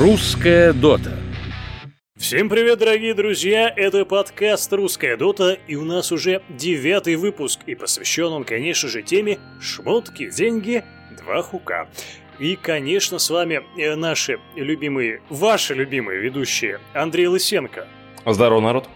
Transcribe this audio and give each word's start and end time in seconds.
Русская 0.00 0.72
дота. 0.72 1.12
Всем 2.16 2.48
привет, 2.48 2.78
дорогие 2.78 3.12
друзья! 3.12 3.68
Это 3.68 4.06
подкаст 4.06 4.72
«Русская 4.72 5.18
дота», 5.18 5.58
и 5.68 5.74
у 5.74 5.84
нас 5.84 6.10
уже 6.10 6.40
девятый 6.48 7.16
выпуск, 7.16 7.60
и 7.66 7.74
посвящен 7.74 8.32
он, 8.32 8.44
конечно 8.44 8.88
же, 8.88 9.02
теме 9.02 9.38
«Шмотки, 9.60 10.30
деньги, 10.30 10.84
два 11.18 11.42
хука». 11.42 11.86
И, 12.38 12.56
конечно, 12.56 13.18
с 13.18 13.28
вами 13.28 13.60
э, 13.76 13.94
наши 13.94 14.40
любимые, 14.56 15.20
ваши 15.28 15.74
любимые 15.74 16.18
ведущие 16.20 16.80
Андрей 16.94 17.26
Лысенко. 17.26 17.86
Здорово, 18.24 18.60
народ. 18.60 18.88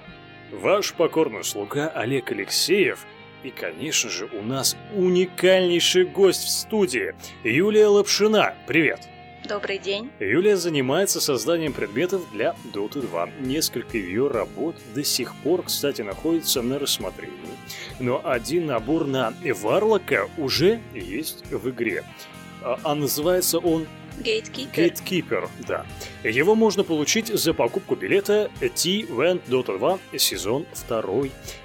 Ваш 0.52 0.94
покорный 0.94 1.44
слуга 1.44 1.88
Олег 1.88 2.32
Алексеев. 2.32 3.00
И, 3.42 3.50
конечно 3.50 4.08
же, 4.08 4.24
у 4.32 4.40
нас 4.40 4.74
уникальнейший 4.94 6.06
гость 6.06 6.44
в 6.44 6.48
студии 6.48 7.14
Юлия 7.42 7.88
Лапшина. 7.88 8.54
Привет! 8.66 9.00
Добрый 9.46 9.78
день. 9.78 10.10
Юлия 10.20 10.56
занимается 10.56 11.20
созданием 11.20 11.74
предметов 11.74 12.22
для 12.32 12.56
Dota 12.72 13.02
2. 13.02 13.28
Несколько 13.40 13.98
ее 13.98 14.28
работ 14.28 14.74
до 14.94 15.04
сих 15.04 15.34
пор, 15.42 15.64
кстати, 15.64 16.00
находятся 16.00 16.62
на 16.62 16.78
рассмотрении. 16.78 17.34
Но 18.00 18.22
один 18.24 18.66
набор 18.66 19.06
на 19.06 19.34
Варлока 19.60 20.30
уже 20.38 20.80
есть 20.94 21.44
в 21.50 21.68
игре. 21.68 22.04
А, 22.62 22.78
а 22.84 22.94
называется 22.94 23.58
он 23.58 23.86
Gatekeeper. 24.20 24.74
Gatekeeper, 24.74 25.48
да. 25.66 25.86
Его 26.22 26.54
можно 26.54 26.84
получить 26.84 27.28
за 27.28 27.54
покупку 27.54 27.96
билета 27.96 28.50
T-Vent 28.60 29.42
Dota 29.48 29.78
2 29.78 30.18
сезон 30.18 30.66
2. 30.88 31.02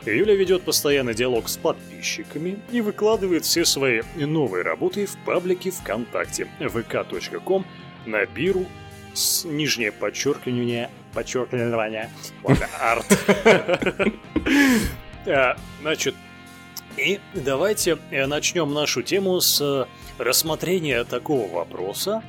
Юля 0.06 0.36
ведет 0.36 0.64
постоянный 0.64 1.14
диалог 1.14 1.50
с 1.50 1.58
подписчиками 1.58 2.60
и 2.72 2.82
выкладывает 2.82 3.46
все 3.46 3.66
свои 3.66 4.02
новые 4.16 4.64
работы 4.64 5.06
в 5.06 5.18
паблике 5.26 5.72
ВКонтакте 5.72 6.48
vk.com 6.60 7.66
на 8.06 8.26
биру 8.26 8.66
с 9.14 9.46
нижнее 9.46 9.92
подчеркивание 9.92 10.90
подчеркивание 11.14 12.10
арт. 12.80 13.06
А, 15.26 15.58
значит, 15.82 16.16
и 16.98 17.20
давайте 17.34 17.98
начнем 18.10 18.74
нашу 18.74 19.04
тему 19.04 19.40
с 19.42 19.88
рассмотрения 20.20 21.04
такого 21.06 21.50
вопроса, 21.52 22.24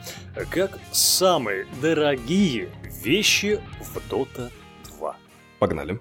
как 0.50 0.78
самые 0.92 1.66
дорогие 1.82 2.70
вещи 2.84 3.60
в 3.80 3.96
Dota 4.10 4.50
2. 4.98 5.16
Погнали. 5.58 6.00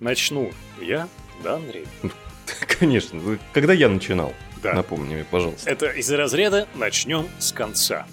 Начну 0.00 0.52
я, 0.80 1.08
да, 1.42 1.56
Андрей? 1.56 1.86
Конечно. 2.78 3.20
Когда 3.52 3.72
я 3.72 3.88
начинал? 3.88 4.32
Да. 4.62 4.72
Напомни 4.72 5.14
мне, 5.14 5.24
пожалуйста. 5.24 5.68
Это 5.70 5.86
из 5.86 6.10
разряда 6.10 6.66
«начнем 6.74 7.28
с 7.38 7.52
конца». 7.52 8.06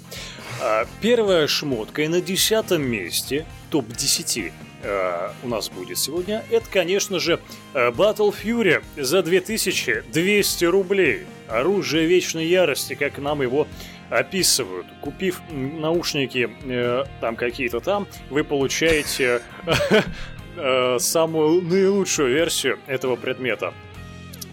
А, 0.62 0.86
первая 1.02 1.48
шмотка 1.48 2.04
и 2.04 2.08
на 2.08 2.22
десятом 2.22 2.84
месте 2.84 3.46
топ-10 3.76 4.54
а, 4.84 5.34
у 5.44 5.50
нас 5.50 5.70
будет 5.70 5.98
сегодня, 5.98 6.46
это, 6.50 6.66
конечно 6.70 7.20
же, 7.20 7.42
а, 7.74 7.92
Battle 7.92 8.34
Fury 8.34 8.82
за 8.96 9.22
2200 9.22 10.66
рублей. 10.66 11.26
Оружие 11.50 12.08
вечной 12.08 12.46
ярости, 12.46 12.96
как 12.96 13.18
нам 13.18 13.42
его 13.42 13.68
описывают. 14.10 14.88
Купив 15.02 15.42
наушники 15.52 16.50
э, 16.64 17.04
там 17.20 17.36
какие-то 17.36 17.82
там, 17.82 18.08
вы 18.30 18.44
получаете 18.44 19.42
э, 20.58 20.98
самую 21.00 21.62
наилучшую 21.62 22.34
версию 22.34 22.80
этого 22.88 23.16
предмета. 23.16 23.74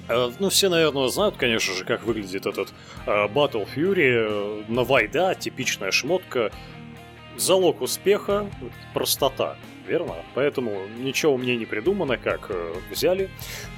Э, 0.09 0.31
ну, 0.39 0.49
все, 0.49 0.69
наверное, 0.69 1.09
знают, 1.09 1.37
конечно 1.37 1.75
же, 1.75 1.84
как 1.84 2.04
выглядит 2.04 2.47
этот 2.47 2.71
э, 3.06 3.10
Battle 3.28 3.69
Fury. 3.75 4.65
На 4.69 4.84
Вайда 4.84 5.34
типичная 5.34 5.93
шмотка. 5.93 6.50
Залог 7.37 7.81
успеха– 7.81 8.47
простота, 8.94 9.56
верно? 9.87 10.15
Поэтому 10.34 10.87
ничего 10.98 11.37
мне 11.37 11.56
не 11.56 11.66
придумано, 11.66 12.19
как 12.19 12.47
э, 12.50 12.75
взяли, 12.91 13.31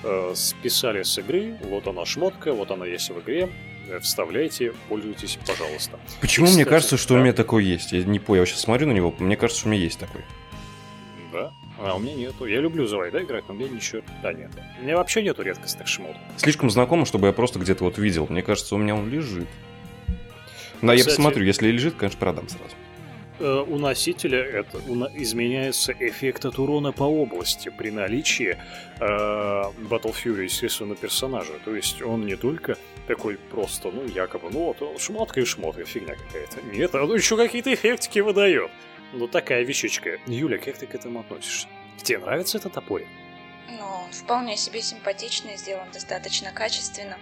э, 0.02 0.32
списали 0.34 1.02
с 1.02 1.18
игры, 1.18 1.56
вот 1.62 1.86
она 1.86 2.04
шмотка, 2.04 2.52
вот 2.52 2.70
она 2.70 2.84
есть 2.86 3.10
в 3.10 3.20
игре, 3.20 3.48
э, 3.88 4.00
вставляйте, 4.00 4.72
пользуйтесь, 4.88 5.38
пожалуйста. 5.46 5.98
Почему 6.20 6.46
И, 6.46 6.50
мне 6.50 6.64
кстати, 6.64 6.68
кажется, 6.68 6.96
что 6.96 7.14
да. 7.14 7.20
у 7.20 7.22
меня 7.22 7.32
такой 7.32 7.64
есть? 7.64 7.92
Я 7.92 8.02
не 8.02 8.18
понял, 8.18 8.42
я 8.42 8.46
сейчас 8.46 8.62
смотрю 8.62 8.88
на 8.88 8.92
него, 8.92 9.14
мне 9.18 9.36
кажется, 9.36 9.60
что 9.60 9.68
у 9.68 9.72
меня 9.72 9.82
есть 9.82 9.98
такой. 9.98 10.22
Да? 11.32 11.52
А 11.78 11.94
у 11.96 11.98
меня 11.98 12.14
нету. 12.14 12.46
Я 12.46 12.60
люблю 12.60 12.86
за 12.86 12.96
Вайда 12.96 13.22
играть, 13.22 13.44
но 13.48 13.54
у 13.54 13.56
меня 13.56 13.68
ничего 13.68 14.02
да 14.22 14.32
нету. 14.32 14.58
У 14.80 14.84
меня 14.84 14.96
вообще 14.96 15.22
нету 15.22 15.42
редкостных 15.42 15.88
шмоток. 15.88 16.16
Слишком 16.36 16.70
знакомо, 16.70 17.04
чтобы 17.04 17.26
я 17.26 17.32
просто 17.32 17.58
где-то 17.58 17.84
вот 17.84 17.98
видел. 17.98 18.26
Мне 18.28 18.42
кажется, 18.42 18.74
у 18.74 18.78
меня 18.78 18.94
он 18.94 19.10
лежит. 19.10 19.48
Да, 20.80 20.94
я 20.94 21.04
посмотрю, 21.04 21.44
если 21.44 21.68
лежит, 21.68 21.94
конечно, 21.94 22.18
продам 22.20 22.48
сразу. 22.48 22.74
Э, 23.40 23.64
у 23.66 23.78
носителя 23.78 24.38
это 24.38 24.78
уна- 24.78 25.10
изменяется 25.14 25.92
эффект 25.98 26.44
от 26.44 26.58
урона 26.58 26.92
по 26.92 27.02
области 27.04 27.68
при 27.68 27.90
наличии 27.90 28.56
э, 29.00 29.04
Battle 29.04 30.14
Fury, 30.14 30.44
естественно, 30.44 30.94
персонажа. 30.94 31.52
То 31.64 31.74
есть 31.74 32.00
он 32.00 32.26
не 32.26 32.36
только 32.36 32.76
такой 33.08 33.36
просто, 33.36 33.90
ну, 33.90 34.04
якобы, 34.06 34.50
ну, 34.50 34.74
вот 34.80 35.00
шмотка 35.00 35.40
и 35.40 35.44
шмотка, 35.44 35.84
фигня 35.84 36.14
какая-то. 36.14 36.62
Нет, 36.72 36.94
он 36.94 37.12
еще 37.14 37.36
какие-то 37.36 37.74
эффектики 37.74 38.20
выдает. 38.20 38.70
Ну, 39.12 39.26
такая 39.26 39.64
вещичка. 39.64 40.18
Юля, 40.26 40.58
как 40.58 40.76
ты 40.76 40.86
к 40.86 40.94
этому 40.94 41.20
относишься? 41.20 41.66
Тебе 42.02 42.18
нравится 42.18 42.58
этот 42.58 42.72
топорик? 42.72 43.06
Ну, 43.68 43.84
он 43.84 44.12
вполне 44.12 44.56
себе 44.56 44.80
симпатичный, 44.80 45.56
сделан 45.56 45.88
достаточно 45.92 46.52
качественно. 46.52 47.16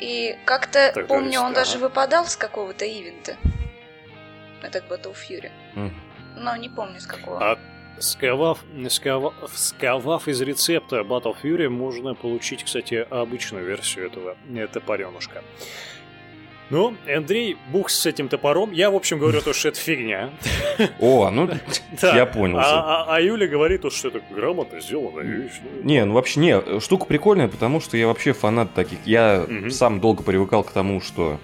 И 0.00 0.36
как-то, 0.44 0.92
помню, 1.08 1.40
он 1.40 1.52
даже 1.52 1.78
выпадал 1.78 2.26
с 2.26 2.36
какого-то 2.36 2.84
ивента. 2.84 3.36
Этот 4.64 4.84
Battle 4.88 5.14
Fury. 5.14 5.50
М. 5.76 5.92
Но 6.36 6.56
не 6.56 6.68
помню 6.68 7.00
с 7.00 7.06
какого. 7.06 7.38
А 7.52 7.58
Сковав, 8.00 8.58
сковав, 8.88 9.34
сковав 9.54 10.26
из 10.28 10.40
рецепта 10.40 10.96
Battle 11.02 11.36
Fury, 11.42 11.68
можно 11.68 12.14
получить, 12.14 12.64
кстати, 12.64 13.06
обычную 13.08 13.64
версию 13.64 14.06
этого 14.06 14.36
э, 14.52 14.66
топоренушка. 14.66 15.42
Ну, 16.70 16.96
Андрей, 17.06 17.56
бух 17.70 17.90
с 17.90 18.06
этим 18.06 18.28
топором. 18.28 18.72
Я, 18.72 18.90
в 18.90 18.96
общем, 18.96 19.18
говорю 19.18 19.42
то, 19.42 19.52
что 19.52 19.68
это 19.68 19.78
фигня. 19.78 20.30
О, 20.98 21.30
ну, 21.30 21.48
я 22.02 22.26
понял. 22.26 22.58
А, 22.58 23.04
а- 23.04 23.14
а 23.16 23.20
Юля 23.20 23.46
говорит, 23.46 23.82
то, 23.82 23.90
что 23.90 24.08
это 24.08 24.20
грамотно 24.30 24.80
сделано. 24.80 25.20
Не, 25.82 26.04
ну 26.04 26.14
вообще 26.14 26.40
не, 26.40 26.80
штука 26.80 27.04
прикольная, 27.04 27.48
потому 27.48 27.80
что 27.80 27.96
я 27.96 28.06
вообще 28.08 28.32
фанат 28.32 28.72
таких. 28.74 28.98
Я 29.04 29.46
сам 29.70 30.00
долго 30.00 30.22
привыкал 30.24 30.64
к 30.64 30.72
тому, 30.72 31.00
что 31.00 31.38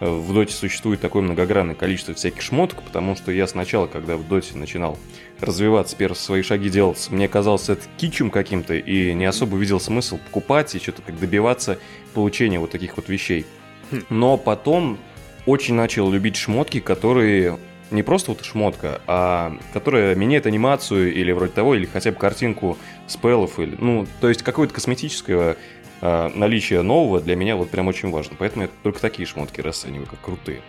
в 0.00 0.32
доте 0.32 0.52
существует 0.52 1.00
такое 1.00 1.22
многогранное 1.22 1.74
количество 1.74 2.14
всяких 2.14 2.42
шмоток, 2.42 2.82
потому 2.82 3.16
что 3.16 3.32
я 3.32 3.46
сначала, 3.46 3.86
когда 3.86 4.16
в 4.16 4.26
доте 4.26 4.56
начинал 4.56 4.98
развиваться, 5.40 5.96
первые 5.96 6.16
свои 6.16 6.42
шаги 6.42 6.68
делать, 6.68 7.06
мне 7.10 7.28
казалось 7.28 7.68
это 7.68 7.82
кичем 7.96 8.30
каким-то, 8.30 8.74
и 8.74 9.12
не 9.14 9.24
особо 9.24 9.56
видел 9.56 9.80
смысл 9.80 10.18
покупать 10.18 10.74
и 10.74 10.78
что-то 10.78 11.02
как 11.02 11.18
добиваться 11.18 11.78
получения 12.12 12.58
вот 12.58 12.70
таких 12.70 12.96
вот 12.96 13.08
вещей. 13.08 13.46
Хм. 13.90 14.02
Но 14.10 14.36
потом 14.36 14.98
очень 15.46 15.74
начал 15.74 16.10
любить 16.10 16.36
шмотки, 16.36 16.80
которые 16.80 17.58
не 17.90 18.02
просто 18.02 18.32
вот 18.32 18.44
шмотка, 18.44 19.00
а 19.06 19.56
которая 19.72 20.14
меняет 20.14 20.46
анимацию 20.46 21.14
или 21.14 21.32
вроде 21.32 21.52
того, 21.52 21.74
или 21.74 21.86
хотя 21.86 22.10
бы 22.10 22.18
картинку 22.18 22.78
спеллов, 23.06 23.58
или, 23.58 23.76
ну, 23.78 24.06
то 24.20 24.28
есть 24.28 24.42
какое-то 24.42 24.74
косметическое 24.74 25.56
наличие 26.04 26.82
нового 26.82 27.20
для 27.20 27.36
меня 27.36 27.56
вот 27.56 27.70
прям 27.70 27.88
очень 27.88 28.10
важно. 28.10 28.36
Поэтому 28.38 28.64
я 28.64 28.70
только 28.82 29.00
такие 29.00 29.26
шмотки 29.26 29.60
расцениваю, 29.60 30.06
как 30.06 30.20
крутые. 30.20 30.60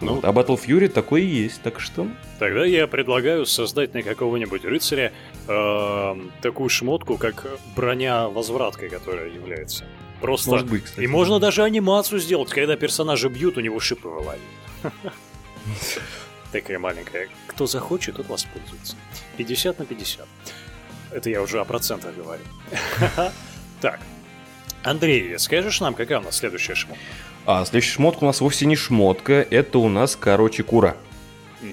Ну. 0.00 0.14
Вот. 0.14 0.24
А 0.24 0.28
Battle 0.30 0.58
Fury 0.58 0.88
такой 0.88 1.22
и 1.22 1.26
есть, 1.26 1.60
так 1.62 1.80
что... 1.80 2.06
Тогда 2.38 2.64
я 2.64 2.86
предлагаю 2.86 3.46
создать 3.46 3.94
на 3.94 4.02
какого-нибудь 4.02 4.64
рыцаря 4.64 5.12
э, 5.48 6.16
такую 6.40 6.68
шмотку, 6.68 7.16
как 7.16 7.46
броня 7.74 8.28
возвраткой, 8.28 8.90
которая 8.90 9.28
является. 9.28 9.84
Просто 10.20 10.50
Может 10.50 10.68
быть, 10.68 10.84
кстати. 10.84 11.04
И 11.04 11.06
можно 11.08 11.40
даже 11.40 11.62
анимацию 11.62 12.20
сделать, 12.20 12.50
когда 12.50 12.76
персонажа 12.76 13.28
бьют, 13.28 13.56
у 13.56 13.60
него 13.60 13.80
шипы 13.80 14.08
вылазят. 14.08 14.40
Такая 16.52 16.78
маленькая. 16.78 17.28
Кто 17.46 17.66
захочет, 17.66 18.16
тот 18.16 18.28
воспользуется. 18.28 18.96
50 19.36 19.80
на 19.80 19.84
50. 19.84 20.26
Это 21.10 21.30
я 21.30 21.42
уже 21.42 21.60
о 21.60 21.64
процентах 21.64 22.14
говорю. 22.14 22.42
Так. 23.80 24.00
Андрей, 24.84 25.38
скажешь 25.38 25.80
нам, 25.80 25.94
какая 25.94 26.20
у 26.20 26.22
нас 26.22 26.36
следующая 26.36 26.74
шмотка? 26.74 27.02
А 27.46 27.64
следующая 27.64 27.94
шмотка 27.94 28.24
у 28.24 28.26
нас 28.26 28.40
вовсе 28.40 28.66
не 28.66 28.76
шмотка, 28.76 29.46
это 29.50 29.78
у 29.78 29.88
нас, 29.88 30.16
короче, 30.16 30.62
кура. 30.62 30.96
Мгм. 31.62 31.72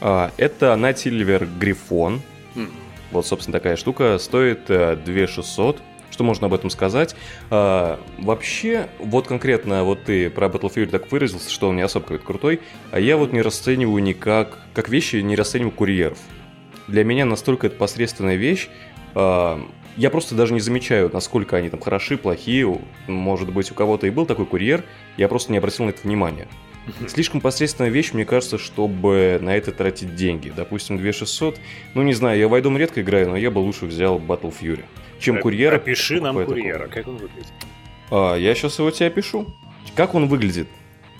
А, 0.00 0.32
это 0.36 0.74
Натильвер 0.76 1.46
Грифон. 1.46 2.22
М. 2.56 2.70
Вот, 3.10 3.26
собственно, 3.26 3.58
такая 3.58 3.76
штука 3.76 4.18
стоит 4.18 4.68
э, 4.68 4.96
2600. 4.96 5.80
Что 6.10 6.24
можно 6.24 6.46
об 6.46 6.54
этом 6.54 6.68
сказать? 6.70 7.14
А, 7.50 8.00
вообще, 8.18 8.88
вот 8.98 9.28
конкретно 9.28 9.84
вот 9.84 10.04
ты 10.04 10.30
про 10.30 10.48
Battlefield 10.48 10.88
так 10.88 11.12
выразился, 11.12 11.50
что 11.50 11.68
он 11.68 11.76
не 11.76 11.82
особо 11.82 12.06
какой-то 12.06 12.24
крутой, 12.24 12.60
а 12.90 12.98
я 12.98 13.16
вот 13.16 13.32
не 13.32 13.40
расцениваю 13.42 14.02
никак, 14.02 14.58
как 14.74 14.88
вещи 14.88 15.16
не 15.16 15.36
расцениваю 15.36 15.70
курьеров. 15.72 16.18
Для 16.88 17.04
меня 17.04 17.24
настолько 17.24 17.66
это 17.68 17.76
посредственная 17.76 18.36
вещь, 18.36 18.68
А, 19.14 19.60
я 19.98 20.10
просто 20.10 20.34
даже 20.34 20.54
не 20.54 20.60
замечаю, 20.60 21.10
насколько 21.12 21.56
они 21.56 21.68
там 21.68 21.80
хороши, 21.80 22.16
плохие. 22.16 22.78
Может 23.08 23.52
быть, 23.52 23.70
у 23.70 23.74
кого-то 23.74 24.06
и 24.06 24.10
был 24.10 24.26
такой 24.26 24.46
курьер, 24.46 24.84
я 25.16 25.28
просто 25.28 25.52
не 25.52 25.58
обратил 25.58 25.84
на 25.84 25.90
это 25.90 26.00
внимания. 26.04 26.48
Слишком 27.08 27.40
посредственная 27.42 27.90
вещь, 27.90 28.12
мне 28.12 28.24
кажется, 28.24 28.56
чтобы 28.56 29.38
на 29.42 29.54
это 29.54 29.72
тратить 29.72 30.14
деньги. 30.14 30.50
Допустим, 30.54 30.96
2600. 30.96 31.60
Ну, 31.94 32.02
не 32.02 32.14
знаю, 32.14 32.38
я 32.38 32.48
в 32.48 32.54
Айдом 32.54 32.78
редко 32.78 33.02
играю, 33.02 33.28
но 33.28 33.36
я 33.36 33.50
бы 33.50 33.58
лучше 33.58 33.84
взял 33.84 34.18
Battle 34.18 34.54
Fury. 34.58 34.84
Чем 35.20 35.36
Э, 35.36 35.40
курьера. 35.40 35.76
Опиши 35.76 36.20
нам 36.20 36.42
курьера, 36.44 36.86
такого. 36.86 36.94
как 36.94 37.08
он 37.08 37.16
выглядит. 37.16 37.52
А, 38.10 38.36
я 38.36 38.54
сейчас 38.54 38.78
его 38.78 38.90
тебе 38.90 39.08
опишу. 39.08 39.46
Как 39.96 40.14
он 40.14 40.28
выглядит? 40.28 40.68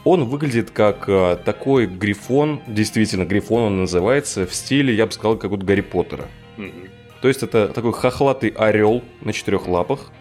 Он 0.04 0.24
выглядит 0.24 0.70
как 0.70 1.04
а, 1.08 1.36
такой 1.36 1.86
грифон, 1.86 2.62
действительно, 2.66 3.24
грифон 3.24 3.64
он 3.64 3.80
называется, 3.80 4.46
в 4.46 4.54
стиле, 4.54 4.94
я 4.94 5.04
бы 5.04 5.12
сказал, 5.12 5.36
как 5.36 5.50
вот 5.50 5.64
Гарри 5.64 5.82
Поттера. 5.82 6.28
Мгм. 6.56 6.88
То 7.20 7.28
есть 7.28 7.42
это 7.42 7.68
такой 7.68 7.92
хохлатый 7.92 8.50
орел 8.50 9.02
на 9.20 9.32
четырех 9.32 9.66
лапах. 9.66 10.12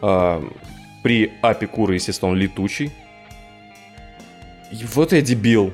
А, 0.00 0.42
при 1.02 1.32
апе 1.42 1.66
куры, 1.66 1.94
естественно, 1.94 2.32
он 2.32 2.38
летучий. 2.38 2.92
И 4.70 4.84
вот 4.94 5.12
я 5.12 5.22
дебил. 5.22 5.72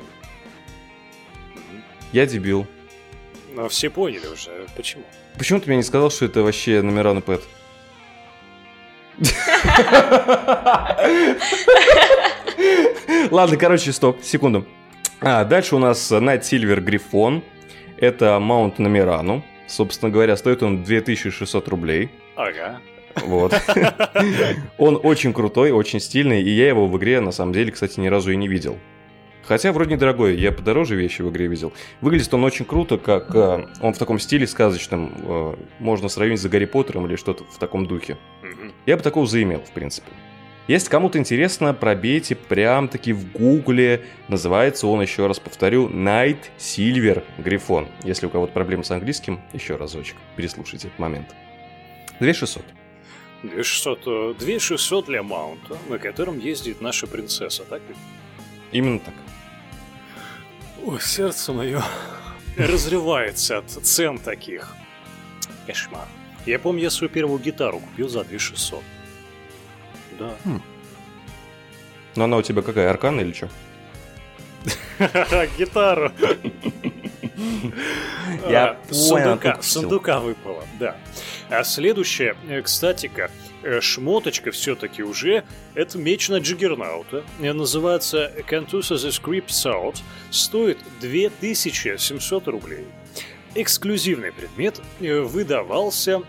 Я 2.13 2.27
дебил. 2.27 2.67
Но 3.55 3.69
все 3.69 3.91
поняли 3.91 4.27
уже, 4.27 4.67
почему. 4.77 5.05
Почему 5.37 5.59
ты 5.61 5.67
мне 5.67 5.79
не 5.79 5.83
сказал, 5.83 6.11
что 6.11 6.27
это 6.27 6.43
вообще 6.43 6.81
номера 6.83 7.13
на 7.13 7.21
пэт? 7.21 7.43
Ладно, 13.31 13.57
короче, 13.57 13.93
стоп, 13.93 14.23
секунду. 14.23 14.67
А, 15.21 15.45
дальше 15.45 15.75
у 15.75 15.79
нас 15.79 16.13
Night 16.13 16.43
Silver 16.43 16.81
Грифон. 16.81 17.43
Это 17.97 18.39
маунт 18.39 18.79
на 18.79 18.89
Мирану. 18.89 19.45
Собственно 19.67 20.11
говоря, 20.11 20.37
стоит 20.37 20.63
он 20.63 20.85
2600 20.85 21.69
рублей. 21.69 22.11
Ага. 22.37 22.81
Вот. 23.17 23.55
Он 24.79 24.99
очень 25.01 25.33
крутой, 25.33 25.71
очень 25.71 26.01
стильный, 26.01 26.43
и 26.43 26.51
я 26.51 26.67
его 26.67 26.89
в 26.89 26.99
игре, 26.99 27.21
на 27.21 27.31
самом 27.31 27.53
деле, 27.53 27.71
кстати, 27.71 28.01
ни 28.01 28.09
разу 28.09 28.33
и 28.33 28.37
не 28.37 28.49
видел. 28.49 28.77
Хотя 29.47 29.73
вроде 29.73 29.95
недорогой, 29.95 30.37
я 30.37 30.53
подороже 30.53 30.97
вещи 30.97 31.23
в 31.23 31.31
игре 31.31 31.47
видел. 31.47 31.73
Выглядит 32.01 32.33
он 32.33 32.45
очень 32.45 32.65
круто, 32.65 32.97
как 32.97 33.35
э, 33.35 33.67
он 33.81 33.93
в 33.93 33.99
таком 33.99 34.19
стиле 34.19 34.47
сказочном, 34.47 35.13
э, 35.17 35.55
можно 35.81 36.09
сравнить 36.09 36.41
с 36.41 36.47
Гарри 36.47 36.65
Поттером 36.65 37.07
или 37.07 37.17
что-то 37.17 37.45
в 37.45 37.59
таком 37.59 37.87
духе. 37.87 38.17
Я 38.87 38.97
бы 38.97 39.03
такого 39.03 39.27
заимел, 39.27 39.61
в 39.61 39.71
принципе. 39.71 40.09
Если 40.67 40.89
кому-то 40.89 41.19
интересно, 41.19 41.75
пробейте 41.75 42.35
прям 42.35 42.89
таки 42.89 43.13
в 43.13 43.31
гугле. 43.33 44.05
Называется 44.29 44.87
он, 44.87 45.03
еще 45.03 45.27
раз 45.27 45.39
повторю, 45.39 45.91
Night 45.91 46.39
Silver 46.59 47.23
Грифон. 47.37 47.89
Если 48.03 48.27
у 48.27 48.31
кого-то 48.31 48.53
проблемы 48.55 48.83
с 48.83 48.91
английским, 48.91 49.43
еще 49.53 49.77
разочек, 49.77 50.17
переслушайте 50.37 50.89
этот 50.89 50.99
момент. 50.99 51.35
2600. 52.21 52.65
2600, 53.43 54.07
э, 54.07 54.35
2600 54.39 55.05
для 55.07 55.23
маунта, 55.23 55.77
на 55.91 55.99
котором 55.99 56.39
ездит 56.39 56.81
наша 56.81 57.07
принцесса, 57.07 57.65
так 57.65 57.83
ведь? 57.87 57.99
Именно 58.73 59.01
так. 59.01 59.15
Ой, 60.83 60.99
сердце 61.01 61.53
мое 61.53 61.83
разрывается 62.57 63.59
от 63.59 63.71
цен 63.71 64.19
таких. 64.19 64.75
Кошмар. 65.67 66.09
Я 66.47 66.59
помню, 66.59 66.85
я 66.85 66.91
свою 66.91 67.11
первую 67.11 67.39
гитару 67.39 67.81
купил 67.81 68.09
за 68.09 68.25
2600. 68.25 68.83
Да. 70.19 70.35
Но 72.17 72.25
она 72.25 72.37
у 72.37 72.43
тебя 72.43 72.63
какая, 72.63 72.91
аркан 72.91 73.21
или 73.21 73.33
что? 73.33 73.49
Гитару. 75.59 76.13
Я 78.49 78.79
А, 78.91 78.95
Сундука, 78.95 79.59
сундука 79.61 80.21
выпало, 80.21 80.65
да. 80.79 80.97
А 81.51 81.65
следующее, 81.65 82.37
э, 82.49 82.63
кстати-ка, 82.63 83.31
э, 83.63 83.81
шмоточка 83.81 84.51
все-таки 84.53 85.03
уже, 85.03 85.45
это 85.75 85.99
меч 85.99 86.29
на 86.29 86.39
Джиггернаута. 86.39 87.25
Э, 87.41 87.53
Называется 87.53 88.33
Cantusa 88.49 88.95
the 88.95 89.11
Script 89.11 89.49
Out. 89.49 89.99
Стоит 90.31 90.79
2700 91.01 92.49
рублей. 92.49 92.87
Эксклюзивный 93.57 94.33
предмет 94.33 94.81
выдавался 95.01 96.23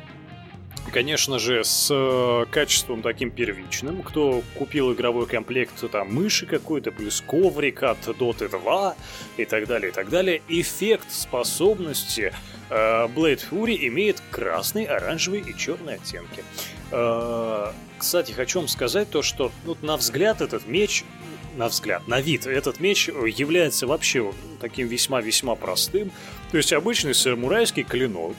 конечно 0.92 1.40
же, 1.40 1.64
с 1.64 1.90
э, 1.92 2.46
качеством 2.52 3.02
таким 3.02 3.32
первичным. 3.32 4.02
Кто 4.04 4.44
купил 4.58 4.94
игровой 4.94 5.26
комплект, 5.26 5.74
там, 5.92 6.14
мыши 6.14 6.46
какой-то, 6.46 6.92
плюс 6.92 7.22
коврик 7.22 7.84
от 7.84 8.08
Dota 8.08 8.50
2 8.50 8.96
и 9.38 9.46
так 9.46 9.68
далее, 9.68 9.90
и 9.90 9.94
так 9.94 10.10
далее. 10.10 10.42
Эффект 10.48 11.12
способности 11.12 12.34
э, 12.70 12.74
Blade 12.76 13.42
Fury 13.50 13.88
имеет 13.88 14.22
красный, 14.32 14.86
оранжевый 14.86 15.42
и 15.42 15.58
черный 15.58 15.96
оттенки. 15.96 16.44
Э, 16.92 17.72
кстати, 17.98 18.31
хочу 18.31 18.60
вам 18.60 18.68
сказать 18.68 19.10
то, 19.10 19.22
что 19.22 19.52
ну, 19.66 19.78
на 19.81 19.98
взгляд 19.98 20.42
этот 20.42 20.68
меч 20.68 21.04
на 21.58 21.70
взгляд, 21.70 22.06
на 22.08 22.20
вид, 22.20 22.48
этот 22.48 22.81
меч 22.81 23.08
является 23.08 23.88
вообще 23.88 24.34
таким 24.60 24.88
весьма-весьма 24.88 25.56
простым. 25.56 26.12
То 26.52 26.58
есть 26.58 26.74
обычный 26.74 27.16
самурайский 27.16 27.84
клинок, 27.84 28.36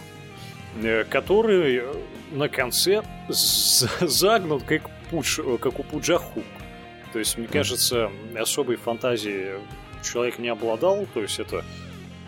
который 1.08 1.82
на 2.30 2.48
конце 2.48 3.02
загнут 3.28 4.64
как, 4.64 4.90
пудж, 5.10 5.40
как 5.60 5.78
у 5.78 5.82
пуджаху. 5.82 6.42
То 7.12 7.18
есть, 7.18 7.38
мне 7.38 7.46
кажется, 7.46 8.10
особой 8.36 8.76
фантазии 8.76 9.54
человек 10.02 10.38
не 10.38 10.48
обладал. 10.48 11.06
То 11.14 11.22
есть 11.22 11.38
это... 11.38 11.64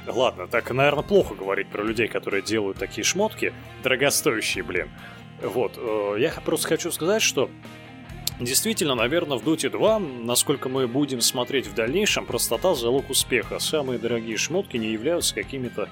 Ладно, 0.07 0.47
так, 0.47 0.71
наверное, 0.71 1.03
плохо 1.03 1.35
говорить 1.35 1.69
про 1.69 1.83
людей, 1.83 2.09
которые 2.09 2.43
делают 2.43 2.79
такие 2.79 3.05
шмотки, 3.05 3.53
дорогостоящие, 3.83 4.65
блин. 4.65 4.89
Вот, 5.43 5.75
э, 5.77 6.17
я 6.19 6.31
просто 6.31 6.69
хочу 6.69 6.91
сказать, 6.91 7.21
что 7.21 7.51
Действительно, 8.41 8.95
наверное, 8.95 9.37
в 9.37 9.43
Dota 9.43 9.69
2, 9.69 9.99
насколько 9.99 10.69
мы 10.69 10.87
будем 10.87 11.21
смотреть 11.21 11.67
в 11.67 11.75
дальнейшем, 11.75 12.25
простота– 12.25 12.75
залог 12.77 13.11
успеха. 13.11 13.59
Самые 13.59 13.99
дорогие 13.99 14.37
шмотки 14.37 14.77
не 14.77 14.93
являются 14.93 15.35
какими-то 15.35 15.89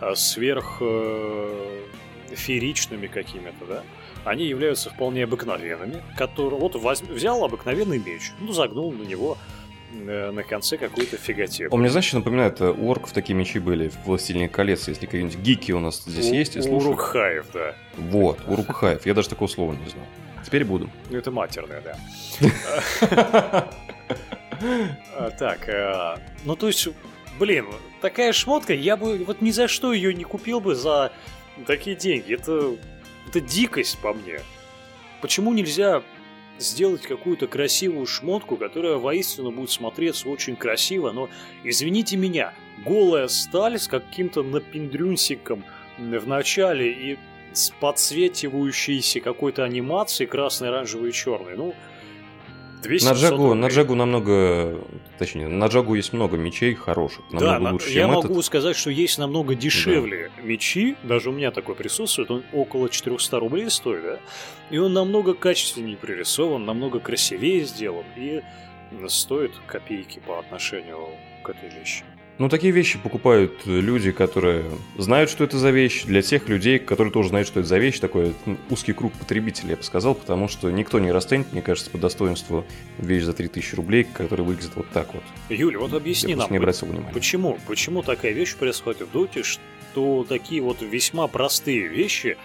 а, 0.00 0.14
сверх 0.14 0.78
э, 0.80 1.82
фееричными 2.36 3.06
какими-то, 3.06 3.64
да? 3.68 3.82
Они 4.24 4.44
являются 4.46 4.90
вполне 4.90 5.24
обыкновенными, 5.24 6.02
которые... 6.16 6.58
Вот 6.60 6.74
воз- 6.76 7.02
взял 7.02 7.42
обыкновенный 7.44 7.98
меч, 7.98 8.32
ну, 8.40 8.52
загнул 8.52 8.92
на 8.92 9.02
него 9.02 9.38
э, 9.94 10.30
на 10.30 10.42
конце 10.42 10.76
какую-то 10.76 11.16
фиготеку. 11.16 11.74
Он 11.74 11.80
мне, 11.80 11.88
знаешь, 11.90 12.04
что 12.06 12.18
напоминает, 12.18 12.60
э, 12.60 12.70
у 12.70 12.88
орков 12.90 13.12
такие 13.12 13.34
мечи 13.34 13.58
были 13.58 13.88
в 13.88 14.04
«Властелине 14.06 14.48
колец», 14.48 14.88
если 14.88 15.06
какие-нибудь 15.06 15.38
гики 15.38 15.72
у 15.72 15.80
нас 15.80 16.02
здесь 16.06 16.30
У- 16.30 16.34
есть 16.34 16.56
и 16.56 16.60
слушают. 16.60 16.84
Урукхаев, 16.98 17.46
да. 17.54 17.74
Вот, 17.96 18.38
Урукхаев. 18.46 19.06
Я 19.06 19.14
даже 19.14 19.28
такого 19.30 19.48
слова 19.48 19.72
не 19.72 19.88
знал. 19.88 20.04
Теперь 20.44 20.64
буду. 20.64 20.88
Ну, 21.10 21.16
это 21.18 21.30
матерное, 21.30 21.82
да. 21.82 21.96
А, 25.16 25.30
Так, 25.38 25.68
э, 25.68 26.16
ну 26.44 26.54
то 26.56 26.66
есть, 26.66 26.88
блин, 27.38 27.66
такая 28.02 28.32
шмотка, 28.32 28.74
я 28.74 28.96
бы 28.96 29.24
вот 29.24 29.40
ни 29.40 29.50
за 29.50 29.68
что 29.68 29.92
ее 29.92 30.12
не 30.12 30.24
купил 30.24 30.60
бы 30.60 30.74
за 30.74 31.12
такие 31.64 31.96
деньги. 31.96 32.34
Это, 32.34 32.76
это 33.28 33.40
дикость 33.40 33.98
по 33.98 34.12
мне. 34.12 34.40
Почему 35.20 35.52
нельзя 35.52 36.02
сделать 36.58 37.02
какую-то 37.02 37.46
красивую 37.46 38.06
шмотку, 38.06 38.56
которая 38.56 38.96
воистину 38.96 39.50
будет 39.50 39.70
смотреться 39.70 40.28
очень 40.28 40.56
красиво, 40.56 41.10
но, 41.10 41.28
извините 41.64 42.16
меня, 42.16 42.52
голая 42.84 43.28
сталь 43.28 43.78
с 43.78 43.88
каким-то 43.88 44.42
напендрюнсиком 44.42 45.64
в 45.98 46.26
начале 46.26 46.92
и 46.92 47.18
с 47.52 47.70
подсвечивающейся 47.80 49.20
какой-то 49.20 49.64
анимацией 49.64 50.28
красный, 50.28 50.68
оранжевый 50.68 51.10
и 51.10 51.12
черный. 51.12 51.56
Ну, 51.56 51.74
200 52.82 53.04
На 53.06 53.12
Джагу, 53.12 53.54
на 53.54 53.66
Джагу 53.68 53.94
намного... 53.94 54.78
Точнее, 55.18 55.48
на 55.48 55.66
Джагу 55.66 55.94
есть 55.94 56.12
много 56.12 56.36
мечей 56.36 56.74
хороших, 56.74 57.20
намного 57.30 57.46
Да, 57.46 57.58
на- 57.58 57.72
лучше, 57.72 57.88
я 57.90 58.02
чем 58.02 58.10
могу 58.10 58.32
этот. 58.32 58.44
сказать, 58.44 58.76
что 58.76 58.90
есть 58.90 59.18
намного 59.18 59.54
дешевле 59.54 60.30
мечи, 60.42 60.96
даже 61.02 61.30
у 61.30 61.32
меня 61.32 61.50
такой 61.50 61.74
присутствует, 61.74 62.30
он 62.30 62.42
около 62.52 62.88
400 62.88 63.38
рублей 63.38 63.70
стоит, 63.70 64.02
да? 64.02 64.18
И 64.70 64.78
он 64.78 64.92
намного 64.92 65.34
качественнее 65.34 65.96
пририсован, 65.96 66.64
намного 66.64 67.00
красивее 67.00 67.64
сделан 67.64 68.04
и 68.16 68.40
стоит 69.08 69.52
копейки 69.66 70.20
по 70.26 70.38
отношению 70.38 70.98
к 71.42 71.50
этой 71.50 71.68
вещи. 71.68 72.04
Ну, 72.40 72.48
такие 72.48 72.72
вещи 72.72 72.98
покупают 72.98 73.66
люди, 73.66 74.12
которые 74.12 74.64
знают, 74.96 75.28
что 75.28 75.44
это 75.44 75.58
за 75.58 75.68
вещь. 75.68 76.04
Для 76.04 76.22
тех 76.22 76.48
людей, 76.48 76.78
которые 76.78 77.12
тоже 77.12 77.28
знают, 77.28 77.46
что 77.46 77.60
это 77.60 77.68
за 77.68 77.76
вещь, 77.76 77.98
такой 77.98 78.34
узкий 78.70 78.94
круг 78.94 79.12
потребителей, 79.12 79.72
я 79.72 79.76
бы 79.76 79.82
сказал, 79.82 80.14
потому 80.14 80.48
что 80.48 80.70
никто 80.70 80.98
не 81.00 81.12
расценит, 81.12 81.52
мне 81.52 81.60
кажется, 81.60 81.90
по 81.90 81.98
достоинству 81.98 82.64
вещь 82.96 83.24
за 83.24 83.34
3000 83.34 83.74
рублей, 83.74 84.04
которая 84.04 84.46
выглядит 84.46 84.70
вот 84.74 84.88
так 84.88 85.12
вот. 85.12 85.22
Юля, 85.50 85.80
вот 85.80 85.92
объясни 85.92 86.30
я 86.30 86.38
нам, 86.38 86.50
не 86.50 86.56
обратил 86.56 86.88
внимания. 86.88 87.12
почему, 87.12 87.58
почему 87.66 88.02
такая 88.02 88.32
вещь 88.32 88.56
происходит 88.56 89.02
в 89.02 89.12
Доте, 89.12 89.42
что 89.42 90.24
такие 90.26 90.62
вот 90.62 90.80
весьма 90.80 91.26
простые 91.26 91.88
вещи, 91.88 92.38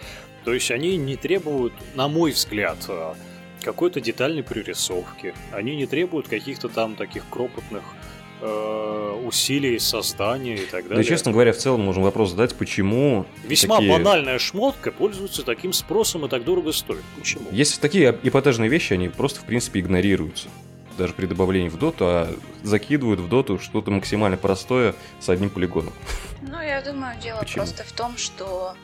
то 0.43 0.53
есть 0.53 0.71
они 0.71 0.97
не 0.97 1.15
требуют, 1.15 1.71
на 1.93 2.09
мой 2.09 2.31
взгляд, 2.31 2.79
а, 2.89 3.15
какой-то 3.63 4.01
детальной 4.01 4.43
прорисовки, 4.43 5.33
они 5.53 5.77
не 5.77 5.85
требуют 5.85 6.27
каких-то 6.27 6.67
там 6.67 6.97
таких 6.97 7.23
кропотных 7.29 7.83
э, 7.83 8.14
усилий 8.41 9.79
создания 9.79 10.55
и 10.55 10.65
так 10.65 10.87
далее. 10.87 10.97
Да, 10.97 11.03
честно 11.03 11.31
говоря, 11.31 11.53
в 11.53 11.57
целом 11.57 11.81
можем 11.81 12.03
вопрос 12.03 12.31
задать, 12.31 12.53
почему 12.55 13.25
Весьма 13.43 13.77
такие... 13.77 13.91
банальная 13.91 14.39
шмотка 14.39 14.91
пользуется 14.91 15.43
таким 15.43 15.73
спросом 15.73 16.25
и 16.25 16.29
так 16.29 16.43
дорого 16.43 16.71
стоит. 16.71 17.03
Почему? 17.17 17.45
Есть 17.51 17.79
такие 17.81 18.17
эпатажные 18.23 18.69
вещи, 18.69 18.93
они 18.93 19.09
просто, 19.09 19.39
в 19.41 19.45
принципе, 19.45 19.79
игнорируются. 19.79 20.49
Даже 20.97 21.13
при 21.13 21.25
добавлении 21.25 21.69
в 21.69 21.77
доту, 21.77 22.05
а 22.07 22.35
закидывают 22.63 23.19
в 23.19 23.27
доту 23.27 23.59
что-то 23.59 23.91
максимально 23.91 24.37
простое 24.37 24.95
с 25.19 25.27
одним 25.27 25.49
полигоном. 25.49 25.93
Ну, 26.41 26.61
я 26.61 26.81
думаю, 26.81 27.19
дело 27.21 27.39
Почему? 27.39 27.63
просто 27.65 27.83
в 27.83 27.91
том, 27.91 28.17
что 28.17 28.75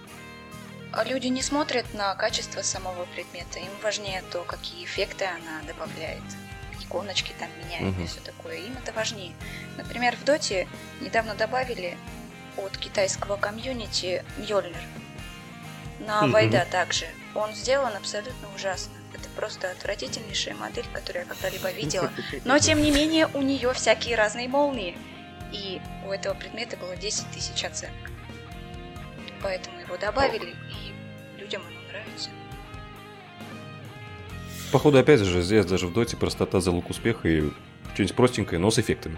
люди 1.06 1.28
не 1.28 1.42
смотрят 1.42 1.86
на 1.94 2.16
качество 2.16 2.62
самого 2.64 3.06
предмета. 3.16 3.60
Им 3.60 3.70
важнее 3.84 4.24
то, 4.32 4.44
какие 4.46 4.84
эффекты 4.84 5.26
она 5.26 5.62
добавляет. 5.68 6.24
Иконочки 6.92 7.34
там 7.40 7.48
меняет 7.64 7.96
Мгм. 7.96 8.04
и 8.04 8.08
все 8.08 8.20
такое. 8.20 8.58
Им 8.58 8.76
это 8.84 8.92
важнее. 8.92 9.34
Например, 9.78 10.16
в 10.16 10.24
Доте 10.26 10.68
недавно 11.00 11.36
добавили 11.36 11.98
от 12.58 12.78
китайского 12.78 13.38
комьюнити 13.38 14.24
Мьёльнир. 14.38 14.76
На. 16.00 16.28
Вайда 16.28 16.68
также. 16.70 17.06
Он 17.34 17.54
сделан 17.54 17.96
абсолютно 17.96 18.48
ужасно. 18.56 18.92
Это 19.14 19.30
просто 19.36 19.72
отвратительнейшая 19.72 20.56
модель, 20.56 20.86
которую 20.94 21.24
я 21.26 21.30
когда-либо 21.30 21.72
видела. 21.72 22.12
Но, 22.44 22.60
тем 22.60 22.82
не 22.82 22.92
менее, 22.92 23.28
у 23.34 23.42
нее 23.42 23.72
всякие 23.74 24.16
разные 24.16 24.48
молнии. 24.50 24.98
И 25.54 25.82
у 26.06 26.12
этого 26.12 26.34
предмета 26.34 26.76
было 26.78 26.96
10 26.98 27.30
тысяч 27.32 27.64
оценок. 27.64 27.96
Поэтому 29.42 29.80
его 29.80 29.98
добавили, 29.98 30.56
и 30.70 31.40
людям 31.40 31.62
оно. 31.68 31.81
Походу, 34.72 34.98
опять 34.98 35.20
же, 35.20 35.42
здесь 35.42 35.66
даже 35.66 35.88
в 35.88 35.94
доте 35.94 36.16
простота 36.16 36.62
залог 36.62 36.90
успеха 36.90 37.28
и 37.28 37.44
что-нибудь 37.94 38.16
простенькое, 38.16 38.60
но 38.60 38.72
с 38.72 38.80
эффектами. 38.80 39.18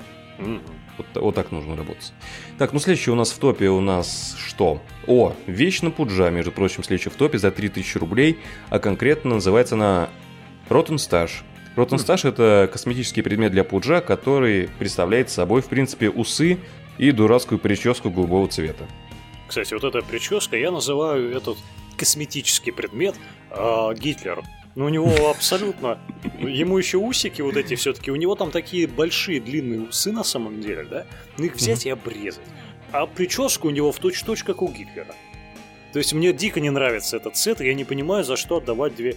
Вот, 0.97 1.07
вот 1.15 1.35
так 1.35 1.51
нужно 1.51 1.75
работать. 1.75 2.11
Так, 2.57 2.73
ну 2.73 2.79
следующий 2.79 3.11
у 3.11 3.15
нас 3.15 3.31
в 3.31 3.37
топе 3.37 3.69
у 3.69 3.79
нас 3.79 4.35
что? 4.37 4.81
О, 5.07 5.33
вещь 5.47 5.81
на 5.81 5.91
пуджа, 5.91 6.29
между 6.29 6.51
прочим, 6.51 6.83
следующая 6.83 7.11
в 7.11 7.15
топе 7.15 7.37
за 7.37 7.51
3000 7.51 7.97
рублей, 7.97 8.39
а 8.69 8.79
конкретно 8.79 9.35
называется 9.35 9.75
она 9.75 10.09
Rotten 10.69 10.95
Stash. 10.95 11.43
Rotten 11.75 11.97
Stash 11.97 12.27
это 12.27 12.69
косметический 12.71 13.23
предмет 13.23 13.51
для 13.51 13.63
пуджа, 13.63 14.01
который 14.01 14.69
представляет 14.79 15.29
собой, 15.29 15.61
в 15.61 15.67
принципе, 15.67 16.09
усы 16.09 16.59
и 16.97 17.11
дурацкую 17.11 17.59
прическу 17.59 18.09
голубого 18.09 18.47
цвета. 18.47 18.85
Кстати, 19.47 19.73
вот 19.73 19.83
эта 19.83 20.01
прическа, 20.01 20.57
я 20.57 20.71
называю 20.71 21.35
этот 21.35 21.57
косметический 21.97 22.71
предмет 22.71 23.15
а, 23.49 23.93
Гитлер. 23.93 24.43
Ну, 24.75 24.85
у 24.85 24.89
него 24.89 25.29
абсолютно... 25.29 25.99
Ему 26.39 26.77
еще 26.77 26.97
усики 26.97 27.41
вот 27.41 27.57
эти 27.57 27.75
все-таки. 27.75 28.11
У 28.11 28.15
него 28.15 28.35
там 28.35 28.51
такие 28.51 28.87
большие 28.87 29.39
длинные 29.39 29.81
усы 29.81 30.11
на 30.11 30.23
самом 30.23 30.61
деле, 30.61 30.83
да? 30.83 31.05
Ну, 31.37 31.45
их 31.45 31.55
взять 31.55 31.85
и 31.85 31.89
обрезать. 31.89 32.43
А 32.91 33.05
прическа 33.05 33.67
у 33.67 33.69
него 33.69 33.91
в 33.91 33.99
точь-точь, 33.99 34.43
как 34.43 34.61
у 34.61 34.67
Гитлера. 34.67 35.15
То 35.91 35.99
есть 35.99 36.13
мне 36.13 36.33
дико 36.33 36.59
не 36.59 36.71
нравится 36.71 37.17
этот 37.17 37.35
цвет, 37.35 37.61
и 37.61 37.67
я 37.67 37.75
не 37.75 37.83
понимаю, 37.83 38.23
за 38.23 38.35
что 38.35 38.57
отдавать 38.57 38.95
две... 38.95 39.15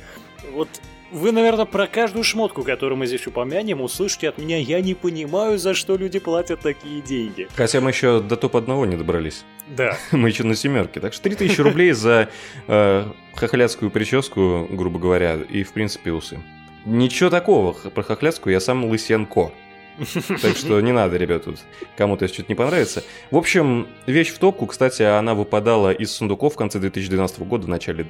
Вот 0.53 0.69
вы, 1.13 1.33
наверное, 1.33 1.65
про 1.65 1.87
каждую 1.87 2.25
шмотку, 2.25 2.63
которую 2.63 2.99
мы 2.99 3.07
здесь 3.07 3.27
упомянем, 3.27 3.81
услышите 3.81 4.29
от 4.29 4.39
меня, 4.39 4.59
я 4.59 4.81
не 4.81 4.95
понимаю, 4.95 5.59
за 5.59 5.75
что 5.75 5.97
люди 5.97 6.19
платят 6.19 6.61
такие 6.61 7.01
деньги. 7.01 7.49
Хотя 7.55 7.81
мы 7.81 7.91
еще 7.91 8.21
до 8.21 8.37
топ-1 8.37 8.87
не 8.87 8.97
добрались. 8.97 9.45
Да. 9.69 9.97
Мы 10.13 10.29
еще 10.29 10.45
на 10.45 10.55
семерке. 10.55 11.01
Так 11.01 11.13
что 11.13 11.25
3000 11.25 11.61
рублей 11.61 11.93
за 11.93 12.29
э, 12.69 13.05
хохляцкую 13.35 13.91
прическу, 13.91 14.69
грубо 14.71 14.99
говоря, 15.01 15.35
и, 15.35 15.65
в 15.65 15.73
принципе, 15.73 16.13
усы. 16.13 16.39
Ничего 16.85 17.31
такого. 17.31 17.73
Про 17.73 18.03
хохляцкую 18.05 18.53
я 18.53 18.61
сам 18.61 18.85
лысенко. 18.85 19.53
Так 20.43 20.57
что 20.57 20.81
не 20.81 20.93
надо, 20.93 21.17
ребят, 21.17 21.45
тут 21.45 21.59
кому-то 21.97 22.25
если 22.25 22.35
что-то 22.35 22.53
не 22.53 22.55
понравится. 22.55 23.03
В 23.31 23.37
общем, 23.37 23.87
вещь 24.07 24.31
в 24.31 24.39
топку, 24.39 24.67
кстати, 24.67 25.03
она 25.03 25.35
выпадала 25.35 25.91
из 25.91 26.13
сундуков 26.13 26.55
в 26.55 26.57
конце 26.57 26.79
2012 26.79 27.41
года, 27.41 27.67
в 27.67 27.69
начале 27.69 28.07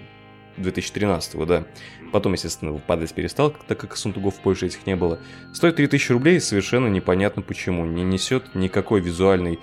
2013, 0.56 1.46
да. 1.46 1.64
Потом, 2.12 2.32
естественно, 2.34 2.72
выпадать 2.72 3.12
перестал, 3.12 3.54
так 3.66 3.78
как 3.78 3.96
сундуков 3.96 4.40
больше 4.42 4.66
этих 4.66 4.86
не 4.86 4.96
было. 4.96 5.18
Стоит 5.52 5.76
3000 5.76 6.12
рублей, 6.12 6.40
совершенно 6.40 6.86
непонятно 6.86 7.42
почему. 7.42 7.84
Не 7.84 8.04
несет 8.04 8.54
никакой 8.54 9.00
визуальной 9.00 9.58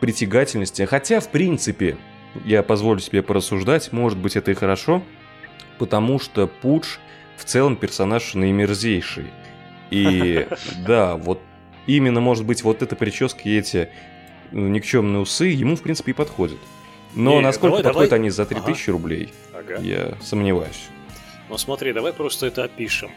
притягательности. 0.00 0.82
Хотя, 0.84 1.20
в 1.20 1.30
принципе, 1.30 1.96
я 2.44 2.62
позволю 2.62 3.00
себе 3.00 3.22
порассуждать, 3.22 3.92
может 3.92 4.18
быть, 4.18 4.36
это 4.36 4.50
и 4.50 4.54
хорошо, 4.54 5.02
потому 5.78 6.18
что 6.18 6.46
Пудж 6.46 6.98
в 7.36 7.44
целом 7.44 7.76
персонаж 7.76 8.34
наимерзейший. 8.34 9.26
И 9.90 10.46
да, 10.86 11.16
вот 11.16 11.40
именно, 11.86 12.20
может 12.20 12.44
быть, 12.44 12.62
вот 12.62 12.82
эта 12.82 12.94
прическа 12.96 13.40
и 13.44 13.56
эти 13.58 13.88
ну, 14.52 14.68
никчемные 14.68 15.20
усы 15.20 15.46
ему, 15.46 15.76
в 15.76 15.82
принципе, 15.82 16.12
и 16.12 16.14
подходят. 16.14 16.58
Но 17.14 17.36
Не, 17.36 17.40
насколько 17.40 17.78
давай, 17.78 17.84
подходят 17.84 18.10
давай. 18.10 18.20
они 18.20 18.30
за 18.30 18.42
Ага. 18.42 18.54
3000 18.62 18.90
рублей, 18.90 19.32
Ага. 19.74 19.82
я 19.82 20.14
сомневаюсь. 20.22 20.88
Ну 21.48 21.58
смотри, 21.58 21.92
давай 21.92 22.12
просто 22.12 22.46
это 22.46 22.64
опишем. 22.64 23.10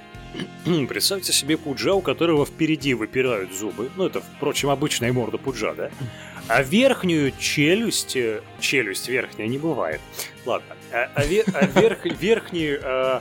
Представьте 0.88 1.34
себе 1.34 1.58
пуджа, 1.58 1.94
у 1.94 2.02
которого 2.02 2.46
впереди 2.46 2.94
выпирают 2.94 3.52
зубы. 3.54 3.90
Ну, 3.96 4.06
это, 4.06 4.22
впрочем, 4.22 4.70
обычная 4.70 5.12
морда 5.12 5.38
пуджа, 5.38 5.74
да? 5.74 5.90
А 6.48 6.62
верхнюю 6.64 7.32
челюсть... 7.40 8.16
э, 8.16 8.42
Челюсть 8.60 9.08
верхняя 9.10 9.48
не 9.48 9.58
бывает. 9.58 10.02
Ладно. 10.46 10.76
А, 10.92 11.10
а 11.16 11.24
ве- 11.26 11.50
а 11.54 11.66
верх- 11.66 12.06
верхнюю 12.22 12.80
э, 12.84 13.20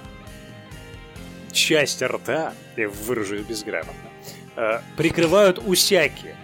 часть 1.52 2.02
рта, 2.02 2.52
я 2.76 2.88
выражу 2.88 3.38
безграмотно, 3.42 4.10
э, 4.56 4.80
прикрывают 4.96 5.58
усяки. 5.64 6.34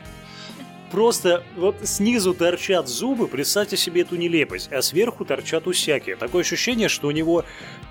Просто 0.94 1.42
вот 1.56 1.74
снизу 1.82 2.34
торчат 2.34 2.86
зубы, 2.86 3.26
представьте 3.26 3.76
себе 3.76 4.02
эту 4.02 4.14
нелепость, 4.14 4.72
а 4.72 4.80
сверху 4.80 5.24
торчат 5.24 5.66
усяки. 5.66 6.14
Такое 6.14 6.42
ощущение, 6.42 6.88
что 6.88 7.08
у 7.08 7.10
него 7.10 7.44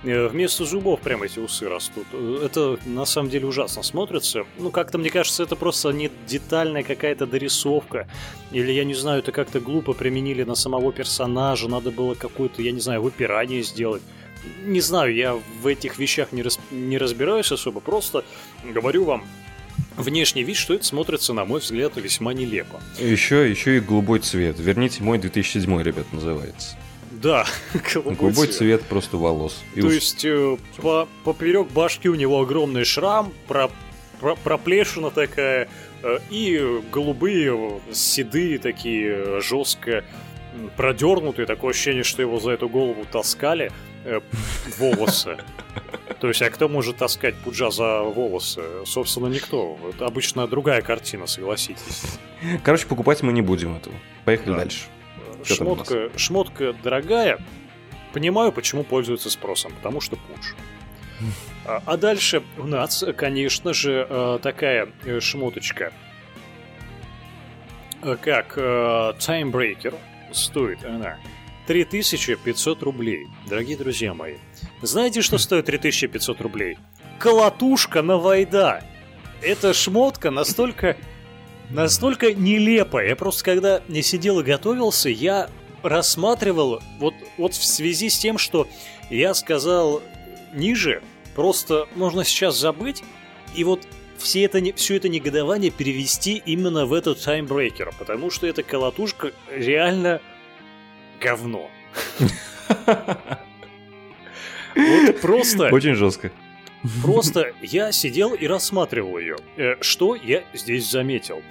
э, 0.03 0.27
вместо 0.27 0.63
зубов 0.63 1.01
прямо 1.01 1.25
эти 1.25 1.37
усы 1.37 1.67
растут. 1.67 2.05
Э, 2.13 2.45
Это 2.45 2.79
на 2.85 3.03
самом 3.03 3.29
деле 3.29 3.45
ужасно 3.45 3.83
смотрится. 3.83 4.45
Ну, 4.57 4.71
как-то, 4.71 4.97
мне 4.99 5.09
кажется, 5.09 5.43
это 5.43 5.57
просто 5.57 5.89
не 5.91 6.09
детальная 6.27 6.83
какая-то 6.83 7.25
дорисовка. 7.27 8.07
Или, 8.53 8.71
я 8.71 8.85
не 8.85 8.93
знаю, 8.93 9.19
это 9.19 9.33
как-то 9.33 9.59
глупо 9.59 9.91
применили 9.91 10.43
на 10.43 10.55
самого 10.55 10.93
персонажа. 10.93 11.67
Надо 11.67 11.91
было 11.91 12.13
какое-то, 12.13 12.61
я 12.61 12.71
не 12.71 12.79
знаю, 12.79 13.01
выпирание 13.01 13.63
сделать. 13.63 14.01
Не 14.63 14.79
знаю, 14.79 15.13
я 15.13 15.37
в 15.61 15.67
этих 15.67 15.97
вещах 15.99 16.31
не, 16.31 16.41
рас- 16.41 16.59
не 16.71 16.97
разбираюсь 16.97 17.51
особо. 17.51 17.81
Просто 17.81 18.23
говорю 18.63 19.03
вам, 19.03 19.25
внешний 19.97 20.43
вид, 20.43 20.57
что 20.57 20.73
это 20.73 20.83
смотрится, 20.85 21.33
на 21.33 21.45
мой 21.45 21.59
взгляд, 21.59 21.93
весьма 21.97 22.33
нелепо. 22.33 22.79
Еще, 22.99 23.49
еще 23.49 23.77
и 23.77 23.79
голубой 23.79 24.19
цвет. 24.19 24.59
Верните 24.59 25.03
мой 25.03 25.17
2007, 25.17 25.81
ребят, 25.81 26.05
называется. 26.11 26.77
Да, 27.11 27.45
голубой, 27.93 28.15
Голубой 28.15 28.47
цвет. 28.47 28.55
цвет 28.57 28.81
просто 28.83 29.17
волос. 29.17 29.61
И 29.75 29.81
То 29.81 29.87
ус- 29.87 29.93
есть 29.93 30.25
э, 30.25 30.57
по, 30.77 31.07
поперек 31.23 31.69
башки 31.71 32.09
у 32.09 32.15
него 32.15 32.41
огромный 32.41 32.83
шрам, 32.83 33.31
про, 33.47 33.69
про- 34.19 34.35
проплешина 34.35 35.09
такая, 35.11 35.69
э, 36.01 36.17
и 36.29 36.81
голубые, 36.91 37.79
седые 37.93 38.57
такие, 38.59 39.13
э, 39.15 39.41
жестко 39.41 40.03
продернутые, 40.75 41.45
такое 41.45 41.71
ощущение, 41.71 42.03
что 42.03 42.21
его 42.21 42.39
за 42.39 42.51
эту 42.51 42.67
голову 42.67 43.05
таскали 43.11 43.71
э, 44.05 44.19
волосы. 44.77 45.37
То 46.23 46.29
есть, 46.29 46.41
а 46.41 46.49
кто 46.49 46.69
может 46.69 46.95
таскать 46.95 47.35
пуджа 47.35 47.69
за 47.69 47.99
волосы? 47.99 48.63
Собственно, 48.85 49.27
никто. 49.27 49.77
Это 49.89 50.05
обычно 50.05 50.47
другая 50.47 50.81
картина, 50.81 51.27
согласитесь. 51.27 52.17
Короче, 52.63 52.87
покупать 52.87 53.21
мы 53.23 53.33
не 53.33 53.41
будем 53.41 53.75
этого. 53.75 53.93
Поехали 54.23 54.51
Да. 54.51 54.57
дальше. 54.59 54.85
Нас? 55.39 55.47
Шмотка, 55.49 56.09
шмотка 56.15 56.73
дорогая. 56.81 57.39
Понимаю, 58.13 58.53
почему 58.53 58.85
пользуется 58.85 59.29
спросом, 59.29 59.73
потому 59.73 59.99
что 59.99 60.15
пуш. 60.15 60.55
А, 61.65 61.83
а 61.85 61.97
дальше 61.97 62.41
у 62.57 62.67
нас, 62.67 63.03
конечно 63.17 63.73
же, 63.73 64.07
э, 64.09 64.39
такая 64.41 64.89
э, 65.03 65.19
шмоточка, 65.19 65.91
э, 68.01 68.15
как 68.21 68.53
э, 68.57 68.61
Timebreaker. 69.19 69.95
Стоит 70.31 70.85
она 70.85 71.19
3500 71.67 72.81
рублей. 72.83 73.27
Дорогие 73.49 73.77
друзья 73.77 74.13
мои, 74.13 74.35
знаете, 74.81 75.21
что 75.21 75.37
стоит 75.37 75.65
3500 75.65 76.41
рублей? 76.41 76.77
Колотушка 77.19 78.01
на 78.01 78.17
Вайда. 78.17 78.83
Эта 79.41 79.73
шмотка 79.73 80.31
настолько 80.31 80.97
настолько 81.69 82.33
нелепая. 82.33 83.09
Я 83.09 83.15
просто 83.15 83.43
когда 83.43 83.81
не 83.87 84.01
сидел 84.01 84.39
и 84.39 84.43
готовился, 84.43 85.09
я 85.09 85.49
рассматривал 85.81 86.81
вот, 86.99 87.13
вот 87.37 87.53
в 87.53 87.63
связи 87.63 88.09
с 88.09 88.17
тем, 88.17 88.37
что 88.37 88.67
я 89.09 89.33
сказал 89.33 90.01
ниже, 90.53 91.01
просто 91.35 91.87
можно 91.95 92.23
сейчас 92.23 92.57
забыть, 92.57 93.03
и 93.55 93.63
вот 93.63 93.81
все 94.17 94.43
это, 94.43 94.61
все 94.75 94.95
это 94.95 95.09
негодование 95.09 95.71
перевести 95.71 96.41
именно 96.45 96.85
в 96.85 96.93
этот 96.93 97.21
таймбрейкер, 97.21 97.93
потому 97.99 98.29
что 98.29 98.47
эта 98.47 98.63
колотушка 98.63 99.33
реально 99.51 100.21
говно. 101.19 101.69
Вот 104.75 105.21
просто 105.21 105.69
Очень 105.69 105.95
жестко. 105.95 106.31
Просто 107.01 107.53
я 107.61 107.91
сидел 107.91 108.33
и 108.33 108.45
рассматривал 108.45 109.17
ее. 109.17 109.37
Э, 109.57 109.75
что 109.81 110.15
я 110.15 110.43
здесь 110.53 110.89
заметил? 110.89 111.41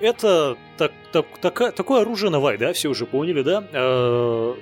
Это 0.00 0.58
так, 0.76 0.92
так, 1.12 1.26
така, 1.40 1.70
такое 1.70 2.02
оружие 2.02 2.30
Навай, 2.30 2.58
да, 2.58 2.72
все 2.72 2.88
уже 2.88 3.06
поняли, 3.06 3.42
да? 3.42 3.64
Э, 3.72 4.54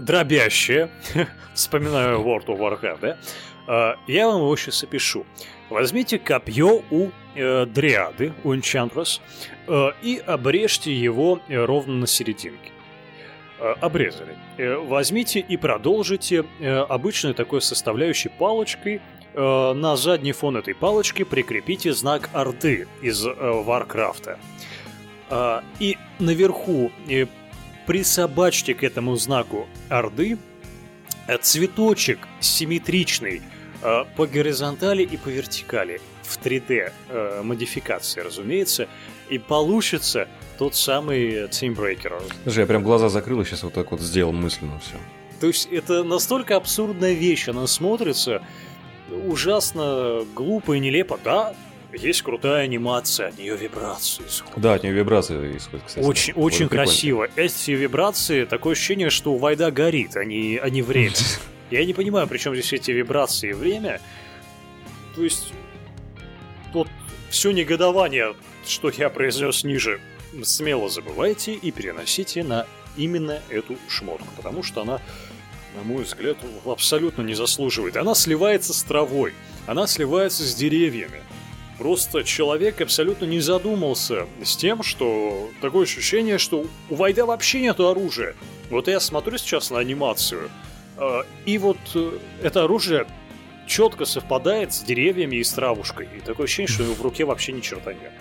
дробящее. 0.00 0.90
Вспоминаю 1.54 2.20
World 2.20 2.46
of 2.46 2.58
Warcraft, 2.58 2.98
да? 3.00 3.18
Э, 3.66 3.94
я 4.06 4.26
вам 4.26 4.42
его 4.42 4.56
сейчас 4.56 4.82
опишу. 4.82 5.26
Возьмите 5.70 6.18
копье 6.18 6.82
у 6.90 7.10
э, 7.34 7.66
дриады, 7.66 8.32
у 8.44 8.54
Enchantress, 8.54 9.20
э, 9.66 9.90
и 10.02 10.22
обрежьте 10.24 10.92
его 10.92 11.40
ровно 11.48 11.94
на 11.94 12.06
серединке. 12.06 12.70
Э, 13.58 13.74
обрезали. 13.80 14.36
Э, 14.58 14.76
возьмите 14.76 15.40
и 15.40 15.56
продолжите 15.56 16.44
э, 16.60 16.78
обычной 16.78 17.32
такой 17.32 17.62
составляющей 17.62 18.28
палочкой. 18.28 19.00
На 19.34 19.96
задний 19.96 20.32
фон 20.32 20.56
этой 20.56 20.74
палочки 20.74 21.22
прикрепите 21.22 21.92
знак 21.92 22.30
Орды 22.32 22.88
из 23.02 23.22
Варкрафта. 23.22 24.38
И 25.78 25.98
наверху 26.18 26.90
присобачьте 27.86 28.72
к 28.72 28.82
этому 28.82 29.16
знаку 29.16 29.66
Орды 29.90 30.38
цветочек 31.42 32.18
симметричный 32.40 33.42
по 34.16 34.26
горизонтали 34.26 35.02
и 35.02 35.18
по 35.18 35.28
вертикали 35.28 36.00
в 36.26 36.38
3D 36.38 36.92
э, 37.08 37.42
модификации, 37.42 38.20
разумеется, 38.20 38.88
и 39.28 39.38
получится 39.38 40.28
тот 40.58 40.74
самый 40.74 41.46
Teambreaker. 41.46 42.22
Слушай, 42.44 42.60
я 42.60 42.66
прям 42.66 42.82
глаза 42.82 43.08
закрыл 43.08 43.40
и 43.40 43.44
сейчас 43.44 43.62
вот 43.62 43.74
так 43.74 43.90
вот 43.90 44.00
сделал 44.00 44.32
мысленно 44.32 44.78
все. 44.80 44.96
То 45.40 45.48
есть 45.48 45.68
это 45.70 46.02
настолько 46.02 46.56
абсурдная 46.56 47.12
вещь, 47.12 47.48
она 47.48 47.66
смотрится 47.66 48.42
ужасно 49.10 50.24
глупо 50.34 50.74
и 50.74 50.80
нелепо. 50.80 51.18
Да, 51.22 51.54
есть 51.92 52.22
крутая 52.22 52.64
анимация, 52.64 53.28
от 53.28 53.38
нее 53.38 53.56
вибрации 53.56 54.24
исходят. 54.26 54.58
Да, 54.60 54.74
от 54.74 54.82
нее 54.82 54.92
вибрации 54.92 55.56
исходят, 55.56 55.86
кстати. 55.86 56.04
Очень, 56.04 56.32
очень 56.34 56.68
красиво. 56.68 57.28
Эти 57.36 57.70
вибрации, 57.72 58.44
такое 58.44 58.72
ощущение, 58.72 59.10
что 59.10 59.32
у 59.32 59.38
Вайда 59.38 59.70
горит, 59.70 60.16
а 60.16 60.24
не, 60.24 60.58
а 60.58 60.68
не 60.68 60.82
время. 60.82 61.14
Я 61.70 61.84
не 61.84 61.94
понимаю, 61.94 62.26
при 62.28 62.38
чем 62.38 62.54
здесь 62.54 62.72
эти 62.72 62.90
вибрации 62.92 63.50
и 63.50 63.52
время. 63.52 64.00
То 65.14 65.24
есть, 65.24 65.52
вот 66.72 66.88
все 67.30 67.50
негодование, 67.50 68.34
что 68.64 68.88
я 68.90 69.08
произнес 69.10 69.64
ниже, 69.64 70.00
смело 70.44 70.88
забывайте 70.88 71.54
и 71.54 71.70
переносите 71.70 72.42
на 72.42 72.66
именно 72.96 73.40
эту 73.48 73.76
шмотку, 73.88 74.28
потому 74.36 74.62
что 74.62 74.82
она, 74.82 75.00
на 75.76 75.82
мой 75.82 76.04
взгляд, 76.04 76.36
абсолютно 76.64 77.22
не 77.22 77.34
заслуживает. 77.34 77.96
Она 77.96 78.14
сливается 78.14 78.72
с 78.72 78.82
травой, 78.82 79.34
она 79.66 79.86
сливается 79.86 80.42
с 80.42 80.54
деревьями. 80.54 81.22
Просто 81.78 82.24
человек 82.24 82.80
абсолютно 82.80 83.26
не 83.26 83.40
задумался 83.40 84.26
с 84.42 84.56
тем, 84.56 84.82
что 84.82 85.50
такое 85.60 85.84
ощущение, 85.84 86.38
что 86.38 86.66
у 86.88 86.94
Вайда 86.94 87.26
вообще 87.26 87.60
нету 87.60 87.88
оружия. 87.88 88.34
Вот 88.70 88.88
я 88.88 88.98
смотрю 88.98 89.36
сейчас 89.36 89.70
на 89.70 89.78
анимацию, 89.78 90.50
э, 90.96 91.22
и 91.44 91.58
вот 91.58 91.76
э, 91.94 92.18
это 92.42 92.64
оружие 92.64 93.06
четко 93.66 94.06
совпадает 94.06 94.72
с 94.72 94.82
деревьями 94.82 95.36
и 95.36 95.44
с 95.44 95.52
травушкой. 95.52 96.08
И 96.16 96.20
такое 96.20 96.44
ощущение, 96.44 96.72
что 96.72 96.84
в 96.84 97.02
руке 97.02 97.24
вообще 97.24 97.52
ни 97.52 97.60
черта 97.60 97.92
нет. 97.92 98.12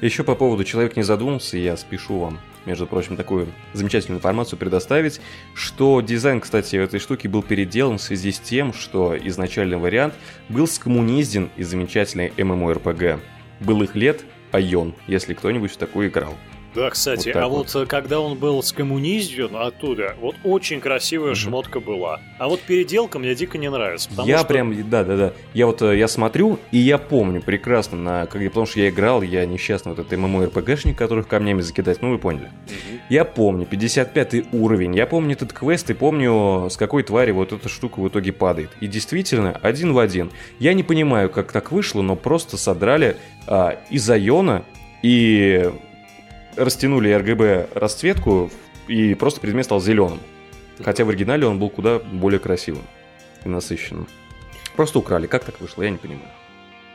Еще 0.00 0.22
по 0.22 0.36
поводу 0.36 0.62
«Человек 0.62 0.96
не 0.96 1.02
задумался», 1.02 1.58
я 1.58 1.76
спешу 1.76 2.20
вам, 2.20 2.38
между 2.66 2.86
прочим, 2.86 3.16
такую 3.16 3.48
замечательную 3.72 4.18
информацию 4.18 4.56
предоставить, 4.56 5.20
что 5.54 6.00
дизайн, 6.00 6.40
кстати, 6.40 6.76
этой 6.76 7.00
штуки 7.00 7.26
был 7.26 7.42
переделан 7.42 7.98
в 7.98 8.02
связи 8.02 8.30
с 8.30 8.38
тем, 8.38 8.72
что 8.72 9.16
изначальный 9.16 9.76
вариант 9.76 10.14
был 10.48 10.68
скоммунизден 10.68 11.50
из 11.56 11.68
замечательной 11.68 12.28
MMORPG. 12.36 13.18
Былых 13.58 13.96
лет 13.96 14.24
Айон, 14.52 14.94
если 15.08 15.34
кто-нибудь 15.34 15.72
в 15.72 15.76
такую 15.76 16.10
играл. 16.10 16.34
Да, 16.78 16.90
кстати, 16.90 17.28
Вот 17.28 17.36
а 17.36 17.48
вот. 17.48 17.74
вот 17.74 17.82
э, 17.82 17.86
когда 17.86 18.20
он 18.20 18.38
был 18.38 18.62
скоммунизден 18.62 19.56
оттуда, 19.56 20.14
вот 20.20 20.36
очень 20.44 20.80
красивая 20.80 21.30
Мгм. 21.30 21.36
шмотка 21.36 21.80
была. 21.80 22.20
А 22.38 22.48
вот 22.48 22.60
переделка 22.60 23.18
мне 23.18 23.34
дико 23.34 23.58
не 23.58 23.68
нравится. 23.68 24.08
Я 24.24 24.38
что... 24.38 24.46
прям, 24.46 24.88
да, 24.88 25.02
да, 25.02 25.16
да. 25.16 25.32
Я 25.54 25.66
вот 25.66 25.82
э, 25.82 25.98
я 25.98 26.06
смотрю, 26.06 26.60
и 26.70 26.78
я 26.78 26.98
помню 26.98 27.42
прекрасно, 27.42 27.98
на, 27.98 28.26
потому 28.26 28.66
что 28.66 28.78
я 28.78 28.90
играл, 28.90 29.22
я 29.22 29.44
несчастный 29.44 29.90
вот 29.90 29.98
этот 29.98 30.12
MMORPG-шник, 30.12 30.94
которых 30.94 31.26
камнями 31.26 31.62
закидать, 31.62 32.00
ну 32.00 32.10
вы 32.10 32.18
поняли. 32.18 32.50
Мгм. 32.66 33.00
Я 33.08 33.24
помню, 33.24 33.66
55 33.66 34.52
уровень, 34.52 34.94
я 34.94 35.06
помню 35.06 35.32
этот 35.32 35.52
квест 35.52 35.90
и 35.90 35.94
помню, 35.94 36.68
с 36.70 36.76
какой 36.76 37.02
твари 37.02 37.32
вот 37.32 37.52
эта 37.52 37.68
штука 37.68 37.98
в 37.98 38.06
итоге 38.06 38.32
падает. 38.32 38.70
И 38.80 38.86
действительно, 38.86 39.58
один 39.62 39.94
в 39.94 39.98
один. 39.98 40.30
Я 40.60 40.74
не 40.74 40.84
понимаю, 40.84 41.28
как 41.28 41.50
так 41.50 41.72
вышло, 41.72 42.02
но 42.02 42.14
просто 42.14 42.56
содрали 42.56 43.16
а, 43.48 43.80
из 43.90 44.08
Айона 44.08 44.64
и 45.02 45.72
растянули 46.58 47.10
RGB 47.10 47.78
расцветку, 47.78 48.50
и 48.88 49.14
просто 49.14 49.40
предмет 49.40 49.66
стал 49.66 49.80
зеленым. 49.80 50.20
Хотя 50.82 51.04
в 51.04 51.08
оригинале 51.08 51.46
он 51.46 51.58
был 51.58 51.70
куда 51.70 51.98
более 51.98 52.40
красивым 52.40 52.84
и 53.44 53.48
насыщенным. 53.48 54.08
Просто 54.76 54.98
украли. 54.98 55.26
Как 55.26 55.44
так 55.44 55.60
вышло, 55.60 55.82
я 55.82 55.90
не 55.90 55.98
понимаю. 55.98 56.30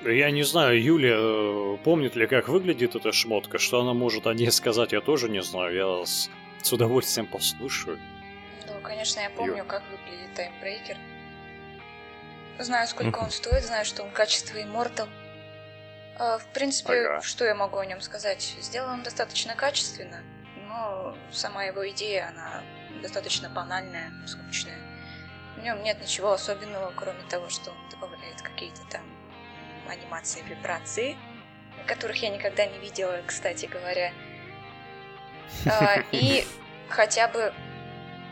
Я 0.06 0.32
не 0.32 0.44
знаю, 0.44 0.82
Юля 0.82 1.16
э, 1.16 1.78
помнит 1.84 2.16
ли, 2.16 2.28
как 2.28 2.50
выглядит 2.50 2.96
эта 2.96 3.14
шмотка, 3.14 3.58
что 3.58 3.80
она 3.80 3.94
может 3.94 4.28
о 4.28 4.34
ней 4.34 4.52
сказать, 4.52 4.92
я 4.92 5.00
тоже 5.00 5.30
не 5.30 5.42
знаю. 5.42 5.74
Я 5.76 6.06
с, 6.06 6.30
с 6.62 6.74
удовольствием 6.74 7.26
послушаю. 7.28 7.98
Ну, 8.68 8.74
конечно, 8.82 9.22
я 9.22 9.30
помню, 9.30 9.64
как 9.66 9.84
выглядит 9.92 10.34
таймбрейкер. 10.36 10.98
Знаю, 12.60 12.88
сколько 12.88 13.20
он 13.20 13.32
стоит, 13.32 13.64
знаю, 13.64 13.86
что 13.86 14.04
он 14.04 14.12
качество 14.12 14.58
Immortal. 14.58 15.08
А, 16.18 16.38
В 16.38 16.46
принципе, 16.48 17.08
Ага. 17.08 17.22
что 17.22 17.46
я 17.46 17.56
могу 17.56 17.78
о 17.80 17.86
нем 17.86 18.02
сказать? 18.02 18.56
Сделан 18.62 19.04
достаточно 19.04 19.56
качественно, 19.56 20.22
но 20.68 21.18
сама 21.32 21.64
его 21.64 21.90
идея, 21.90 22.30
она 22.30 22.62
достаточно 23.02 23.50
банальная, 23.50 24.12
скучная. 24.28 24.78
В 25.58 25.64
нем 25.64 25.82
нет 25.84 26.00
ничего 26.02 26.32
особенного, 26.34 26.92
кроме 26.96 27.24
того, 27.30 27.50
что 27.50 27.72
он 27.72 27.90
добавляет 27.90 28.42
какие-то 28.42 28.82
там 28.90 29.02
анимации, 29.90 30.42
вибрации, 30.44 31.18
которых 31.88 32.22
я 32.22 32.30
никогда 32.30 32.66
не 32.66 32.78
видела, 32.80 33.22
кстати 33.26 33.66
говоря. 33.66 34.12
А, 35.68 35.98
И 36.12 36.46
хотя 36.90 37.28
бы 37.28 37.54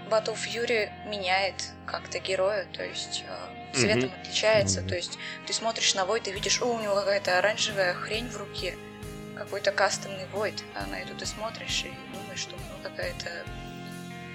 Battle 0.10 0.36
Fury 0.36 0.89
меняет 1.08 1.56
как-то 1.86 2.20
героя, 2.20 2.65
то 2.74 2.84
есть 2.84 3.24
э, 3.28 3.61
цветом 3.74 4.10
Мгм. 4.10 4.22
отличается, 4.22 4.82
Мгм. 4.82 4.90
то 4.90 4.96
есть 4.96 5.18
ты 5.48 5.54
смотришь 5.54 5.96
на 5.96 6.06
Войд 6.06 6.28
и 6.28 6.32
видишь, 6.32 6.62
о, 6.62 6.66
у 6.66 6.80
него 6.82 6.96
какая-то 6.96 7.38
оранжевая 7.40 7.94
хрень 7.94 8.30
в 8.30 8.38
руке, 8.38 8.76
какой-то 9.38 9.72
кастомный 9.72 10.26
Войд, 10.34 10.64
а 10.76 10.86
на 10.88 11.00
эту 11.00 11.16
ты 11.16 11.26
смотришь 11.26 11.86
и 11.86 11.92
думаешь, 12.16 12.40
что 12.40 12.56
ну, 12.56 12.90
какая-то... 12.90 13.30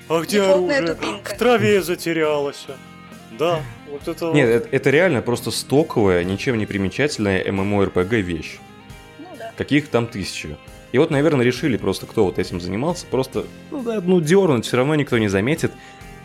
А 0.08 0.20
где 0.20 0.42
оружие? 0.42 0.82
тупинка. 0.94 1.34
В 1.34 1.38
траве 1.38 1.82
затерялась. 1.82 2.66
Да, 3.38 3.60
вот 3.90 4.08
это 4.08 4.32
Нет, 4.32 4.48
вот. 4.48 4.54
это, 4.66 4.68
это 4.76 4.90
реально 4.90 5.20
просто 5.20 5.50
стоковая, 5.50 6.24
ничем 6.24 6.56
не 6.58 6.64
примечательная 6.64 7.44
MMORPG 7.44 8.20
вещь. 8.20 8.58
Ну 9.18 9.26
да. 9.36 9.52
Каких 9.56 9.88
там 9.88 10.06
тысячи. 10.06 10.56
И 10.92 10.98
вот, 10.98 11.10
наверное, 11.10 11.44
решили 11.44 11.76
просто, 11.76 12.06
кто 12.06 12.24
вот 12.24 12.38
этим 12.38 12.60
занимался, 12.60 13.04
просто, 13.06 13.44
ну 13.70 13.82
да, 13.82 14.00
ну 14.00 14.20
дернуть, 14.20 14.64
все 14.64 14.78
равно 14.78 14.94
никто 14.94 15.18
не 15.18 15.28
заметит. 15.28 15.72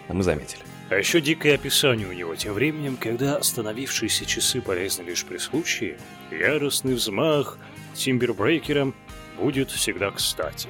А 0.08 0.14
мы 0.14 0.24
заметили. 0.24 0.62
А 0.92 0.96
еще 0.96 1.22
дикое 1.22 1.56
описание 1.56 2.06
у 2.06 2.12
него. 2.12 2.36
Тем 2.36 2.54
временем, 2.54 2.98
когда 2.98 3.38
остановившиеся 3.38 4.26
часы 4.26 4.60
полезны 4.62 5.04
лишь 5.04 5.24
при 5.24 5.38
случае, 5.38 5.98
яростный 6.32 6.96
взмах 6.96 7.58
Тимбербрейкером 7.94 8.94
будет 9.40 9.72
всегда 9.72 10.12
кстати. 10.12 10.68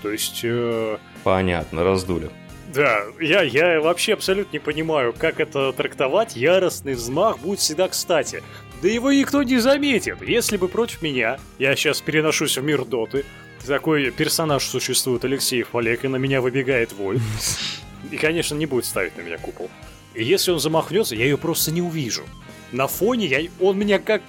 То 0.00 0.12
есть, 0.12 0.42
э, 0.44 0.96
Понятно, 1.24 1.82
раздули. 1.82 2.30
да, 2.72 3.00
я, 3.20 3.42
я 3.42 3.80
вообще 3.80 4.12
абсолютно 4.12 4.52
не 4.52 4.60
понимаю, 4.60 5.12
как 5.12 5.40
это 5.40 5.72
трактовать. 5.72 6.36
Яростный 6.36 6.94
взмах 6.94 7.40
будет 7.40 7.58
всегда 7.58 7.88
кстати. 7.88 8.44
Да 8.80 8.86
его 8.86 9.10
никто 9.10 9.42
не 9.42 9.58
заметит. 9.58 10.22
Если 10.22 10.56
бы 10.56 10.68
против 10.68 11.02
меня, 11.02 11.40
я 11.58 11.74
сейчас 11.74 12.00
переношусь 12.00 12.58
в 12.58 12.62
мир 12.62 12.84
Доты, 12.84 13.24
такой 13.66 14.12
персонаж 14.12 14.62
существует, 14.62 15.24
Алексеев 15.24 15.74
Олег, 15.74 16.04
и 16.04 16.08
на 16.08 16.16
меня 16.16 16.40
выбегает 16.40 16.92
Вольт. 16.92 17.20
И, 18.12 18.16
конечно, 18.18 18.54
не 18.54 18.66
будет 18.66 18.84
ставить 18.84 19.16
на 19.16 19.22
меня 19.22 19.38
купол. 19.38 19.68
И 20.14 20.22
если 20.22 20.50
он 20.52 20.60
замахнется, 20.60 21.16
я 21.16 21.24
ее 21.24 21.38
просто 21.38 21.72
не 21.72 21.82
увижу. 21.82 22.22
На 22.70 22.86
фоне 22.86 23.26
я, 23.26 23.40
он 23.60 23.78
меня 23.78 23.98
как 23.98 24.22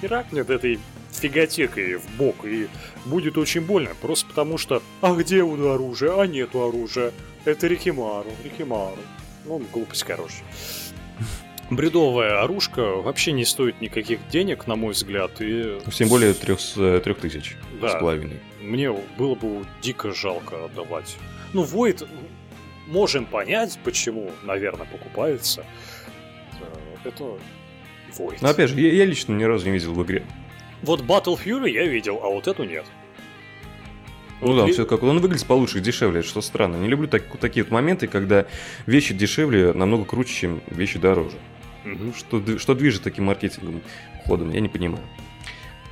херакнет 0.00 0.48
этой 0.50 0.78
фиготекой 1.12 1.96
в 1.96 2.08
бок, 2.16 2.44
и 2.44 2.68
будет 3.04 3.36
очень 3.38 3.62
больно, 3.62 3.90
просто 4.00 4.26
потому 4.26 4.58
что 4.58 4.82
«А 5.00 5.14
где 5.14 5.42
у 5.42 5.54
оружия? 5.72 6.20
А 6.20 6.26
нету 6.26 6.62
оружия. 6.68 7.12
Это 7.44 7.66
Рикимару, 7.66 8.30
Рикимару». 8.44 8.98
Ну, 9.44 9.62
глупость, 9.72 10.04
короче. 10.04 10.34
Бредовая 11.70 12.42
оружка 12.42 12.80
вообще 12.82 13.32
не 13.32 13.44
стоит 13.44 13.80
никаких 13.80 14.20
денег, 14.28 14.68
на 14.68 14.76
мой 14.76 14.92
взгляд, 14.92 15.32
и... 15.40 15.80
Тем 15.92 16.08
более 16.08 16.32
трех, 16.32 16.60
с- 16.60 17.00
трех 17.00 17.18
тысяч 17.18 17.56
Да. 17.80 17.88
с 17.88 17.92
половиной. 17.98 18.38
Мне 18.60 18.92
было 19.18 19.34
бы 19.34 19.64
дико 19.82 20.12
жалко 20.14 20.66
отдавать. 20.66 21.16
Ну, 21.52 21.64
Void 21.64 22.06
можем 22.86 23.26
понять, 23.26 23.78
почему, 23.84 24.30
наверное, 24.42 24.86
покупается. 24.86 25.64
Э, 26.60 27.08
Это 27.08 27.24
Void. 28.16 28.38
Но 28.40 28.48
опять 28.48 28.70
же, 28.70 28.80
я, 28.80 28.92
я 28.92 29.04
лично 29.04 29.32
ни 29.34 29.44
разу 29.44 29.66
не 29.66 29.72
видел 29.72 29.92
в 29.92 30.02
игре. 30.04 30.24
Вот 30.82 31.00
Battle 31.02 31.38
Fury 31.42 31.70
я 31.70 31.86
видел, 31.86 32.20
а 32.22 32.28
вот 32.28 32.46
эту 32.48 32.64
нет. 32.64 32.84
Ну 34.40 34.48
Вот 34.48 34.56
да, 34.60 34.66
ли- 34.66 34.72
все 34.72 34.84
как 34.84 35.02
он 35.02 35.18
выглядит 35.20 35.46
получше, 35.46 35.80
дешевле, 35.80 36.22
что 36.22 36.40
странно. 36.42 36.76
Не 36.76 36.88
люблю 36.88 37.08
так- 37.08 37.24
такие 37.38 37.64
вот 37.64 37.72
моменты, 37.72 38.06
когда 38.06 38.46
вещи 38.86 39.14
дешевле 39.14 39.72
намного 39.72 40.04
круче, 40.04 40.34
чем 40.34 40.60
вещи 40.68 40.98
дороже. 40.98 41.36
Мгм. 41.84 42.12
Что, 42.14 42.58
что 42.58 42.74
движет 42.74 43.02
таким 43.02 43.24
маркетинговым 43.24 43.80
ходом, 44.26 44.50
я 44.50 44.60
не 44.60 44.68
понимаю. 44.68 45.04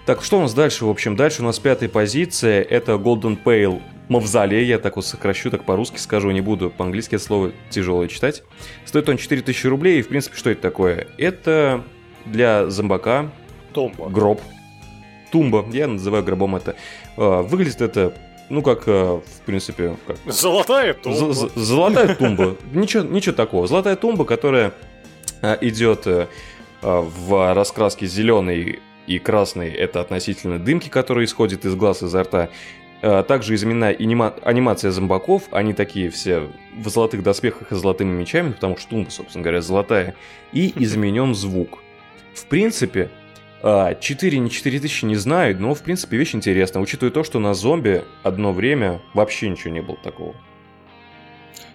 Так, 0.07 0.23
что 0.23 0.39
у 0.39 0.43
нас 0.43 0.53
дальше? 0.53 0.85
В 0.85 0.91
общем, 0.91 1.17
дальше 1.17 1.41
у 1.41 1.45
нас 1.47 1.59
пятая 1.59 1.89
позиция. 1.89 2.61
Это 2.63 2.93
Golden 2.93 3.43
Pale 3.43 3.81
Мавзолей. 4.09 4.65
Я 4.67 4.79
так 4.79 4.97
вот 4.97 5.07
сокращу, 5.07 5.51
так 5.51 5.65
по-русски 5.65 5.99
скажу, 5.99 6.31
не 6.31 6.41
буду. 6.41 6.71
По-английски 6.71 7.15
это 7.17 7.25
слово 7.25 7.53
тяжелое 7.71 8.09
читать. 8.09 8.43
Стоит 8.85 9.09
он 9.09 9.17
4000 9.17 9.67
рублей. 9.67 9.99
И, 10.01 10.03
в 10.03 10.09
принципе, 10.09 10.37
что 10.37 10.51
это 10.51 10.61
такое? 10.63 11.07
Это 11.19 11.83
для 12.27 12.69
зомбака 12.71 13.31
Томба. 13.73 14.09
гроб. 14.09 14.41
Тумба. 15.33 15.65
Я 15.73 15.89
называю 15.89 16.23
гробом 16.23 16.57
это. 16.57 16.77
А, 17.17 17.43
Выглядит 17.43 17.81
это, 17.81 18.13
ну, 18.51 18.63
как, 18.63 18.85
а, 18.87 19.21
в 19.21 19.41
принципе, 19.47 19.97
как 20.07 20.17
Золотая 20.27 20.95
томба. 20.95 21.33
З- 21.33 21.51
Золотая 21.57 22.15
тумба. 22.15 22.57
Ничего, 22.73 23.03
ничего 23.03 23.35
такого. 23.35 23.67
Золотая 23.67 23.97
тумба, 23.97 24.25
которая 24.25 24.73
а, 25.43 25.59
идет 25.61 26.07
э, 26.07 26.27
в 26.83 27.55
раскраске 27.55 28.07
зеленый 28.07 28.79
и 29.07 29.19
красный. 29.19 29.71
Это 29.71 30.01
относительно 30.01 30.59
дымки, 30.59 30.89
которые 30.89 31.25
исходят 31.25 31.65
из 31.65 31.75
глаз, 31.75 32.03
изо 32.03 32.23
рта. 32.23 32.49
А, 33.07 33.23
Также 33.23 33.55
изменена 33.55 33.93
анима- 33.93 34.41
анимация 34.43 34.91
зомбаков. 34.91 35.43
Они 35.51 35.75
такие 35.75 36.09
все 36.09 36.49
в 36.75 36.89
золотых 36.89 37.23
доспехах 37.23 37.71
и 37.71 37.75
золотыми 37.75 38.11
мечами, 38.19 38.53
потому 38.53 38.79
что 38.79 38.89
тумба, 38.89 39.11
собственно 39.11 39.43
говоря, 39.43 39.61
золотая. 39.61 40.15
И 40.53 40.73
изменен 40.83 41.35
звук. 41.35 41.81
В 42.35 42.47
принципе, 42.47 43.11
а, 43.63 43.95
4 43.95 44.39
не 44.39 44.49
4 44.49 44.81
тысячи 44.81 45.05
не 45.05 45.17
знаю, 45.17 45.55
но 45.61 45.75
в 45.75 45.83
принципе 45.83 46.17
вещь 46.17 46.35
интересная, 46.35 46.83
учитывая 46.83 47.13
то, 47.13 47.25
что 47.25 47.41
на 47.41 47.53
зомби 47.53 48.05
одно 48.23 48.55
время 48.55 49.03
вообще 49.13 49.51
ничего 49.51 49.71
не 49.75 49.83
было 49.83 49.99
такого. 50.03 50.35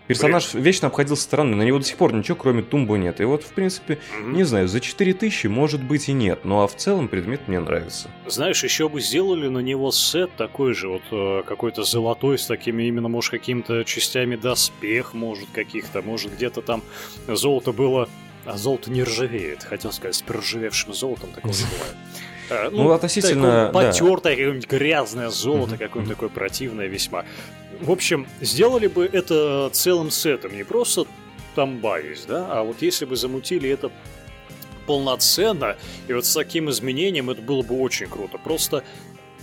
Персонаж 0.10 0.56
вечно 0.56 0.88
обходился 0.88 1.22
странно, 1.24 1.56
на 1.56 1.62
него 1.62 1.78
до 1.78 1.86
сих 1.86 1.96
пор 1.96 2.14
ничего 2.14 2.36
кроме 2.36 2.64
тумбы 2.64 2.98
нет. 2.98 3.22
И 3.22 3.26
вот, 3.26 3.44
в 3.44 3.52
принципе, 3.54 4.00
Мгм. 4.20 4.34
не 4.34 4.44
знаю, 4.44 4.68
за 4.68 4.80
4 4.80 5.14
тысячи 5.14 5.46
может 5.46 5.84
быть 5.84 6.10
и 6.10 6.14
нет, 6.14 6.40
ну 6.46 6.62
а 6.62 6.68
в 6.68 6.76
целом 6.76 7.08
предмет 7.08 7.48
мне 7.48 7.60
нравится. 7.60 8.10
Знаешь, 8.26 8.64
еще 8.64 8.90
бы 8.90 9.02
сделали 9.02 9.48
на 9.50 9.60
него 9.60 9.92
сет 9.92 10.32
такой 10.36 10.74
же, 10.74 10.88
вот 10.90 11.04
э, 11.12 11.44
какой-то 11.46 11.84
золотой 11.84 12.40
с 12.40 12.48
такими 12.48 12.84
именно, 12.84 13.08
может, 13.08 13.30
какими-то 13.30 13.84
частями 13.84 14.36
доспех, 14.36 15.14
может, 15.14 15.48
каких-то, 15.54 16.02
может, 16.02 16.34
где-то 16.34 16.64
там 16.64 16.82
золото 17.28 17.72
было, 17.72 18.10
а 18.46 18.58
золото 18.58 18.90
не 18.90 19.04
ржавеет, 19.04 19.64
хотел 19.64 19.92
сказать, 19.92 20.16
с 20.16 20.24
проржавевшим 20.24 20.92
золотом 20.96 21.30
такого 21.34 21.52
не 21.54 21.58
бывает. 21.72 21.96
Э, 22.50 22.70
Ну, 22.72 22.90
относительно, 22.92 23.66
да. 23.66 23.72
Потертое, 23.72 24.36
какое-нибудь 24.36 24.68
грязное 24.68 25.30
золото, 25.30 25.78
какое-нибудь 25.78 26.16
такое 26.16 26.30
противное 26.30 26.88
весьма. 26.88 27.26
В 27.82 27.92
общем, 27.92 28.28
сделали 28.42 28.88
бы 28.88 29.06
это 29.06 29.70
целым 29.72 30.12
сетом, 30.12 30.56
не 30.56 30.64
просто 30.64 31.06
тамба 31.56 32.00
есть, 32.02 32.28
да, 32.28 32.48
а 32.52 32.64
вот 32.64 32.82
если 32.82 33.06
бы 33.06 33.16
замутили 33.16 33.70
это 33.70 33.92
полноценно, 34.86 35.78
и 36.08 36.14
вот 36.14 36.26
с 36.26 36.34
таким 36.34 36.70
изменением 36.70 37.30
это 37.30 37.42
было 37.42 37.62
бы 37.62 37.80
очень 37.80 38.08
круто. 38.08 38.38
Просто 38.38 38.84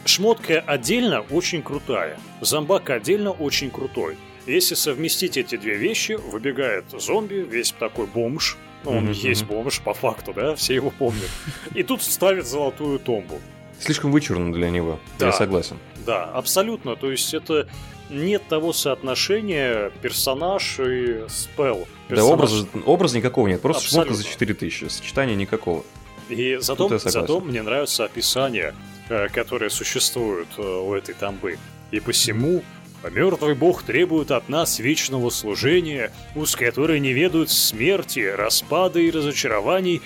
шмотка 0.05 0.61
отдельно 0.61 1.21
очень 1.31 1.63
крутая, 1.63 2.19
зомбак 2.41 2.91
отдельно 2.91 3.31
очень 3.31 3.71
крутой. 3.71 4.17
Если 4.47 4.75
совместить 4.75 5.37
эти 5.37 5.57
две 5.57 5.77
вещи, 5.77 6.13
выбегает 6.13 6.85
зомби, 6.93 7.37
весь 7.37 7.73
такой 7.73 8.07
бомж, 8.07 8.57
ну, 8.85 8.91
он 8.93 9.05
Мгм, 9.05 9.13
есть 9.13 9.45
бомж 9.45 9.81
по 9.81 9.95
факту, 9.95 10.33
да, 10.33 10.55
все 10.55 10.75
его 10.75 10.91
помнят. 10.91 11.29
И 11.75 11.83
тут 11.83 12.03
ставит 12.03 12.47
золотую 12.47 12.99
томбу. 13.01 13.41
Слишком 13.81 14.13
вычурно 14.13 14.53
для 14.53 14.71
него, 14.71 15.01
Да. 15.19 15.27
я 15.27 15.33
согласен. 15.33 15.77
Да, 16.07 16.25
абсолютно. 16.25 16.95
То 16.97 17.11
есть 17.11 17.35
это 17.35 17.69
нет 18.11 18.43
того 18.49 18.73
соотношения 18.73 19.91
персонаж 20.03 20.79
и 20.81 21.25
спел. 21.29 21.87
Да, 22.09 22.25
образа, 22.25 22.67
образа 22.85 23.17
никакого 23.17 23.49
нет, 23.49 23.61
просто 23.61 23.85
Абсолютно. 23.85 24.15
шмотка 24.15 24.29
за 24.29 24.33
4 24.33 24.55
тысячи, 24.55 24.85
сочетания 24.85 25.35
никакого. 25.35 25.85
И 26.29 26.57
зато, 26.61 26.99
зато 26.99 27.41
мне 27.41 27.63
нравится 27.63 28.05
описание, 28.05 28.75
э, 29.09 29.29
которое 29.29 29.71
существует 29.71 30.49
э, 30.57 30.63
у 30.63 30.95
этой 30.95 31.15
тамбы. 31.15 31.59
И 31.93 32.01
посему 32.01 32.63
мертвый 33.11 33.55
бог 33.55 33.83
требует 33.83 34.31
от 34.31 34.49
нас 34.49 34.79
вечного 34.79 35.31
служения, 35.31 36.13
уз 36.35 36.57
которой 36.57 36.99
не 37.01 37.13
ведают 37.13 37.51
смерти, 37.51 38.21
распада 38.21 38.99
и 39.01 39.11
разочарований. 39.11 40.03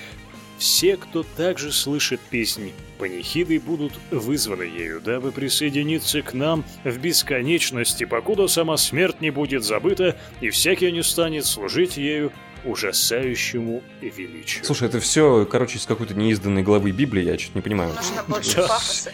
Все, 0.61 0.99
кто 0.99 1.23
также 1.23 1.73
слышит 1.73 2.21
песнь 2.21 2.73
панихиды, 2.99 3.59
будут 3.59 3.95
вызваны 4.11 4.65
ею, 4.65 5.01
дабы 5.01 5.33
присоединиться 5.33 6.21
к 6.21 6.35
нам 6.35 6.65
в 6.85 6.99
бесконечности, 6.99 8.05
покуда 8.05 8.47
сама 8.47 8.77
смерть 8.77 9.23
не 9.23 9.31
будет 9.31 9.65
забыта, 9.65 10.19
и 10.43 10.51
всякий 10.51 10.93
не 10.93 11.03
станет 11.03 11.47
служить 11.47 11.97
ею 11.97 12.31
ужасающему 12.67 13.83
величию. 14.03 14.63
Слушай, 14.63 14.89
это 14.89 15.01
все, 15.01 15.47
короче, 15.51 15.79
из 15.79 15.87
какой-то 15.87 16.13
неизданной 16.13 16.63
главы 16.63 16.91
Библии, 16.91 17.25
я 17.25 17.39
что-то 17.39 17.57
не 17.57 17.63
понимаю. 17.63 17.95
Нужно 17.95 18.23
больше 18.29 18.57
пафоса. 18.59 19.13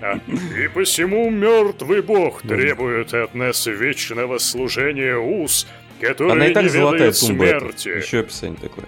А, 0.00 0.16
И 0.56 0.68
посему 0.68 1.28
мертвый 1.28 2.02
бог 2.02 2.42
требует 2.42 3.12
от 3.14 3.34
нас 3.34 3.66
вечного 3.66 4.38
служения 4.38 5.16
уз, 5.16 5.66
которые 6.00 6.34
Она 6.34 6.46
и 6.46 6.54
так 6.54 6.62
не 6.62 6.68
золотая 6.68 7.10
ведают 7.10 7.18
тумба. 7.18 7.44
это. 7.46 7.58
смерти. 7.58 7.88
Еще 7.98 8.20
описание 8.20 8.58
такое. 8.60 8.86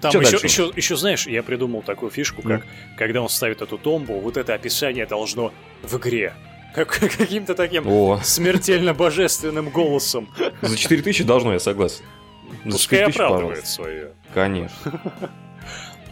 Там 0.00 0.10
Чё 0.10 0.20
еще, 0.20 0.30
дальше? 0.32 0.46
еще, 0.46 0.72
еще, 0.74 0.96
знаешь, 0.96 1.26
я 1.28 1.42
придумал 1.44 1.82
такую 1.82 2.10
фишку, 2.10 2.42
как 2.42 2.66
когда 2.96 3.22
он 3.22 3.28
ставит 3.28 3.62
эту 3.62 3.78
томбу, 3.78 4.18
вот 4.18 4.36
это 4.36 4.52
описание 4.54 5.06
должно 5.06 5.52
в 5.82 5.96
игре. 5.96 6.34
Как, 6.74 6.88
каким-то 7.18 7.54
таким 7.54 7.86
О, 7.86 8.18
смертельно 8.24 8.94
божественным 8.94 9.68
голосом. 9.68 10.28
за 10.60 10.76
4 10.76 11.02
тысячи 11.02 11.22
должно, 11.22 11.52
я 11.52 11.60
согласен. 11.60 12.04
За 12.64 12.72
Пускай 12.72 12.98
4 13.00 13.06
тысячи, 13.06 13.22
оправдывает 13.22 13.66
свое. 13.66 14.12
Конечно. 14.34 15.00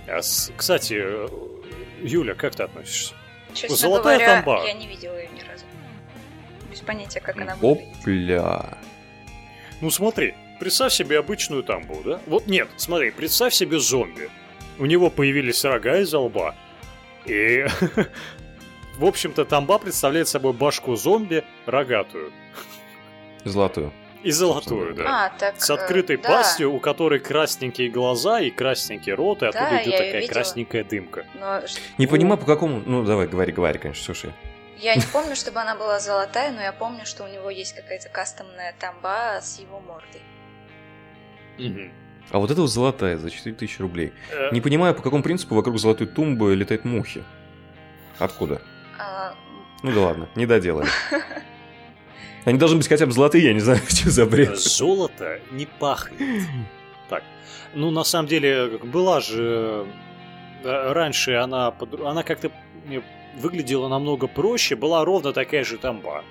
А 0.06 0.22
с- 0.22 0.52
кстати, 0.56 1.02
Юля, 2.06 2.34
как 2.34 2.54
ты 2.54 2.62
относишься? 2.62 3.14
Честно 3.54 3.76
Золотая 3.76 4.18
говоря, 4.18 4.42
тамба. 4.42 4.64
я 4.66 4.72
не 4.74 4.86
видела 4.86 5.16
ее 5.16 5.28
ни 5.34 5.40
разу. 5.40 5.64
Без 6.70 6.80
понятия, 6.80 7.20
как 7.20 7.36
она 7.40 7.56
выглядит. 7.56 7.88
Опля. 8.00 8.78
Ну 9.80 9.90
смотри, 9.90 10.34
представь 10.60 10.92
себе 10.92 11.18
обычную 11.18 11.64
тамбу, 11.64 12.02
да? 12.04 12.20
Вот 12.26 12.46
нет, 12.46 12.68
смотри, 12.76 13.10
представь 13.10 13.54
себе 13.54 13.80
зомби. 13.80 14.30
У 14.78 14.86
него 14.86 15.10
появились 15.10 15.64
рога 15.64 15.98
из 15.98 16.12
лба. 16.14 16.54
И, 17.26 17.66
в 18.98 19.04
общем-то, 19.04 19.44
тамба 19.44 19.78
представляет 19.78 20.28
собой 20.28 20.52
башку 20.52 20.94
зомби 20.94 21.44
рогатую. 21.66 22.32
Золотую. 23.44 23.92
И 24.22 24.30
золотую, 24.32 24.94
да. 24.94 25.26
А, 25.26 25.38
так... 25.38 25.60
С 25.60 25.70
э, 25.70 25.74
открытой 25.74 26.18
да. 26.18 26.28
пастью, 26.28 26.72
у 26.72 26.78
которой 26.78 27.20
красненькие 27.20 27.88
глаза 27.88 28.40
и 28.40 28.50
красненький 28.50 29.14
рот, 29.14 29.42
и 29.42 29.46
оттуда 29.46 29.70
Да, 29.70 29.82
идет 29.82 29.92
такая 29.92 30.20
видела. 30.20 30.32
красненькая 30.32 30.84
дымка. 30.84 31.26
Но 31.34 31.62
Не 31.96 32.06
понимаю, 32.06 32.38
по 32.38 32.44
какому... 32.44 32.82
Ну, 32.84 33.02
давай, 33.02 33.26
говори, 33.26 33.52
говори, 33.52 33.78
конечно, 33.78 34.04
слушай. 34.04 34.32
я 34.78 34.94
не 34.94 35.02
помню, 35.12 35.36
чтобы 35.36 35.60
она 35.60 35.74
была 35.74 36.00
золотая, 36.00 36.52
но 36.52 36.60
я 36.60 36.72
помню, 36.72 37.06
что 37.06 37.24
у 37.24 37.28
него 37.28 37.48
есть 37.48 37.74
какая-то 37.74 38.10
кастомная 38.10 38.74
тамба 38.78 39.40
с 39.40 39.58
его 39.58 39.80
мордой. 39.80 40.20
А 42.32 42.38
вот 42.38 42.50
это 42.50 42.60
вот 42.60 42.68
золотая 42.70 43.16
за 43.16 43.28
4000 43.30 43.80
рублей. 43.82 44.12
Э, 44.30 44.50
Не 44.52 44.60
понимаю, 44.60 44.94
по 44.94 45.02
какому 45.02 45.22
принципу 45.22 45.54
вокруг 45.56 45.78
золотой 45.78 46.06
тумбы 46.06 46.54
летают 46.54 46.84
мухи. 46.84 47.24
Откуда? 48.18 48.60
А, 48.98 49.34
Ну 49.82 49.92
да 49.92 50.00
ладно, 50.00 50.28
не 50.36 50.46
доделали. 50.46 50.88
Они 52.44 52.58
должны 52.58 52.78
быть 52.78 52.88
хотя 52.88 53.06
бы 53.06 53.12
золотые, 53.12 53.44
я 53.44 53.52
не 53.52 53.60
знаю, 53.60 53.80
что 53.88 54.10
за 54.10 54.26
бред. 54.26 54.58
Золото 54.58 55.40
не 55.50 55.66
пахнет. 55.66 56.20
Так. 57.08 57.22
Ну, 57.74 57.90
на 57.90 58.04
самом 58.04 58.28
деле, 58.28 58.78
была 58.82 59.20
же... 59.20 59.86
э, 60.64 60.92
Раньше 60.92 61.34
она, 61.34 61.74
она 62.04 62.22
как-то 62.22 62.50
э, 62.88 63.00
выглядела 63.36 63.88
намного 63.88 64.26
проще, 64.26 64.76
была 64.76 65.04
ровно 65.04 65.32
такая 65.32 65.64
же 65.64 65.78
тамба. 65.78 66.24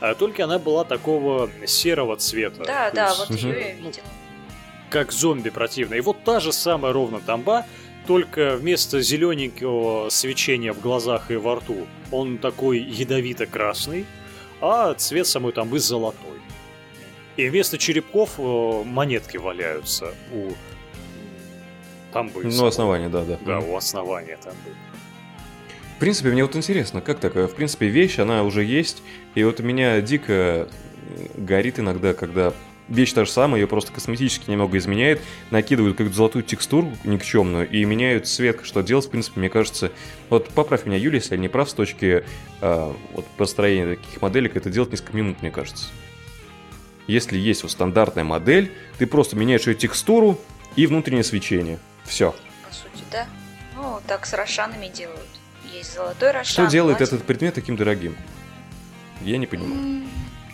А 0.00 0.14
только 0.14 0.44
она 0.44 0.58
была 0.58 0.84
такого 0.84 1.48
серого 1.66 2.16
цвета. 2.16 2.64
да, 2.64 2.90
да, 2.90 3.08
есть, 3.08 3.18
вот 3.18 3.30
ее 3.38 3.60
я 3.60 3.72
видела. 3.72 4.04
Как 4.90 5.12
зомби 5.12 5.50
противный. 5.50 5.98
И 5.98 6.00
вот 6.00 6.22
та 6.24 6.40
же 6.40 6.52
самая 6.52 6.92
ровно 6.92 7.20
тамба, 7.20 7.66
только 8.06 8.56
вместо 8.56 9.00
зелененького 9.00 10.08
свечения 10.10 10.72
в 10.72 10.80
глазах 10.80 11.30
и 11.30 11.36
во 11.36 11.56
рту, 11.56 11.86
он 12.12 12.38
такой 12.38 12.78
ядовито-красный, 12.78 14.06
а 14.60 14.94
цвет 14.94 15.26
самой 15.26 15.52
тамбы 15.52 15.78
золотой. 15.80 16.38
И 17.36 17.48
вместо 17.48 17.76
черепков 17.76 18.38
э, 18.38 18.82
монетки 18.84 19.36
валяются 19.36 20.14
у 20.32 20.52
тамбы. 22.12 22.44
Ну, 22.44 22.50
самой. 22.50 22.68
основание, 22.68 23.08
да, 23.08 23.24
да. 23.24 23.38
Да, 23.44 23.58
у 23.58 23.76
основания 23.76 24.38
тамбы. 24.42 24.70
В 25.96 25.98
принципе, 25.98 26.30
мне 26.30 26.44
вот 26.44 26.56
интересно, 26.56 27.00
как 27.00 27.20
такое? 27.20 27.46
В 27.46 27.54
принципе, 27.54 27.88
вещь, 27.88 28.18
она 28.18 28.42
уже 28.42 28.64
есть, 28.64 29.02
и 29.34 29.42
вот 29.44 29.60
меня 29.60 30.00
дико 30.00 30.68
горит 31.34 31.78
иногда, 31.78 32.14
когда 32.14 32.52
вещь 32.88 33.12
та 33.12 33.24
же 33.24 33.30
самая, 33.30 33.60
ее 33.60 33.66
просто 33.66 33.92
косметически 33.92 34.50
немного 34.50 34.78
изменяют, 34.78 35.20
накидывают 35.50 35.96
какую-то 35.96 36.16
золотую 36.16 36.42
текстуру 36.42 36.92
никчемную 37.04 37.68
и 37.68 37.84
меняют 37.84 38.26
цвет, 38.26 38.60
что 38.62 38.82
делать, 38.82 39.06
в 39.06 39.10
принципе, 39.10 39.40
мне 39.40 39.48
кажется... 39.48 39.92
Вот 40.28 40.48
поправь 40.48 40.86
меня, 40.86 40.96
Юлия, 40.96 41.18
если 41.18 41.34
я 41.34 41.40
не 41.40 41.48
прав, 41.48 41.68
с 41.70 41.74
точки 41.74 42.24
э, 42.60 42.94
вот, 43.12 43.26
построения 43.36 43.96
таких 43.96 44.22
моделек, 44.22 44.56
это 44.56 44.70
делать 44.70 44.90
несколько 44.90 45.16
минут, 45.16 45.42
мне 45.42 45.50
кажется. 45.50 45.86
Если 47.06 47.38
есть 47.38 47.62
вот 47.62 47.70
стандартная 47.70 48.24
модель, 48.24 48.72
ты 48.98 49.06
просто 49.06 49.36
меняешь 49.36 49.66
ее 49.66 49.74
текстуру 49.74 50.40
и 50.74 50.86
внутреннее 50.86 51.24
свечение. 51.24 51.78
Все. 52.04 52.34
По 52.66 52.74
сути, 52.74 53.04
да. 53.12 53.26
Ну, 53.76 54.00
так 54.06 54.26
с 54.26 54.32
рошанами 54.32 54.88
делают. 54.88 55.20
Есть 55.72 55.94
золотой 55.94 56.32
рошан. 56.32 56.44
Что 56.44 56.66
делает 56.66 56.98
платиновый. 56.98 57.18
этот 57.18 57.26
предмет 57.26 57.54
таким 57.54 57.76
дорогим? 57.76 58.16
Я 59.22 59.38
не 59.38 59.46
понимаю. 59.46 60.04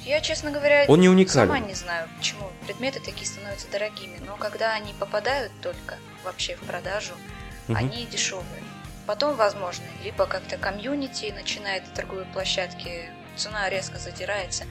Я, 0.05 0.21
честно 0.21 0.51
говоря, 0.51 0.85
Он 0.89 1.01
не 1.01 1.09
уникален. 1.09 1.49
сама 1.49 1.59
не 1.61 1.75
знаю, 1.75 2.09
почему 2.19 2.51
предметы 2.67 3.01
такие 3.01 3.27
становятся 3.27 3.71
дорогими. 3.71 4.19
Но 4.27 4.37
когда 4.37 4.75
они 4.75 4.93
попадают 4.99 5.53
только 5.63 5.97
вообще 6.25 6.57
в 6.57 6.61
продажу, 6.61 7.13
Мгм. 7.69 7.77
они 7.77 8.07
дешевые. 8.07 8.63
Потом, 9.07 9.37
возможно, 9.37 9.85
либо 10.05 10.27
как-то 10.27 10.57
комьюнити 10.57 11.33
начинает 11.37 11.85
торговые 11.95 12.27
площадки, 12.33 13.11
цена 13.37 13.69
резко 13.69 13.99
задирается. 13.99 14.65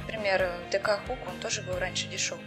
Например, 0.00 0.50
ДК 0.70 1.00
Хук, 1.06 1.18
он 1.26 1.38
тоже 1.40 1.62
был 1.62 1.78
раньше 1.78 2.06
дешевый. 2.08 2.44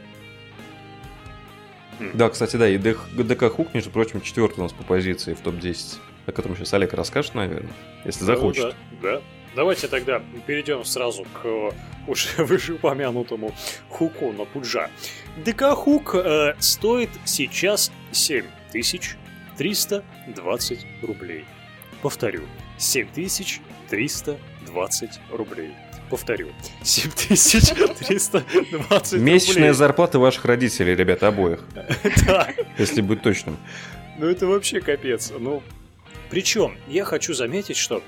Да, 2.13 2.29
кстати, 2.29 2.55
да, 2.55 2.67
и 2.69 2.77
ДК 2.77 2.97
ДК 3.13 3.51
Хук, 3.53 3.73
между 3.73 3.91
прочим, 3.91 4.21
четвертый 4.21 4.59
у 4.61 4.63
нас 4.63 4.71
по 4.71 4.83
позиции 4.83 5.33
в 5.33 5.41
топ-10, 5.41 5.97
о 6.27 6.31
котором 6.31 6.55
сейчас 6.55 6.73
Олег 6.73 6.93
расскажет, 6.93 7.35
наверное, 7.35 7.73
если 8.05 8.23
захочет. 8.23 8.63
Ну, 8.63 8.73
да, 9.01 9.11
да. 9.17 9.21
Давайте 9.55 9.87
тогда 9.87 10.21
перейдем 10.45 10.85
сразу 10.85 11.23
к 11.23 11.39
э, 11.45 11.71
уже 12.07 12.29
вышеупомянутому 12.43 13.51
хуку 13.89 14.31
на 14.31 14.45
пуджа. 14.45 14.89
ДК 15.43 15.73
Хук 15.75 16.13
э, 16.15 16.53
стоит 16.59 17.09
сейчас 17.25 17.91
7320 18.11 20.85
рублей. 21.03 21.45
Повторю, 22.01 22.43
7320 22.77 25.19
рублей. 25.31 25.71
Повторю, 26.09 26.49
7320 26.83 28.33
рублей. 29.13 29.19
Месячная 29.19 29.73
зарплата 29.73 30.17
ваших 30.19 30.45
родителей, 30.45 30.95
ребята, 30.95 31.27
обоих, 31.27 31.63
Да. 32.25 32.47
если 32.77 33.01
быть 33.01 33.21
точным. 33.21 33.57
Ну 34.17 34.27
это 34.27 34.47
вообще 34.47 34.79
капец. 34.81 35.31
Ну, 35.37 35.61
причем 36.29 36.77
я 36.87 37.03
хочу 37.05 37.33
заметить, 37.33 37.77
что 37.77 38.01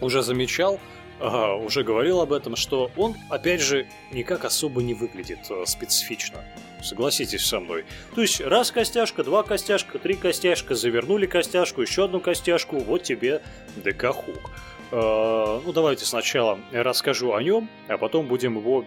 уже 0.00 0.22
замечал, 0.22 0.80
ага, 1.20 1.54
уже 1.54 1.82
говорил 1.82 2.20
об 2.20 2.32
этом, 2.32 2.56
что 2.56 2.90
он, 2.96 3.16
опять 3.30 3.60
же, 3.60 3.86
никак 4.12 4.44
особо 4.44 4.82
не 4.82 4.94
выглядит 4.94 5.40
э, 5.50 5.64
специфично. 5.66 6.44
Согласитесь 6.82 7.44
со 7.44 7.60
мной. 7.60 7.84
То 8.14 8.22
есть 8.22 8.40
раз 8.40 8.70
костяшка, 8.70 9.24
два 9.24 9.42
костяшка, 9.42 9.98
три 9.98 10.14
костяшка, 10.14 10.74
завернули 10.74 11.26
костяшку, 11.26 11.82
еще 11.82 12.04
одну 12.04 12.20
костяшку, 12.20 12.78
вот 12.78 13.02
тебе 13.02 13.42
ДК 13.76 14.12
Хук. 14.12 14.50
Э, 14.92 15.60
ну 15.64 15.72
давайте 15.72 16.04
сначала 16.04 16.58
расскажу 16.72 17.34
о 17.34 17.42
нем, 17.42 17.68
а 17.88 17.98
потом 17.98 18.26
будем 18.26 18.56
его 18.56 18.84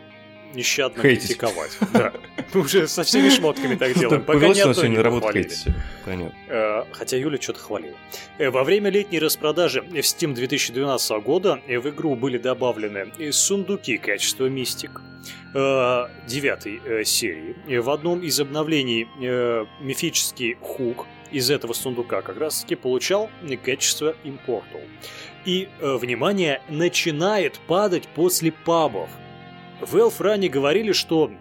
нещадно 0.53 1.01
Хейтить. 1.01 1.37
критиковать. 1.37 1.77
Да. 1.93 2.13
Мы 2.53 2.61
уже 2.61 2.87
со 2.87 3.03
всеми 3.03 3.29
шмотками 3.29 3.75
так 3.75 3.97
делаем. 3.97 4.23
Пока 4.23 4.47
ни 4.49 4.59
одной 4.59 4.89
не 4.89 4.95
похвалили. 4.97 5.49
Понятно. 6.05 6.35
Э, 6.49 6.83
Хотя 6.91 7.17
Юля 7.17 7.39
что-то 7.39 7.59
хвалила. 7.59 7.95
Э, 8.37 8.49
Во 8.49 8.63
время 8.63 8.89
летней 8.89 9.19
распродажи 9.19 9.81
в 9.81 9.93
Steam 9.93 10.33
2012 10.33 11.11
года 11.23 11.61
э, 11.67 11.79
в 11.79 11.89
игру 11.89 12.15
были 12.15 12.37
добавлены 12.37 13.11
сундуки 13.31 13.97
качества 13.97 14.47
Мистик 14.47 15.01
девятой 15.53 17.05
серии. 17.05 17.77
В 17.79 17.89
одном 17.89 18.21
из 18.21 18.39
обновлений 18.39 19.05
мифический 19.81 20.55
хук 20.61 21.05
из 21.29 21.51
этого 21.51 21.73
сундука 21.73 22.21
как 22.21 22.37
раз 22.37 22.61
таки 22.61 22.75
получал 22.75 23.29
качество 23.63 24.15
Immortal. 24.23 24.81
И, 25.45 25.67
внимание, 25.81 26.61
начинает 26.69 27.59
падать 27.67 28.07
после 28.15 28.53
пабов. 28.53 29.09
В 29.81 29.97
Элфране 29.97 30.47
говорили, 30.47 30.91
что 30.91 31.31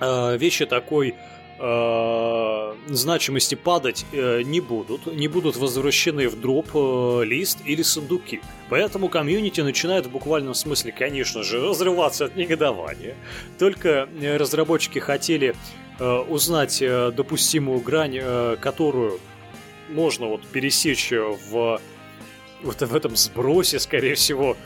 э, 0.00 0.36
вещи 0.36 0.66
такой 0.66 1.14
э, 1.58 2.74
значимости 2.88 3.54
падать 3.54 4.04
э, 4.12 4.42
не 4.42 4.60
будут, 4.60 5.06
не 5.06 5.28
будут 5.28 5.56
возвращены 5.56 6.28
в 6.28 6.40
дроп, 6.40 6.68
э, 6.74 7.24
лист 7.24 7.58
или 7.64 7.82
сундуки. 7.82 8.40
Поэтому 8.68 9.08
комьюнити 9.08 9.60
начинает 9.60 10.06
в 10.06 10.10
буквальном 10.10 10.54
смысле, 10.54 10.92
конечно 10.92 11.44
же, 11.44 11.60
разрываться 11.60 12.24
от 12.24 12.36
негодования. 12.36 13.14
Только 13.58 14.08
э, 14.20 14.36
разработчики 14.36 14.98
хотели 14.98 15.54
э, 15.98 16.04
узнать 16.28 16.82
э, 16.82 17.12
допустимую 17.12 17.80
грань, 17.80 18.18
э, 18.20 18.56
которую 18.60 19.20
можно 19.88 20.26
вот 20.26 20.42
пересечь 20.42 21.12
в 21.12 21.80
вот 22.62 22.80
в 22.80 22.96
этом 22.96 23.16
сбросе, 23.16 23.78
скорее 23.78 24.16
всего, 24.16 24.56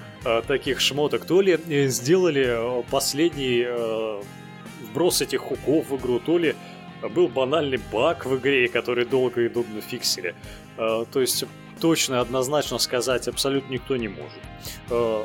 таких 0.47 0.81
шмоток, 0.81 1.25
то 1.25 1.41
ли 1.41 1.59
э, 1.69 1.89
сделали 1.89 2.45
э, 2.47 2.83
последний 2.91 3.65
э, 3.67 4.23
вброс 4.91 5.21
этих 5.23 5.41
хуков 5.41 5.89
в 5.91 5.97
игру, 5.97 6.19
то 6.21 6.39
ли 6.39 6.55
был 7.15 7.29
банальный 7.29 7.81
баг 7.93 8.27
в 8.27 8.37
игре, 8.37 8.69
который 8.69 9.05
долго 9.05 9.41
и 9.43 9.49
дубно 9.49 9.81
фиксили. 9.81 10.35
Э, 10.77 11.05
То 11.13 11.21
есть 11.21 11.45
точно, 11.81 12.21
однозначно 12.21 12.79
сказать 12.79 13.27
абсолютно 13.29 13.73
никто 13.73 13.97
не 13.97 14.09
может. 14.09 14.39
Э, 14.91 15.25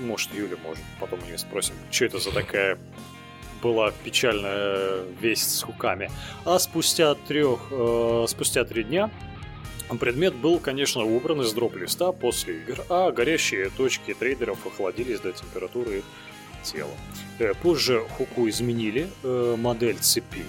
Может, 0.00 0.34
Юля 0.34 0.56
может, 0.64 0.82
потом 0.98 1.20
у 1.22 1.26
нее 1.26 1.36
спросим, 1.38 1.74
что 1.90 2.06
это 2.06 2.18
за 2.18 2.32
такая 2.32 2.78
была 3.62 3.92
печальная 4.04 5.02
весть 5.20 5.56
с 5.58 5.62
хуками. 5.62 6.10
А 6.44 6.58
спустя 6.58 7.14
трех, 7.14 7.60
э, 7.70 8.24
спустя 8.28 8.64
три 8.64 8.82
дня 8.84 9.10
предмет 9.98 10.34
был, 10.34 10.58
конечно, 10.58 11.02
убран 11.02 11.42
из 11.42 11.52
дроп-листа 11.52 12.12
после 12.12 12.58
игр, 12.58 12.84
а 12.88 13.10
горящие 13.10 13.70
точки 13.70 14.14
трейдеров 14.14 14.66
охладились 14.66 15.20
до 15.20 15.32
температуры 15.32 15.98
их 15.98 16.04
тела. 16.62 16.90
Э, 17.38 17.54
Позже 17.54 18.02
Хуку 18.16 18.48
изменили 18.48 19.08
э, 19.22 19.56
модель 19.58 19.98
цепи. 19.98 20.44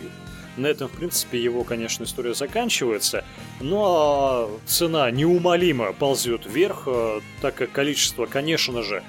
На 0.56 0.68
этом, 0.68 0.88
в 0.88 0.92
принципе, 0.92 1.42
его, 1.42 1.64
конечно, 1.64 2.04
история 2.04 2.36
заканчивается. 2.36 3.26
Ну 3.60 3.82
а 3.84 4.50
цена 4.66 5.10
неумолимо 5.10 5.94
ползет 5.94 6.46
вверх, 6.46 6.84
э, 6.86 7.22
так 7.42 7.56
как 7.56 7.72
количество, 7.72 8.28
конечно 8.28 8.84
же, 8.84 9.04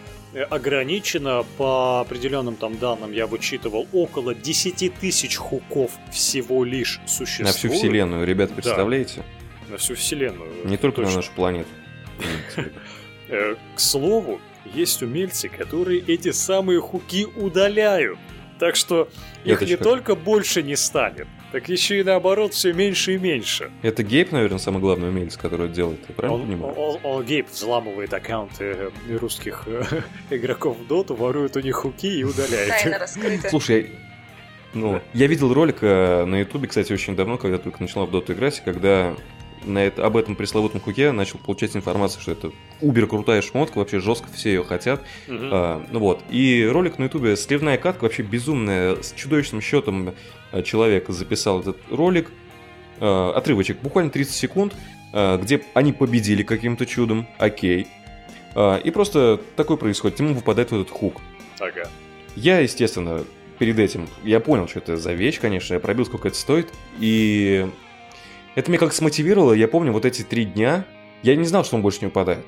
ограничено. 0.50 1.44
По 1.58 2.00
определенным 2.00 2.56
там 2.56 2.78
данным 2.78 3.12
я 3.12 3.26
вычитывал 3.26 3.86
около 3.92 4.34
10 4.34 4.94
тысяч 4.94 5.36
хуков 5.36 5.92
всего 6.10 6.64
лишь 6.64 7.00
существует. 7.06 7.50
На 7.50 7.52
всю 7.52 7.70
вселенную, 7.70 8.26
ребята, 8.26 8.54
Да. 8.62 9.14
На 9.74 9.78
всю 9.78 9.96
вселенную. 9.96 10.48
Не 10.66 10.76
только 10.76 11.00
на 11.00 11.06
точно. 11.06 11.16
нашу 11.18 11.32
планету. 11.34 11.68
Э, 13.28 13.56
К 13.74 13.80
слову, 13.80 14.40
есть 14.72 15.02
умельцы, 15.02 15.48
которые 15.48 15.98
эти 15.98 16.30
самые 16.30 16.80
хуки 16.80 17.26
удаляют. 17.26 18.16
Так 18.60 18.76
что 18.76 19.08
их 19.44 19.62
не 19.62 19.74
только 19.76 20.14
больше 20.14 20.62
не 20.62 20.76
станет, 20.76 21.26
так 21.50 21.68
еще 21.68 21.98
и 21.98 22.04
наоборот 22.04 22.54
все 22.54 22.72
меньше 22.72 23.14
и 23.14 23.18
меньше. 23.18 23.72
Это 23.82 24.04
Гейб, 24.04 24.30
наверное, 24.30 24.58
самый 24.60 24.78
главный 24.78 25.08
умелец, 25.08 25.36
который 25.36 25.66
это 25.66 25.74
делает. 25.74 25.98
Я 26.08 26.14
правильно 26.14 26.40
Он, 26.42 26.46
понимаю? 26.48 26.74
он- 26.74 27.00
он- 27.02 27.24
Гейб 27.24 27.50
взламывает 27.50 28.14
аккаунты 28.14 28.64
э, 29.08 29.16
русских 29.18 29.64
э, 29.66 29.82
игроков 30.30 30.78
в 30.78 30.86
доту, 30.86 31.16
ворует 31.16 31.56
у 31.56 31.60
них 31.60 31.74
хуки 31.74 32.06
и 32.20 32.22
удаляет 32.22 32.68
Тайна 32.68 32.94
их. 32.94 33.00
раскрыта. 33.00 33.48
Слушай, 33.50 33.90
ну, 34.72 35.00
я 35.14 35.26
видел 35.26 35.52
ролик 35.52 35.82
на 35.82 36.38
Ютубе, 36.38 36.68
кстати, 36.68 36.92
очень 36.92 37.16
давно, 37.16 37.38
когда 37.38 37.58
только 37.58 37.82
начала 37.82 38.06
в 38.06 38.12
доту 38.12 38.34
играть, 38.34 38.60
и 38.60 38.62
когда 38.64 39.16
на 39.64 39.78
это, 39.78 40.04
об 40.04 40.16
этом 40.16 40.36
пресловутом 40.36 40.80
хуке 40.80 41.12
начал 41.12 41.38
получать 41.38 41.76
информацию, 41.76 42.22
что 42.22 42.32
это 42.32 42.52
убер 42.80 43.06
крутая 43.06 43.42
шмотка, 43.42 43.78
вообще 43.78 44.00
жестко 44.00 44.28
все 44.32 44.50
ее 44.50 44.64
хотят. 44.64 45.02
Мгм. 45.28 45.50
А, 45.52 45.86
ну 45.90 45.98
вот. 45.98 46.22
И 46.30 46.68
ролик 46.70 46.98
на 46.98 47.04
Ютубе 47.04 47.36
сливная 47.36 47.78
катка 47.78 48.04
вообще 48.04 48.22
безумная, 48.22 49.02
с 49.02 49.12
чудовищным 49.12 49.60
счетом 49.60 50.14
э, 50.52 50.62
человек 50.62 51.08
записал 51.08 51.60
этот 51.60 51.78
ролик. 51.90 52.30
Э, 53.00 53.32
отрывочек, 53.34 53.80
буквально 53.80 54.10
30 54.10 54.34
секунд, 54.34 54.74
э, 55.12 55.38
где 55.42 55.62
они 55.74 55.92
победили 55.92 56.42
каким-то 56.42 56.86
чудом, 56.86 57.26
окей. 57.38 57.88
А, 58.54 58.76
и 58.76 58.90
просто 58.90 59.40
такое 59.56 59.76
происходит, 59.76 60.20
ему 60.20 60.34
выпадает 60.34 60.70
вот 60.70 60.82
этот 60.82 60.92
хук. 60.92 61.20
Ага. 61.58 61.88
Я, 62.36 62.60
естественно, 62.60 63.24
перед 63.58 63.78
этим, 63.78 64.08
я 64.22 64.40
понял, 64.40 64.68
что 64.68 64.78
это 64.78 64.96
за 64.96 65.12
вещь, 65.12 65.40
конечно, 65.40 65.74
я 65.74 65.80
пробил, 65.80 66.06
сколько 66.06 66.28
это 66.28 66.36
стоит, 66.36 66.72
и 66.98 67.68
это 68.54 68.70
меня 68.70 68.78
как 68.78 68.92
смотивировало, 68.92 69.52
я 69.52 69.68
помню, 69.68 69.92
вот 69.92 70.04
эти 70.04 70.22
три 70.22 70.44
дня, 70.44 70.86
я 71.22 71.36
не 71.36 71.44
знал, 71.44 71.64
что 71.64 71.76
он 71.76 71.82
больше 71.82 72.00
не 72.00 72.06
выпадает. 72.06 72.44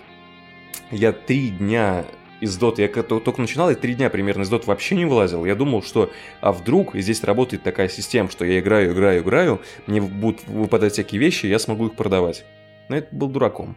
Я 0.90 1.12
три 1.12 1.50
дня 1.50 2.04
из 2.40 2.56
доты, 2.58 2.82
я 2.82 2.88
только 2.88 3.40
начинал, 3.40 3.70
и 3.70 3.74
три 3.74 3.94
дня 3.94 4.10
примерно 4.10 4.42
из 4.42 4.48
доты 4.48 4.66
вообще 4.66 4.94
не 4.94 5.04
вылазил. 5.04 5.44
Я 5.44 5.54
думал, 5.54 5.82
что, 5.82 6.10
а 6.40 6.52
вдруг 6.52 6.94
здесь 6.94 7.24
работает 7.24 7.62
такая 7.62 7.88
система, 7.88 8.30
что 8.30 8.44
я 8.44 8.60
играю, 8.60 8.92
играю, 8.92 9.22
играю, 9.22 9.62
мне 9.86 10.00
будут 10.00 10.46
выпадать 10.46 10.92
всякие 10.92 11.20
вещи, 11.20 11.46
я 11.46 11.58
смогу 11.58 11.86
их 11.86 11.94
продавать. 11.94 12.44
Но 12.88 12.96
это 12.96 13.14
был 13.14 13.28
дураком. 13.28 13.76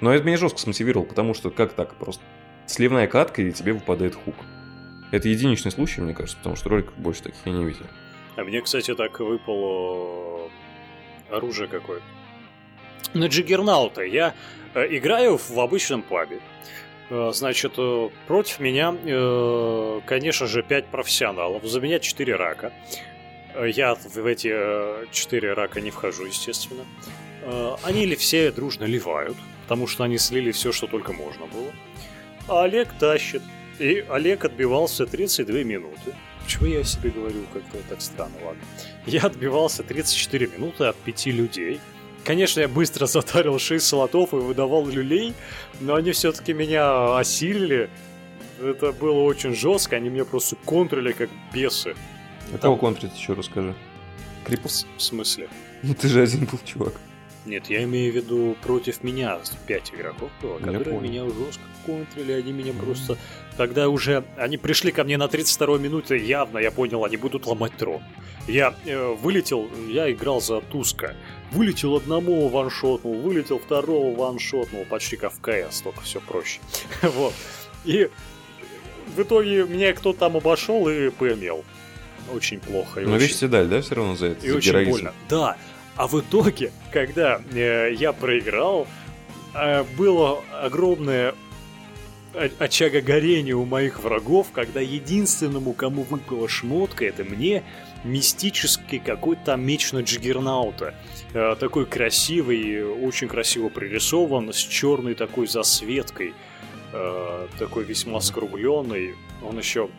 Но 0.00 0.12
это 0.12 0.24
меня 0.24 0.36
жестко 0.36 0.58
смотивировало, 0.58 1.06
потому 1.06 1.34
что 1.34 1.50
как 1.50 1.72
так 1.74 1.94
просто? 1.94 2.22
Сливная 2.66 3.06
катка, 3.06 3.42
и 3.42 3.52
тебе 3.52 3.74
выпадает 3.74 4.14
хук. 4.14 4.34
Это 5.12 5.28
единичный 5.28 5.70
случай, 5.70 6.00
мне 6.00 6.14
кажется, 6.14 6.36
потому 6.38 6.56
что 6.56 6.70
роликов 6.70 6.96
больше 6.96 7.22
таких 7.22 7.40
я 7.44 7.52
не 7.52 7.64
видел. 7.64 7.86
А 8.36 8.42
мне, 8.42 8.60
кстати, 8.60 8.94
так 8.94 9.20
выпало 9.20 10.50
оружие 11.30 11.68
какое-то. 11.68 12.04
На 13.14 13.26
Джиггернаута 13.26 14.02
я 14.02 14.34
э, 14.74 14.86
играю 14.96 15.36
в 15.38 15.58
обычном 15.60 16.02
пабе. 16.02 16.40
Э, 17.10 17.30
Значит, 17.32 17.74
э, 17.78 18.08
против 18.26 18.60
меня, 18.60 18.94
конечно 20.06 20.46
же, 20.46 20.62
5 20.62 20.86
профессионалов. 20.86 21.64
За 21.64 21.80
меня 21.80 21.98
4 21.98 22.34
рака. 22.36 22.72
Я 23.64 23.94
в 23.94 24.26
эти 24.26 24.50
э, 24.52 25.06
4 25.12 25.52
рака 25.52 25.80
не 25.80 25.90
вхожу, 25.90 26.26
естественно. 26.26 26.84
Они 27.82 28.06
ли 28.06 28.16
все 28.16 28.50
дружно 28.50 28.84
ливают, 28.84 29.36
потому 29.64 29.86
что 29.86 30.02
они 30.04 30.16
слили 30.16 30.50
все, 30.50 30.72
что 30.72 30.86
только 30.86 31.12
можно 31.12 31.46
было. 31.46 31.70
А 32.48 32.64
Олег 32.64 32.88
тащит. 32.98 33.42
И 33.78 34.04
Олег 34.08 34.44
отбивался 34.44 35.04
32 35.04 35.62
минуты. 35.64 36.14
Почему 36.44 36.66
я 36.66 36.84
себе 36.84 37.10
говорю 37.10 37.40
как-то 37.52 37.78
так 37.88 38.02
странно, 38.02 38.34
ладно. 38.44 38.62
Я 39.06 39.22
отбивался 39.22 39.82
34 39.82 40.46
минуты 40.48 40.84
от 40.84 40.96
пяти 40.96 41.30
людей. 41.30 41.80
Конечно, 42.22 42.60
я 42.60 42.68
быстро 42.68 43.06
затарил 43.06 43.58
6 43.58 43.84
слотов 43.84 44.34
и 44.34 44.36
выдавал 44.36 44.86
люлей, 44.86 45.34
но 45.80 45.94
они 45.94 46.12
все-таки 46.12 46.52
меня 46.52 47.16
осилили. 47.16 47.88
Это 48.60 48.92
было 48.92 49.22
очень 49.22 49.54
жестко, 49.54 49.96
они 49.96 50.10
меня 50.10 50.24
просто 50.24 50.56
контрили 50.64 51.12
как 51.12 51.30
бесы. 51.52 51.94
А 52.52 52.58
кого 52.58 52.76
контрить 52.76 53.16
еще 53.16 53.32
расскажи? 53.32 53.74
Крипус? 54.44 54.86
В 54.98 55.02
смысле? 55.02 55.48
Ну 55.82 55.94
ты 55.94 56.08
же 56.08 56.22
один 56.22 56.44
был, 56.44 56.58
чувак. 56.64 56.94
Нет, 57.46 57.68
я 57.68 57.84
имею 57.84 58.12
в 58.12 58.16
виду 58.16 58.56
против 58.62 59.02
меня 59.02 59.38
5 59.66 59.94
игроков 59.94 60.30
было, 60.40 60.58
которые 60.58 61.00
меня 61.00 61.24
жестко 61.24 61.62
контрили, 61.86 62.32
они 62.32 62.52
меня 62.52 62.72
просто... 62.72 63.18
Когда 63.56 63.88
уже 63.88 64.24
они 64.36 64.56
пришли 64.56 64.90
ко 64.90 65.04
мне 65.04 65.16
на 65.16 65.24
32-й 65.24 65.80
минуте, 65.80 66.16
явно 66.16 66.58
я 66.58 66.70
понял, 66.70 67.04
они 67.04 67.16
будут 67.16 67.46
ломать 67.46 67.76
трон. 67.76 68.02
Я 68.48 68.74
э, 68.84 69.14
вылетел, 69.20 69.68
я 69.88 70.10
играл 70.10 70.40
за 70.40 70.60
Туска. 70.60 71.14
Вылетел 71.52 71.96
одному, 71.96 72.48
ваншотнул, 72.48 73.14
вылетел 73.20 73.58
второго, 73.58 74.14
ваншотнул, 74.16 74.84
почти 74.84 75.16
как 75.16 75.32
в 75.32 75.40
КС, 75.40 75.80
только 75.82 76.00
все 76.00 76.20
проще. 76.20 76.60
вот. 77.02 77.32
И 77.84 78.10
в 79.14 79.22
итоге 79.22 79.64
меня 79.64 79.92
кто-то 79.92 80.18
там 80.18 80.36
обошел 80.36 80.88
и 80.88 81.10
ПМЛ. 81.10 81.64
Очень 82.34 82.58
плохо. 82.58 83.00
Но 83.00 83.12
очень- 83.14 83.18
вещь 83.18 83.34
все 83.34 83.48
дали, 83.48 83.68
да, 83.68 83.80
все 83.82 83.94
равно 83.94 84.16
за 84.16 84.26
это? 84.28 84.46
и 84.46 84.50
за 84.50 84.56
очень 84.56 84.70
героизм? 84.72 84.90
больно. 84.90 85.12
Да. 85.28 85.56
А 85.96 86.06
в 86.08 86.20
итоге, 86.20 86.72
когда 86.92 87.40
э, 87.52 87.92
я 87.94 88.12
проиграл, 88.12 88.86
э, 89.54 89.84
было 89.96 90.42
огромное 90.60 91.34
очага 92.58 93.00
горения 93.00 93.54
у 93.54 93.64
моих 93.64 94.00
врагов, 94.00 94.48
когда 94.52 94.80
единственному, 94.80 95.72
кому 95.72 96.02
выпала 96.02 96.48
шмотка, 96.48 97.04
это 97.04 97.24
мне, 97.24 97.62
мистический 98.04 98.98
какой-то 98.98 99.56
меч 99.56 99.92
на 99.92 100.00
Джиггернаута. 100.00 100.94
Э, 101.32 101.56
такой 101.58 101.86
красивый, 101.86 102.84
очень 102.84 103.28
красиво 103.28 103.68
пририсован, 103.68 104.52
с 104.52 104.58
черной 104.58 105.14
такой 105.14 105.46
засветкой. 105.46 106.34
э, 106.92 107.48
такой 107.58 107.84
весьма 107.84 108.20
скругленный. 108.20 109.16
Он 109.42 109.58
еще 109.58 109.90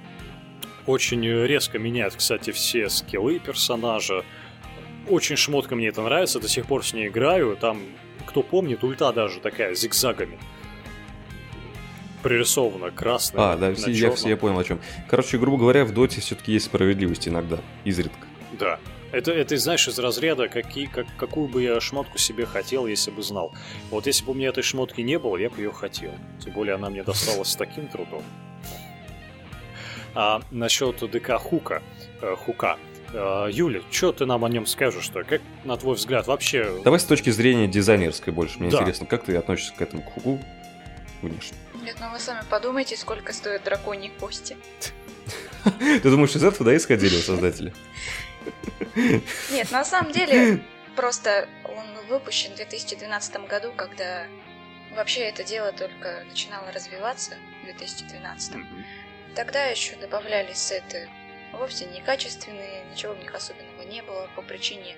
очень 0.86 1.26
резко 1.26 1.78
меняет, 1.78 2.16
кстати, 2.16 2.52
все 2.52 2.90
скиллы 2.90 3.40
персонажа. 3.40 4.24
Очень 5.10 5.36
шмотка 5.36 5.76
мне 5.76 5.90
это 5.90 6.02
нравится, 6.02 6.40
до 6.40 6.48
сих 6.48 6.66
пор 6.66 6.86
с 6.86 6.94
ней 6.94 7.08
играю. 7.08 7.58
Там, 7.58 7.82
кто 8.26 8.44
помнит, 8.44 8.84
ульта 8.84 9.12
даже 9.12 9.40
такая, 9.40 9.76
зигзагами. 9.76 10.40
Пририсована 12.26 12.90
красная. 12.90 13.52
А, 13.54 13.56
да, 13.58 13.74
все- 13.76 13.92
я, 13.92 14.12
все- 14.12 14.30
я 14.30 14.38
понял 14.38 14.58
о 14.58 14.64
чем. 14.64 14.80
Короче, 15.08 15.38
грубо 15.38 15.58
говоря, 15.58 15.86
в 15.86 15.94
доте 15.94 16.22
все-таки 16.22 16.54
есть 16.54 16.66
справедливость 16.66 17.28
иногда, 17.28 17.60
изредка. 17.84 18.18
Да. 18.60 18.80
Это, 19.12 19.32
это, 19.32 19.56
знаешь, 19.58 19.88
из 19.88 20.00
разряда, 20.00 20.48
какие, 20.50 20.88
как, 20.88 21.06
какую 21.18 21.48
бы 21.48 21.62
я 21.62 21.80
шмотку 21.80 22.18
себе 22.18 22.48
хотел, 22.48 22.88
если 22.88 23.12
бы 23.12 23.22
знал. 23.22 23.54
Вот 23.92 24.08
если 24.08 24.26
бы 24.26 24.32
у 24.32 24.34
меня 24.34 24.50
этой 24.50 24.64
шмотки 24.64 25.02
не 25.02 25.20
было, 25.20 25.38
я 25.38 25.52
бы 25.52 25.58
ее 25.62 25.72
хотел. 25.72 26.12
Тем 26.44 26.54
более 26.54 26.74
она 26.76 26.90
мне 26.90 27.04
досталась 27.04 27.50
с 27.50 27.56
таким 27.56 27.88
трудом. 27.88 28.24
А 30.16 30.42
насчет 30.50 30.98
ДК 31.12 31.38
Хука, 31.38 31.84
э, 32.22 32.36
Хука, 32.36 32.78
э, 33.14 33.50
Юля, 33.52 33.82
что 33.92 34.12
ты 34.14 34.26
нам 34.26 34.44
о 34.44 34.50
нем 34.50 34.66
скажешь, 34.66 35.04
что? 35.04 35.24
Как, 35.24 35.42
на 35.64 35.78
твой 35.78 35.96
взгляд, 35.96 36.26
вообще... 36.26 36.82
Давай 36.84 37.00
с 37.00 37.04
точки 37.04 37.30
зрения 37.30 37.68
дизайнерской 37.68 38.34
больше. 38.34 38.60
Мне 38.60 38.72
Да. 38.72 38.80
интересно, 38.80 39.06
как 39.06 39.26
ты 39.26 39.36
относишься 39.38 39.74
к 39.76 39.82
этому 39.82 40.02
хуку 40.02 40.40
внешне? 41.22 41.56
Нет, 41.86 41.98
ну 42.00 42.10
вы 42.10 42.20
сами 42.20 42.44
подумайте, 42.50 42.98
сколько 42.98 43.32
стоят 43.32 43.64
драконьи 43.64 44.10
кости. 44.20 44.58
Ты 45.64 46.02
думаешь, 46.02 46.36
из 46.36 46.44
этого, 46.44 46.66
да, 46.66 46.76
исходили 46.76 47.16
создатели? 47.22 47.74
Нет, 49.52 49.72
на 49.72 49.86
самом 49.86 50.12
деле, 50.12 50.64
просто 50.96 51.48
он 51.64 51.86
выпущен 52.10 52.54
в 52.54 52.56
2012 52.56 53.48
году, 53.48 53.72
когда 53.76 54.26
вообще 54.96 55.22
это 55.22 55.44
дело 55.44 55.72
только 55.74 56.24
начинало 56.28 56.72
развиваться 56.72 57.36
в 57.62 57.66
2012. 57.66 58.56
Мгм. 58.56 58.86
Тогда 59.36 59.66
еще 59.66 59.96
добавляли 59.98 60.54
сеты 60.54 61.08
вовсе 61.54 61.86
некачественные, 61.86 62.86
ничего 62.92 63.14
в 63.14 63.20
них 63.20 63.34
особенного 63.36 63.84
не 63.84 64.02
было 64.02 64.28
по 64.36 64.42
причине 64.42 64.96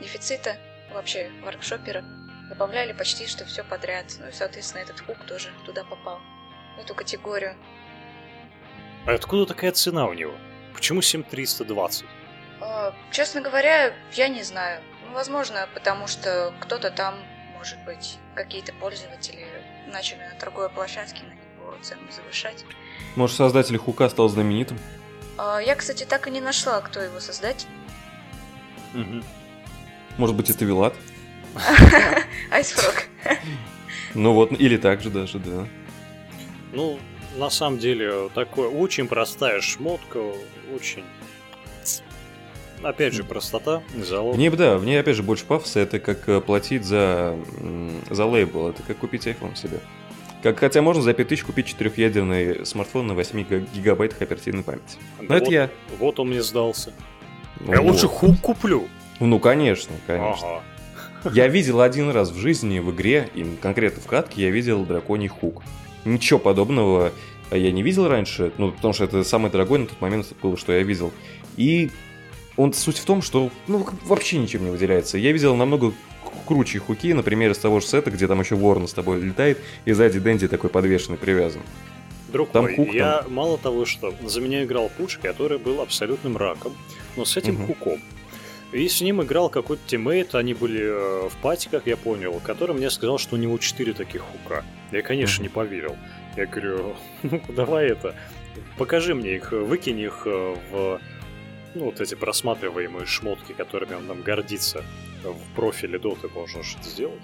дефицита 0.00 0.56
вообще 0.92 1.30
воркшоперов. 1.44 2.04
Добавляли 2.54 2.92
почти 2.92 3.26
что 3.26 3.44
все 3.44 3.64
подряд. 3.64 4.06
Ну 4.20 4.28
и, 4.28 4.32
соответственно, 4.32 4.82
этот 4.82 5.00
хук 5.00 5.16
тоже 5.26 5.50
туда 5.66 5.82
попал, 5.82 6.20
в 6.76 6.80
эту 6.80 6.94
категорию. 6.94 7.56
А 9.06 9.12
откуда 9.12 9.44
такая 9.44 9.72
цена 9.72 10.06
у 10.06 10.12
него? 10.12 10.32
Почему 10.72 11.02
7320? 11.02 12.04
А, 12.60 12.94
Честно 13.10 13.40
говоря, 13.40 13.92
я 14.12 14.28
не 14.28 14.44
знаю. 14.44 14.80
Ну, 15.06 15.14
возможно, 15.14 15.68
потому 15.74 16.06
что 16.06 16.54
кто-то 16.60 16.90
там, 16.92 17.16
может 17.54 17.78
быть, 17.84 18.18
какие-то 18.36 18.72
пользователи 18.74 19.46
начали 19.92 20.20
на 20.20 20.34
торговой 20.38 20.70
площадке 20.70 21.24
на 21.24 21.32
него 21.32 21.76
цену 21.82 22.02
завышать. 22.12 22.64
Может, 23.16 23.36
создатель 23.36 23.76
хука 23.78 24.08
стал 24.08 24.28
знаменитым? 24.28 24.78
А, 25.38 25.58
Я, 25.58 25.74
кстати, 25.74 26.04
так 26.04 26.28
и 26.28 26.30
не 26.30 26.40
нашла, 26.40 26.80
кто 26.80 27.00
его 27.00 27.18
создатель. 27.18 27.66
Может 30.18 30.36
быть, 30.36 30.50
это 30.50 30.64
Вилат? 30.64 30.94
Айсфрог. 32.50 33.06
Ну 34.14 34.32
вот, 34.32 34.52
или 34.52 34.76
так 34.76 35.00
же 35.00 35.10
даже, 35.10 35.38
да. 35.38 35.66
Ну, 36.72 36.98
на 37.36 37.50
самом 37.50 37.78
деле, 37.78 38.28
такое 38.34 38.68
очень 38.68 39.08
простая 39.08 39.60
шмотка, 39.60 40.20
очень... 40.74 41.04
Опять 42.82 43.14
же, 43.14 43.24
простота, 43.24 43.82
залог. 43.96 44.36
В 44.36 44.38
ней, 44.38 44.50
да, 44.50 44.76
в 44.76 44.84
ней, 44.84 45.00
опять 45.00 45.16
же, 45.16 45.22
больше 45.22 45.46
пафоса. 45.46 45.80
Это 45.80 45.98
как 45.98 46.28
э, 46.28 46.42
платить 46.42 46.84
за, 46.84 47.34
за 48.10 48.26
лейбл. 48.26 48.68
Это 48.68 48.82
как 48.82 48.98
купить 48.98 49.26
iPhone 49.26 49.56
себе. 49.56 49.78
Как, 50.42 50.58
хотя 50.58 50.82
можно 50.82 51.02
за 51.02 51.14
5000 51.14 51.44
купить 51.44 51.66
четырехъядерный 51.68 52.66
смартфон 52.66 53.06
на 53.06 53.14
8 53.14 53.44
га- 53.44 53.66
гигабайтах 53.74 54.20
оперативной 54.20 54.64
памяти. 54.64 54.98
Но 55.18 55.36
это 55.36 55.46
вот, 55.46 55.52
я. 55.52 55.70
Вот 55.98 56.20
он 56.20 56.28
мне 56.28 56.42
сдался. 56.42 56.92
Ну, 57.60 57.72
я 57.72 57.80
лучше 57.80 58.06
вот. 58.06 58.16
хук 58.16 58.40
куплю. 58.42 58.86
Ну, 59.18 59.38
конечно, 59.38 59.94
конечно. 60.06 60.46
Ага. 60.46 60.62
Я 61.32 61.48
видел 61.48 61.80
один 61.80 62.10
раз 62.10 62.30
в 62.30 62.36
жизни 62.36 62.78
в 62.78 62.90
игре, 62.90 63.28
и 63.34 63.44
конкретно 63.60 64.02
в 64.02 64.06
катке, 64.06 64.42
я 64.42 64.50
видел 64.50 64.84
драконий 64.84 65.28
хук. 65.28 65.62
Ничего 66.04 66.38
подобного 66.38 67.12
я 67.50 67.72
не 67.72 67.82
видел 67.82 68.08
раньше, 68.08 68.52
ну, 68.58 68.72
потому 68.72 68.92
что 68.94 69.04
это 69.04 69.22
самый 69.24 69.50
дорогой 69.50 69.78
на 69.78 69.86
тот 69.86 70.00
момент 70.00 70.26
было, 70.42 70.56
что 70.56 70.72
я 70.72 70.82
видел. 70.82 71.12
И 71.56 71.90
он 72.56 72.72
суть 72.72 72.98
в 72.98 73.04
том, 73.04 73.22
что 73.22 73.50
ну, 73.68 73.86
вообще 74.04 74.38
ничем 74.38 74.64
не 74.64 74.70
выделяется. 74.70 75.18
Я 75.18 75.32
видел 75.32 75.54
намного 75.56 75.92
круче 76.46 76.78
хуки, 76.78 77.12
например, 77.12 77.52
из 77.52 77.58
того 77.58 77.80
же 77.80 77.86
сета, 77.86 78.10
где 78.10 78.26
там 78.26 78.40
еще 78.40 78.56
ворон 78.56 78.88
с 78.88 78.92
тобой 78.92 79.20
летает, 79.20 79.58
и 79.84 79.92
сзади 79.92 80.18
Дэнди 80.18 80.48
такой 80.48 80.70
подвешенный, 80.70 81.16
привязан. 81.16 81.62
Друг 82.32 82.50
Там 82.50 82.64
мой, 82.64 82.74
хук 82.76 82.86
там. 82.88 82.96
я 82.96 83.24
мало 83.28 83.56
того, 83.58 83.86
что 83.86 84.12
за 84.24 84.40
меня 84.40 84.64
играл 84.64 84.90
Пудж, 84.96 85.18
который 85.22 85.58
был 85.58 85.80
абсолютным 85.80 86.36
раком, 86.36 86.72
но 87.16 87.24
с 87.24 87.36
этим 87.36 87.54
Мгм. 87.54 87.66
хуком. 87.66 88.00
И 88.74 88.88
с 88.88 89.00
ним 89.00 89.22
играл 89.22 89.50
какой-то 89.50 89.82
тиммейт, 89.86 90.34
они 90.34 90.52
были 90.52 90.82
э, 90.82 91.28
в 91.28 91.36
патиках, 91.40 91.86
я 91.86 91.96
понял, 91.96 92.40
который 92.44 92.74
мне 92.74 92.90
сказал, 92.90 93.18
что 93.18 93.36
у 93.36 93.38
него 93.38 93.56
четыре 93.58 93.92
таких 93.92 94.22
хука. 94.22 94.64
Я, 94.90 95.02
конечно, 95.02 95.44
не 95.44 95.48
поверил. 95.48 95.96
Я 96.36 96.46
говорю, 96.46 96.96
ну 97.22 97.40
давай 97.50 97.86
это, 97.86 98.16
покажи 98.76 99.14
мне 99.14 99.36
их, 99.36 99.52
выкинь 99.52 100.00
их 100.00 100.24
э, 100.26 100.56
в 100.72 101.00
ну, 101.76 101.84
вот 101.84 102.00
эти 102.00 102.16
просматриваемые 102.16 103.06
шмотки, 103.06 103.52
которыми 103.52 103.94
он 103.94 104.08
нам 104.08 104.22
гордится. 104.22 104.82
В 105.22 105.54
профиле 105.54 106.00
доты 106.00 106.26
можно 106.28 106.64
что-то 106.64 106.88
сделать. 106.88 107.22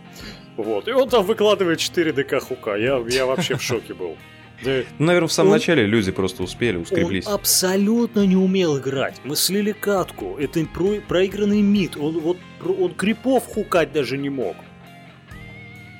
Вот. 0.56 0.86
И 0.86 0.92
он 0.92 1.08
там 1.08 1.24
выкладывает 1.24 1.80
4 1.80 2.12
ДК 2.12 2.40
хука. 2.40 2.76
Я, 2.76 3.02
я 3.08 3.26
вообще 3.26 3.56
в 3.56 3.62
шоке 3.62 3.92
был. 3.92 4.16
Да, 4.64 4.82
Ну, 4.98 5.06
наверное, 5.06 5.28
в 5.28 5.32
самом 5.32 5.50
Он- 5.52 5.56
начале 5.56 5.86
люди 5.86 6.12
просто 6.12 6.42
успели, 6.42 6.76
ускреблись. 6.76 7.26
он 7.26 7.34
абсолютно 7.34 8.26
не 8.26 8.36
умел 8.36 8.78
играть. 8.78 9.16
Мы 9.24 9.36
слили 9.36 9.72
катку. 9.72 10.36
Это 10.38 10.64
про- 10.66 11.00
проигранный 11.00 11.62
мид. 11.62 11.96
Он 11.96 12.18
вот 12.20 12.36
он 12.62 12.94
крипов 12.94 13.46
хукать 13.46 13.92
даже 13.92 14.18
не 14.18 14.28
мог. 14.28 14.56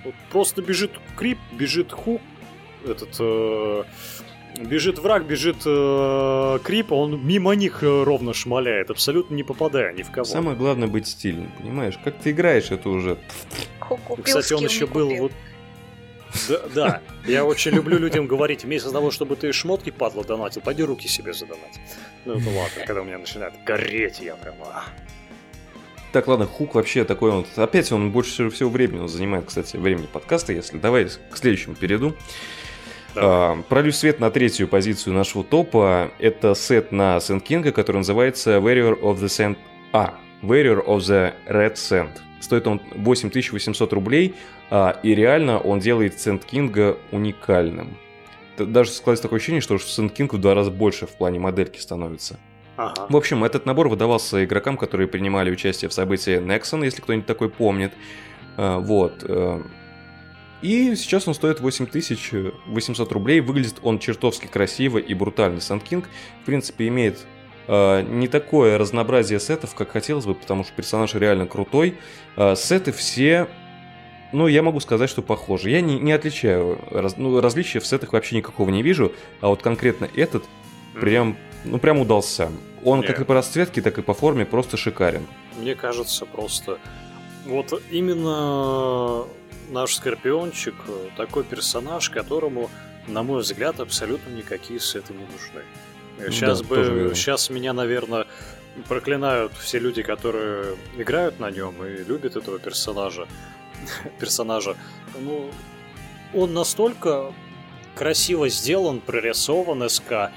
Вот 0.04 0.14
просто 0.30 0.62
бежит 0.62 0.90
крип, 1.16 1.38
бежит 1.52 1.92
хук, 1.92 2.20
этот 2.86 3.16
э, 3.18 3.84
Бежит 4.58 4.98
враг, 4.98 5.24
бежит 5.26 5.58
э, 5.64 6.58
крип, 6.64 6.90
он 6.92 7.24
мимо 7.24 7.54
них 7.54 7.82
э, 7.84 8.02
ровно 8.02 8.34
шмаляет, 8.34 8.90
абсолютно 8.90 9.34
не 9.36 9.42
попадая 9.44 9.92
ни 9.94 10.02
в 10.02 10.11
кого. 10.11 10.24
Самое 10.24 10.56
главное 10.56 10.88
быть 10.88 11.06
стильным, 11.06 11.50
понимаешь? 11.56 11.94
Как 12.02 12.16
ты 12.18 12.32
играешь, 12.32 12.70
это 12.72 12.88
уже... 12.90 13.16
Купил, 13.78 14.22
Кстати, 14.24 14.52
он 14.52 14.64
еще 14.64 14.86
был 14.86 15.08
купил. 15.08 15.22
вот... 15.22 15.32
Да, 16.48 16.60
да, 16.74 17.00
я 17.26 17.44
очень 17.44 17.72
люблю 17.72 17.98
людям 17.98 18.26
говорить, 18.26 18.64
вместо 18.64 18.90
того, 18.90 19.10
чтобы 19.10 19.36
ты 19.36 19.52
шмотки 19.52 19.90
падла 19.90 20.24
донатил, 20.24 20.62
пойди 20.62 20.82
руки 20.82 21.08
себе 21.08 21.32
задонать. 21.32 21.80
Ну 22.24 22.34
это 22.34 22.48
ладно, 22.50 22.84
когда 22.86 23.00
у 23.02 23.04
меня 23.04 23.18
начинает 23.18 23.54
гореть, 23.64 24.20
я 24.20 24.36
прям... 24.36 24.54
а. 24.62 24.84
Так, 26.12 26.26
ладно, 26.26 26.46
Хук 26.46 26.74
вообще 26.74 27.04
такой 27.04 27.30
он... 27.30 27.46
Опять 27.56 27.92
он 27.92 28.10
больше 28.10 28.50
всего 28.50 28.68
времени 28.68 29.00
он 29.00 29.08
занимает, 29.08 29.46
кстати, 29.46 29.76
времени 29.76 30.06
подкаста, 30.12 30.52
если... 30.52 30.78
Давай 30.78 31.06
к 31.06 31.36
следующему 31.36 31.76
перейду. 31.76 32.16
Давай. 33.14 33.58
А, 33.58 33.62
пролью 33.68 33.92
свет 33.92 34.18
на 34.18 34.30
третью 34.30 34.66
позицию 34.66 35.14
нашего 35.14 35.44
топа. 35.44 36.10
Это 36.18 36.54
сет 36.54 36.90
на 36.90 37.20
Сент 37.20 37.44
Кинга, 37.44 37.70
который 37.70 37.98
называется 37.98 38.56
Warrior 38.56 39.00
of 39.00 39.18
the 39.18 39.26
Sand... 39.26 39.56
А, 39.92 40.14
Warrior 40.42 40.84
of 40.84 40.98
the 40.98 41.32
Red 41.48 41.74
Sand. 41.74 42.10
Стоит 42.41 42.66
он 42.66 42.80
8800 42.97 43.93
рублей, 43.93 44.34
а, 44.70 44.99
и 45.03 45.14
реально 45.14 45.59
он 45.61 45.78
делает 45.78 46.18
Сент 46.18 46.45
Кинга 46.45 46.97
уникальным. 47.12 47.97
Даже 48.59 48.91
складывается 48.91 49.22
такое 49.22 49.38
ощущение, 49.38 49.61
что 49.61 49.78
Сент 49.78 50.12
Кинг 50.12 50.34
в 50.34 50.38
два 50.38 50.55
раза 50.55 50.70
больше 50.70 51.07
в 51.07 51.11
плане 51.11 51.38
модельки 51.38 51.78
становится. 51.78 52.38
Ага. 52.76 53.07
В 53.09 53.16
общем, 53.16 53.45
этот 53.45 53.66
набор 53.66 53.88
выдавался 53.88 54.43
игрокам, 54.45 54.76
которые 54.78 55.07
принимали 55.07 55.51
участие 55.51 55.88
в 55.88 55.93
событии 55.93 56.41
Nexon, 56.41 56.84
если 56.84 57.03
кто-нибудь 57.03 57.26
такой 57.26 57.51
помнит. 57.51 57.93
А, 58.57 58.78
Вот. 58.78 59.22
э, 59.22 59.62
И 60.62 60.95
сейчас 60.95 61.26
он 61.28 61.34
стоит 61.34 61.61
8800 61.61 63.12
рублей. 63.12 63.41
Выглядит 63.41 63.80
он 63.82 63.99
чертовски 63.99 64.47
красиво 64.47 64.99
и 64.99 65.14
брутально. 65.14 65.61
Санд 65.61 65.82
Кинг, 65.84 66.07
в 66.43 66.47
принципе, 66.47 66.88
имеет 66.88 67.18
не 67.70 68.26
такое 68.26 68.78
разнообразие 68.78 69.38
сетов, 69.38 69.74
как 69.74 69.90
хотелось 69.90 70.24
бы, 70.26 70.34
потому 70.34 70.64
что 70.64 70.72
персонаж 70.72 71.14
реально 71.14 71.46
крутой. 71.46 71.98
Э, 72.36 72.54
Сеты 72.56 72.92
все 72.92 73.48
ну, 74.32 74.46
я 74.46 74.62
могу 74.62 74.78
сказать, 74.80 75.10
что 75.10 75.22
похожи. 75.22 75.70
Я 75.70 75.80
не, 75.80 75.98
не 75.98 76.12
отличаю. 76.12 76.78
раз- 76.90 77.16
ну, 77.16 77.40
различия 77.40 77.80
в 77.80 77.86
сетах 77.86 78.12
вообще 78.12 78.36
никакого 78.36 78.70
не 78.70 78.82
вижу. 78.82 79.12
А 79.40 79.48
вот 79.48 79.60
конкретно 79.62 80.08
этот 80.14 80.44
прям, 80.94 81.36
ну, 81.64 81.78
прям 81.78 81.98
удался. 81.98 82.50
Он 82.84 83.00
Не. 83.00 83.06
как 83.06 83.20
и 83.20 83.24
по 83.24 83.34
расцветке, 83.34 83.82
так 83.82 83.98
и 83.98 84.02
по 84.02 84.14
форме 84.14 84.46
просто 84.46 84.76
шикарен. 84.76 85.26
Мне 85.58 85.74
кажется, 85.74 86.26
просто 86.26 86.78
вот 87.44 87.82
именно 87.90 89.24
наш 89.70 89.94
Скорпиончик 89.96 90.74
э, 90.86 91.08
такой 91.16 91.44
персонаж, 91.44 92.08
которому, 92.10 92.70
на 93.08 93.22
мой 93.22 93.42
взгляд, 93.42 93.80
абсолютно 93.80 94.30
никакие 94.30 94.78
сеты 94.80 95.12
не 95.12 95.24
нужны. 95.24 95.62
Сейчас 96.28 96.60
Да, 96.60 96.68
тоже 96.68 96.90
бы, 96.90 96.98
верно. 96.98 97.14
сейчас 97.14 97.50
меня, 97.50 97.72
наверное, 97.72 98.26
проклинают 98.88 99.52
все 99.54 99.78
люди, 99.78 100.02
которые 100.02 100.76
играют 100.96 101.40
на 101.40 101.50
нем 101.50 101.84
и 101.84 102.04
любят 102.04 102.36
этого 102.36 102.58
персонажа. 102.58 103.26
персонажа. 104.18 104.76
Ну, 105.18 105.50
он 106.34 106.52
настолько 106.54 107.32
красиво 107.94 108.48
сделан, 108.48 109.00
прорисован 109.00 109.88
СК, 109.88 110.30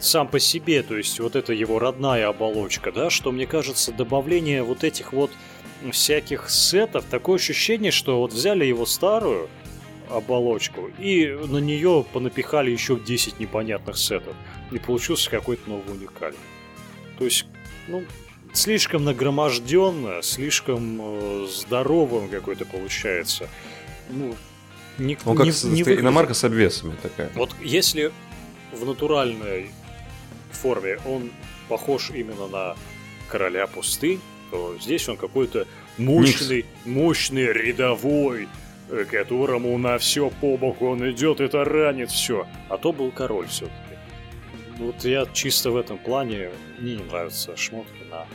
сам 0.00 0.28
по 0.28 0.38
себе, 0.38 0.82
то 0.82 0.96
есть 0.96 1.18
вот 1.20 1.36
это 1.36 1.52
его 1.52 1.78
родная 1.78 2.28
оболочка, 2.28 2.92
да, 2.92 3.08
что 3.08 3.30
мне 3.32 3.46
кажется, 3.46 3.92
добавление 3.92 4.62
вот 4.62 4.84
этих 4.84 5.12
вот 5.12 5.30
всяких 5.92 6.50
сетов, 6.50 7.04
такое 7.10 7.36
ощущение, 7.36 7.90
что 7.90 8.18
вот 8.18 8.32
взяли 8.32 8.64
его 8.64 8.84
старую 8.86 9.48
оболочку 10.10 10.90
и 10.98 11.26
на 11.26 11.58
нее 11.58 12.04
понапихали 12.12 12.70
еще 12.70 12.98
10 12.98 13.40
непонятных 13.40 13.96
сетов, 13.96 14.34
и 14.70 14.78
получился 14.78 15.30
какой-то 15.30 15.68
новый 15.68 15.94
уникальный. 15.96 16.38
То 17.18 17.24
есть, 17.24 17.46
ну, 17.88 18.04
слишком 18.52 19.04
нагроможденно, 19.04 20.22
слишком 20.22 20.98
э, 21.00 21.46
здоровым 21.50 22.28
какой-то 22.28 22.64
получается. 22.66 23.48
Ну, 24.10 24.34
не, 24.98 25.16
Он 25.24 25.36
как 25.36 25.46
не- 25.46 25.52
с- 25.52 25.64
не 25.64 25.82
иномарка 25.82 26.34
с 26.34 26.44
обвесами 26.44 26.94
такая. 27.02 27.30
Вот 27.34 27.50
если 27.62 28.12
в 28.72 28.84
натуральной 28.84 29.70
форме 30.50 30.98
он 31.06 31.30
похож 31.68 32.10
именно 32.10 32.46
на 32.48 32.76
короля 33.28 33.66
пустынь, 33.66 34.20
то 34.50 34.76
здесь 34.80 35.08
он 35.08 35.16
какой-то 35.16 35.66
мощный, 35.96 36.66
мощный 36.84 37.52
рядовой, 37.52 38.48
которому 39.10 39.76
на 39.78 39.98
все 39.98 40.30
по 40.30 40.56
боку 40.56 40.88
он 40.88 41.10
идет 41.10 41.40
и 41.40 41.48
таранит 41.48 42.10
все. 42.10 42.46
А 42.68 42.78
то 42.78 42.92
был 42.92 43.10
король 43.10 43.48
все-таки. 43.48 43.76
Вот 44.78 45.04
я 45.04 45.26
чисто 45.32 45.70
в 45.70 45.76
этом 45.76 45.98
плане 45.98 46.50
мне 46.78 46.96
не 46.96 47.02
нравятся 47.02 47.56
шмотки 47.56 48.02
на 48.10 48.26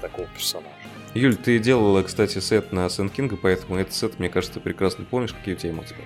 такого 0.00 0.26
персонажа. 0.28 0.74
Юль, 1.14 1.36
ты 1.36 1.58
делала, 1.58 2.02
кстати, 2.02 2.38
сет 2.38 2.72
на 2.72 2.88
Сент 2.88 3.12
Кинга, 3.12 3.36
поэтому 3.36 3.76
этот 3.76 3.94
сет, 3.94 4.18
мне 4.18 4.30
кажется, 4.30 4.54
ты 4.54 4.60
прекрасно 4.60 5.04
помнишь, 5.04 5.34
какие 5.34 5.54
у 5.54 5.58
тебя 5.58 5.70
эмоции. 5.70 5.96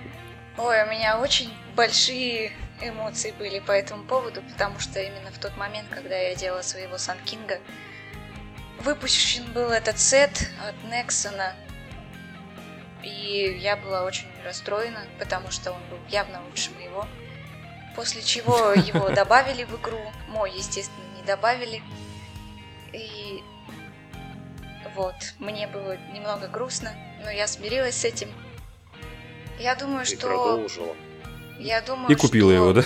Ой, 0.57 0.83
у 0.83 0.89
меня 0.89 1.19
очень 1.19 1.49
большие 1.75 2.51
эмоции 2.81 3.33
были 3.39 3.59
по 3.59 3.71
этому 3.71 4.03
поводу, 4.03 4.41
потому 4.51 4.79
что 4.79 4.99
именно 4.99 5.31
в 5.31 5.39
тот 5.39 5.55
момент, 5.55 5.87
когда 5.89 6.15
я 6.15 6.35
делала 6.35 6.61
своего 6.61 6.97
Санкинга, 6.97 7.59
выпущен 8.83 9.45
был 9.53 9.69
этот 9.69 9.97
сет 9.97 10.49
от 10.67 10.75
Нексона, 10.91 11.53
и 13.03 13.57
я 13.61 13.75
была 13.75 14.03
очень 14.03 14.27
расстроена, 14.43 15.05
потому 15.19 15.51
что 15.51 15.71
он 15.71 15.81
был 15.89 15.99
явно 16.09 16.41
лучше 16.45 16.71
моего. 16.71 17.07
После 17.95 18.21
чего 18.21 18.71
его 18.71 19.09
добавили 19.15 19.63
в 19.63 19.75
игру, 19.79 19.99
мой, 20.27 20.51
естественно, 20.51 21.05
не 21.15 21.23
добавили. 21.23 21.81
И 22.93 23.43
вот, 24.95 25.15
мне 25.39 25.67
было 25.67 25.97
немного 26.11 26.47
грустно, 26.47 26.95
но 27.23 27.29
я 27.29 27.47
смирилась 27.47 27.97
с 27.97 28.05
этим. 28.05 28.29
Я 29.59 29.75
думаю, 29.75 30.03
И 30.03 30.05
что... 30.05 30.27
продолжила. 30.27 30.95
Я 31.59 31.81
думаю, 31.81 32.09
И 32.09 32.15
купила 32.15 32.51
что 32.51 32.55
его, 32.55 32.73
да? 32.73 32.83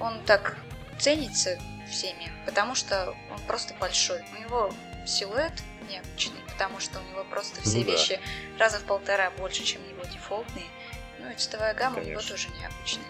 Он 0.00 0.20
так 0.24 0.56
ценится 0.98 1.58
всеми, 1.90 2.30
потому 2.46 2.74
что 2.74 3.14
он 3.30 3.40
просто 3.46 3.74
большой. 3.78 4.22
У 4.36 4.40
него 4.40 4.72
силуэт 5.06 5.52
необычный, 5.82 6.40
потому 6.48 6.80
что 6.80 7.00
у 7.00 7.02
него 7.10 7.24
просто 7.24 7.60
все 7.62 7.78
Ну 7.78 7.84
да. 7.84 7.92
вещи 7.92 8.20
раза 8.58 8.78
в 8.78 8.84
полтора 8.84 9.30
больше, 9.32 9.64
чем 9.64 9.82
его 9.88 10.04
дефолтные. 10.04 10.66
Ну 11.18 11.30
и 11.30 11.34
цветовая 11.34 11.74
гамма 11.74 11.96
у 11.98 12.00
него 12.00 12.20
Конечно. 12.20 12.30
тоже 12.36 12.48
необычная. 12.60 13.06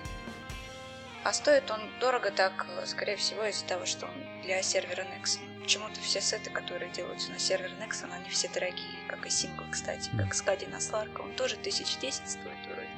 А 1.25 1.33
стоит 1.33 1.71
он 1.71 1.81
дорого 2.01 2.31
так, 2.33 2.67
скорее 2.87 3.17
всего, 3.17 3.45
из-за 3.45 3.65
того, 3.67 3.87
что 3.87 4.07
он 4.07 4.43
для 4.43 4.61
сервера 4.63 5.03
Nexon. 5.03 5.39
Почему-то 5.63 6.01
все 6.01 6.21
сеты, 6.21 6.51
которые 6.51 6.91
делаются 6.91 7.31
на 7.31 7.39
сервер 7.39 7.71
Nexon, 7.81 8.13
они 8.13 8.29
все 8.29 8.49
дорогие, 8.49 8.99
как 9.07 9.25
и 9.25 9.31
сингл, 9.31 9.63
кстати, 9.71 10.11
как 10.19 10.35
Скади 10.35 10.67
на 10.67 10.81
Сларка. 10.81 11.21
Он 11.21 11.33
тоже 11.35 11.55
1010 11.55 12.29
стоит 12.29 12.67
вроде. 12.67 12.89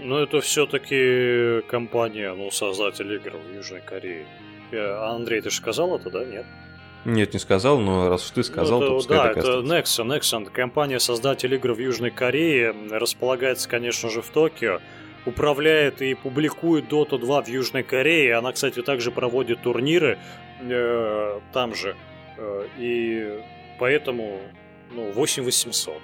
Ну, 0.00 0.18
это 0.18 0.40
все-таки 0.42 1.62
компания, 1.68 2.32
ну, 2.34 2.50
создатель 2.50 3.10
игр 3.14 3.38
в 3.38 3.52
Южной 3.54 3.80
Корее. 3.80 4.26
Э, 4.70 5.06
Андрей, 5.08 5.40
ты 5.40 5.48
же 5.48 5.56
сказал 5.56 5.96
это, 5.98 6.10
да? 6.10 6.24
Нет? 6.26 6.44
Нет, 7.04 7.32
не 7.32 7.38
сказал, 7.38 7.78
но 7.78 8.08
раз 8.08 8.24
уж 8.24 8.30
ты 8.32 8.42
сказал, 8.42 8.80
Ну, 8.80 8.86
то 8.86 8.94
пускай 8.96 9.16
да, 9.16 9.30
это. 9.30 9.50
Nexon. 9.60 10.18
Nexon, 10.18 10.50
компания 10.50 10.98
создатель 11.00 11.54
игр 11.54 11.72
в 11.72 11.78
Южной 11.78 12.10
Корее, 12.10 12.74
располагается, 12.90 13.68
конечно 13.68 14.10
же, 14.10 14.20
в 14.20 14.28
Токио. 14.28 14.80
Управляет 15.26 16.00
и 16.02 16.14
публикует 16.14 16.90
Dota 16.90 17.18
2 17.18 17.42
в 17.42 17.48
Южной 17.48 17.82
Корее. 17.82 18.36
Она, 18.36 18.52
кстати, 18.52 18.82
также 18.82 19.10
проводит 19.10 19.62
турниры 19.62 20.18
э, 20.60 21.40
там 21.52 21.74
же. 21.74 21.96
Э, 22.36 22.66
и 22.78 23.40
поэтому, 23.78 24.40
ну, 24.92 25.10
8800. 25.12 26.00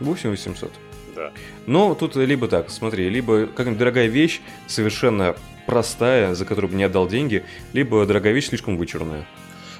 8800. 0.00 0.70
Да. 1.12 1.32
Но 1.66 1.96
тут 1.96 2.14
либо 2.14 2.46
так, 2.46 2.70
смотри, 2.70 3.10
либо 3.10 3.46
какая-нибудь 3.46 3.78
дорогая 3.78 4.06
вещь, 4.06 4.40
совершенно 4.68 5.34
простая, 5.66 6.34
за 6.34 6.44
которую 6.44 6.70
бы 6.70 6.76
не 6.76 6.84
отдал 6.84 7.08
деньги, 7.08 7.44
либо 7.72 8.04
дорогая 8.06 8.32
вещь 8.32 8.48
слишком 8.48 8.76
вычурная. 8.76 9.26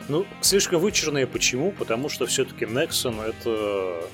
Ну, 0.09 0.27
слишком 0.41 0.81
вычурные 0.81 1.27
почему? 1.27 1.73
Потому 1.73 2.09
что 2.09 2.27
все-таки 2.27 2.65
Nexon 2.65 3.23
это 3.23 4.09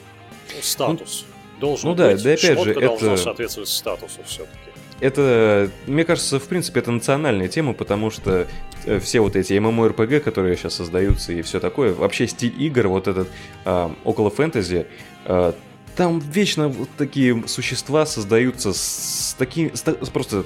ну, 0.55 0.63
статус. 0.63 1.25
Должен 1.59 1.91
ну 1.91 1.95
да, 1.95 2.13
быть. 2.13 2.23
да 2.23 2.31
опять 2.33 2.41
же, 2.43 2.55
Шмотка 2.55 2.81
должна 2.81 3.13
это- 3.15 3.23
соответствовать 3.23 3.69
статусу 3.71 4.21
все-таки. 4.27 4.59
Это, 5.01 5.71
мне 5.87 6.05
кажется, 6.05 6.39
в 6.39 6.45
принципе, 6.45 6.81
это 6.81 6.91
национальная 6.91 7.49
тема, 7.49 7.75
потому 7.75 8.11
что 8.11 8.47
э, 8.87 8.99
все 8.99 9.21
вот 9.21 9.37
эти 9.37 9.53
MMORPG, 9.53 10.21
которые 10.21 10.57
сейчас 10.57 10.75
создаются 10.75 11.33
и 11.33 11.43
все 11.43 11.61
такое, 11.61 11.93
вообще 11.93 12.27
стиль 12.27 12.55
игр, 12.63 12.89
вот 12.89 13.07
этот 13.07 13.29
а, 13.67 13.95
около 14.05 14.31
фэнтези, 14.31 14.87
а, 15.27 15.55
там 15.97 16.19
вечно 16.19 16.69
вот 16.69 16.89
такие 16.97 17.47
существа 17.47 18.07
создаются 18.07 18.73
с, 18.73 19.35
такими, 19.39 19.71
с 19.75 19.83
с 19.83 20.09
просто 20.09 20.45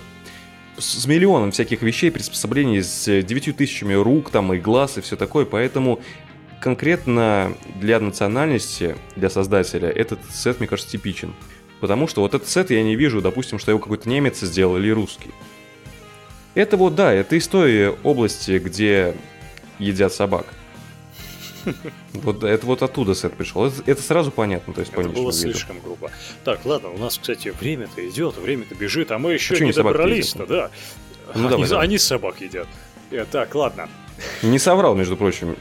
с 0.81 1.07
миллионом 1.07 1.53
всяких 1.53 1.83
вещей, 1.83 2.11
приспособлений, 2.11 2.83
с 2.83 3.23
девятью 3.23 3.55
тысячами 3.55 3.95
рук 3.95 4.31
там 4.31 4.53
и 4.53 4.59
глаз 4.59 4.99
и 4.99 5.01
все 5.01 5.17
такое, 5.17 5.45
поэтому 5.45 6.01
конкретно 6.61 7.55
для 7.81 8.01
национальности, 8.01 8.97
для 9.17 9.31
создателя, 9.31 9.89
этот 9.89 10.21
сет, 10.31 10.59
мне 10.59 10.69
кажется, 10.69 10.91
типичен. 10.91 11.35
Потому 11.81 12.07
что 12.07 12.21
вот 12.21 12.35
этот 12.35 12.49
сет 12.49 12.71
я 12.71 12.83
не 12.83 12.97
вижу, 12.97 13.23
допустим, 13.23 13.59
что 13.59 13.71
его 13.71 13.81
какой-то 13.81 14.09
немец 14.09 14.41
сделал 14.41 14.77
или 14.77 14.91
русский. 14.91 15.31
Это 16.55 16.77
вот, 16.77 16.95
да, 16.95 17.13
это 17.13 17.39
той 17.49 17.91
области, 17.91 18.59
где 18.59 19.15
едят 19.79 20.13
собак. 20.13 20.47
Вот 22.13 22.45
это 22.45 22.67
вот 22.67 22.83
оттуда 22.83 23.15
сет 23.15 23.35
пришел. 23.35 23.67
Это, 23.67 23.83
это 23.87 24.03
сразу 24.03 24.31
понятно, 24.31 24.73
то 24.75 24.81
есть 24.81 24.93
Это 24.93 25.09
было 25.09 25.33
слишком 25.33 25.81
грубо. 25.81 26.11
Так, 26.45 26.65
ладно, 26.65 26.91
у 26.91 26.99
нас, 26.99 27.19
кстати, 27.19 27.49
время-то 27.49 28.07
идет, 28.09 28.37
время-то 28.37 28.75
бежит, 28.75 29.11
а 29.11 29.19
мы 29.19 29.33
еще 29.35 29.59
не 29.65 29.73
добрались-то, 29.73 30.47
да. 30.47 30.71
Ну, 31.35 31.43
они, 31.43 31.49
давай, 31.49 31.69
давай. 31.69 31.85
они 31.85 31.99
собак 31.99 32.41
едят. 32.41 32.67
Э, 33.11 33.25
Так, 33.31 33.55
ладно. 33.55 33.89
Не 34.43 34.59
соврал, 34.59 34.95
между 34.95 35.17
прочим. 35.17 35.57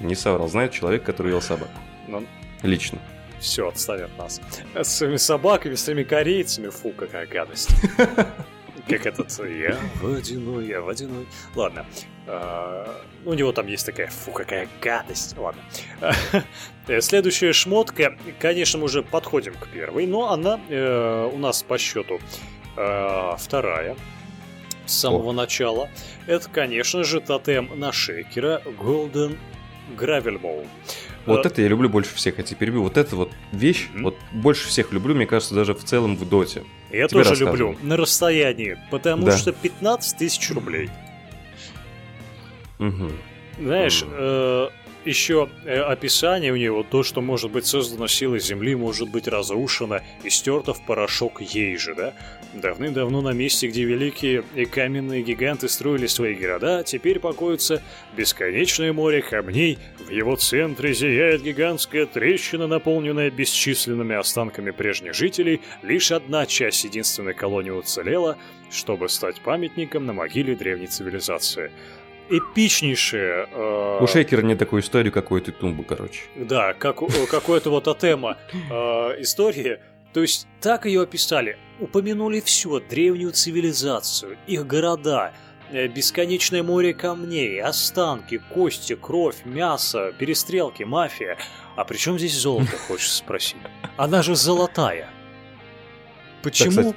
Не 0.00 0.14
соврал. 0.14 0.48
Знает 0.48 0.72
человек, 0.72 1.04
который 1.04 1.32
ел 1.32 1.40
собак. 1.40 1.68
Ну, 2.08 2.24
Лично. 2.62 2.98
все, 3.40 3.68
отставят 3.68 4.10
нас. 4.18 4.40
С 4.74 4.88
своими 4.98 5.16
собаками, 5.16 5.74
с 5.74 5.84
своими 5.84 6.02
корейцами, 6.02 6.68
фу, 6.68 6.90
какая 6.90 7.26
гадость. 7.26 7.70
Как 8.88 9.06
этот 9.06 9.38
я 9.38 9.76
водяной, 10.00 10.66
я 10.66 10.80
водяной. 10.80 11.26
Ладно. 11.54 11.86
А, 12.26 13.02
У 13.24 13.34
него 13.34 13.52
там 13.52 13.66
есть 13.66 13.84
такая, 13.86 14.08
фу, 14.08 14.32
какая 14.32 14.68
гадость. 14.80 15.36
Ладно. 15.36 15.62
Э, 16.86 17.02
Следующая 17.02 17.52
шмотка, 17.52 18.16
конечно, 18.40 18.78
мы 18.78 18.86
уже 18.86 19.02
подходим 19.02 19.52
к 19.52 19.68
первой, 19.68 20.06
но 20.06 20.32
она 20.32 20.58
э, 20.70 21.30
у 21.30 21.36
нас 21.36 21.62
по 21.62 21.76
счету 21.76 22.18
э, 22.78 23.34
вторая 23.38 23.94
с 24.86 24.94
самого 24.94 25.30
О. 25.30 25.32
начала. 25.34 25.90
Это, 26.26 26.48
конечно 26.48 27.04
же, 27.04 27.20
тотем 27.20 27.78
на 27.78 27.92
шейкера 27.92 28.62
Golden 28.64 29.36
Gravel 29.98 30.40
Ball. 30.40 30.66
Вот 31.26 31.44
это 31.44 31.60
я 31.60 31.68
люблю 31.68 31.90
больше 31.90 32.14
всех, 32.14 32.38
я 32.38 32.44
тебя 32.44 32.56
перебью. 32.56 32.82
Вот 32.82 32.96
эта 32.96 33.14
вот 33.14 33.30
вещь, 33.52 33.88
вот 33.94 34.16
больше 34.32 34.66
всех 34.68 34.92
люблю, 34.92 35.14
мне 35.14 35.26
кажется, 35.26 35.54
даже 35.54 35.74
в 35.74 35.84
целом 35.84 36.16
в 36.16 36.26
доте. 36.26 36.64
Я 36.90 37.06
Тебе 37.08 37.24
тоже 37.24 37.44
люблю. 37.44 37.76
На 37.82 37.96
расстоянии. 37.96 38.78
Потому 38.90 39.26
Да. 39.26 39.36
что 39.36 39.52
15 39.52 40.16
тысяч 40.18 40.50
рублей. 40.50 40.88
Мгм. 42.78 43.12
Знаешь, 43.58 44.04
э, 44.06 44.68
еще 45.08 45.48
э, 45.64 45.80
описание 45.80 46.52
у 46.52 46.56
него, 46.56 46.82
то, 46.82 47.02
что 47.02 47.20
может 47.20 47.50
быть 47.50 47.66
создано 47.66 48.06
силой 48.06 48.40
Земли, 48.40 48.74
может 48.76 49.10
быть 49.10 49.26
разрушено 49.26 50.00
и 50.22 50.30
стерто 50.30 50.74
в 50.74 50.84
порошок 50.84 51.40
ей 51.40 51.76
же, 51.76 51.94
да? 51.94 52.14
Давным-давно 52.54 53.20
на 53.20 53.32
месте, 53.32 53.68
где 53.68 53.84
великие 53.84 54.44
и 54.54 54.64
каменные 54.64 55.22
гиганты 55.22 55.68
строили 55.68 56.06
свои 56.06 56.34
города, 56.34 56.82
теперь 56.84 57.18
покоится 57.20 57.82
бесконечное 58.16 58.92
море 58.92 59.22
камней, 59.22 59.78
в 60.06 60.10
его 60.10 60.36
центре 60.36 60.92
зияет 60.92 61.42
гигантская 61.42 62.06
трещина, 62.06 62.66
наполненная 62.66 63.30
бесчисленными 63.30 64.14
останками 64.14 64.70
прежних 64.70 65.14
жителей, 65.14 65.60
лишь 65.82 66.12
одна 66.12 66.46
часть 66.46 66.84
единственной 66.84 67.34
колонии 67.34 67.70
уцелела, 67.70 68.36
чтобы 68.70 69.08
стать 69.08 69.40
памятником 69.40 70.04
на 70.06 70.12
могиле 70.12 70.54
древней 70.54 70.86
цивилизации. 70.86 71.70
Эпичнейшее... 72.30 73.48
э, 73.50 73.98
У 74.02 74.06
Шейкера 74.06 74.42
нет 74.42 74.58
такой 74.58 74.80
истории, 74.80 75.10
как 75.10 75.30
у 75.30 75.36
этой 75.36 75.52
тумбы, 75.52 75.84
короче. 75.84 76.20
да, 76.36 76.74
как, 76.74 77.02
у- 77.02 77.08
какое-то 77.30 77.70
вот 77.70 77.84
тотема 77.84 78.36
э, 78.52 78.74
истории. 79.22 79.78
То 80.12 80.22
есть 80.22 80.46
так 80.60 80.86
ее 80.86 81.02
описали. 81.02 81.58
Упомянули 81.80 82.40
все, 82.40 82.80
древнюю 82.80 83.32
цивилизацию, 83.32 84.36
их 84.46 84.66
города, 84.66 85.32
э, 85.70 85.86
бесконечное 85.86 86.62
море 86.62 86.92
камней, 86.94 87.60
останки, 87.62 88.38
кости, 88.50 88.94
кровь, 88.94 89.36
мясо, 89.44 90.12
перестрелки, 90.18 90.82
мафия. 90.82 91.36
А 91.76 91.84
при 91.84 91.96
чем 91.96 92.18
здесь 92.18 92.34
золото, 92.36 92.76
хочешь 92.88 93.12
спросить? 93.12 93.56
Она 93.96 94.22
же 94.22 94.34
золотая. 94.34 95.08
Почему, 96.42 96.70
кстати, 96.70 96.94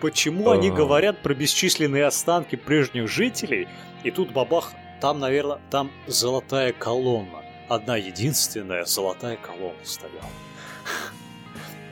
почему 0.00 0.50
они 0.50 0.70
А. 0.70 0.72
говорят 0.72 1.18
про 1.18 1.34
бесчисленные 1.34 2.04
останки 2.06 2.56
прежних 2.56 3.08
жителей, 3.08 3.68
и 4.04 4.10
тут 4.10 4.32
бабах, 4.32 4.72
там, 5.00 5.18
наверное, 5.18 5.58
там 5.70 5.90
золотая 6.06 6.72
колонна. 6.72 7.42
Одна 7.68 7.96
единственная 7.96 8.84
золотая 8.84 9.36
колонна 9.36 9.84
стояла. 9.84 10.30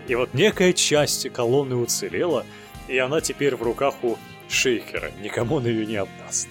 И 0.08 0.14
вот 0.14 0.34
некая 0.34 0.72
часть 0.72 1.28
колонны 1.30 1.76
уцелела, 1.76 2.46
и 2.88 2.96
она 2.98 3.20
теперь 3.20 3.56
в 3.56 3.62
руках 3.62 3.94
у 4.02 4.16
шейкера. 4.48 5.10
Никому 5.20 5.56
он 5.56 5.66
ее 5.66 5.84
не 5.84 5.96
отдаст. 5.96 6.48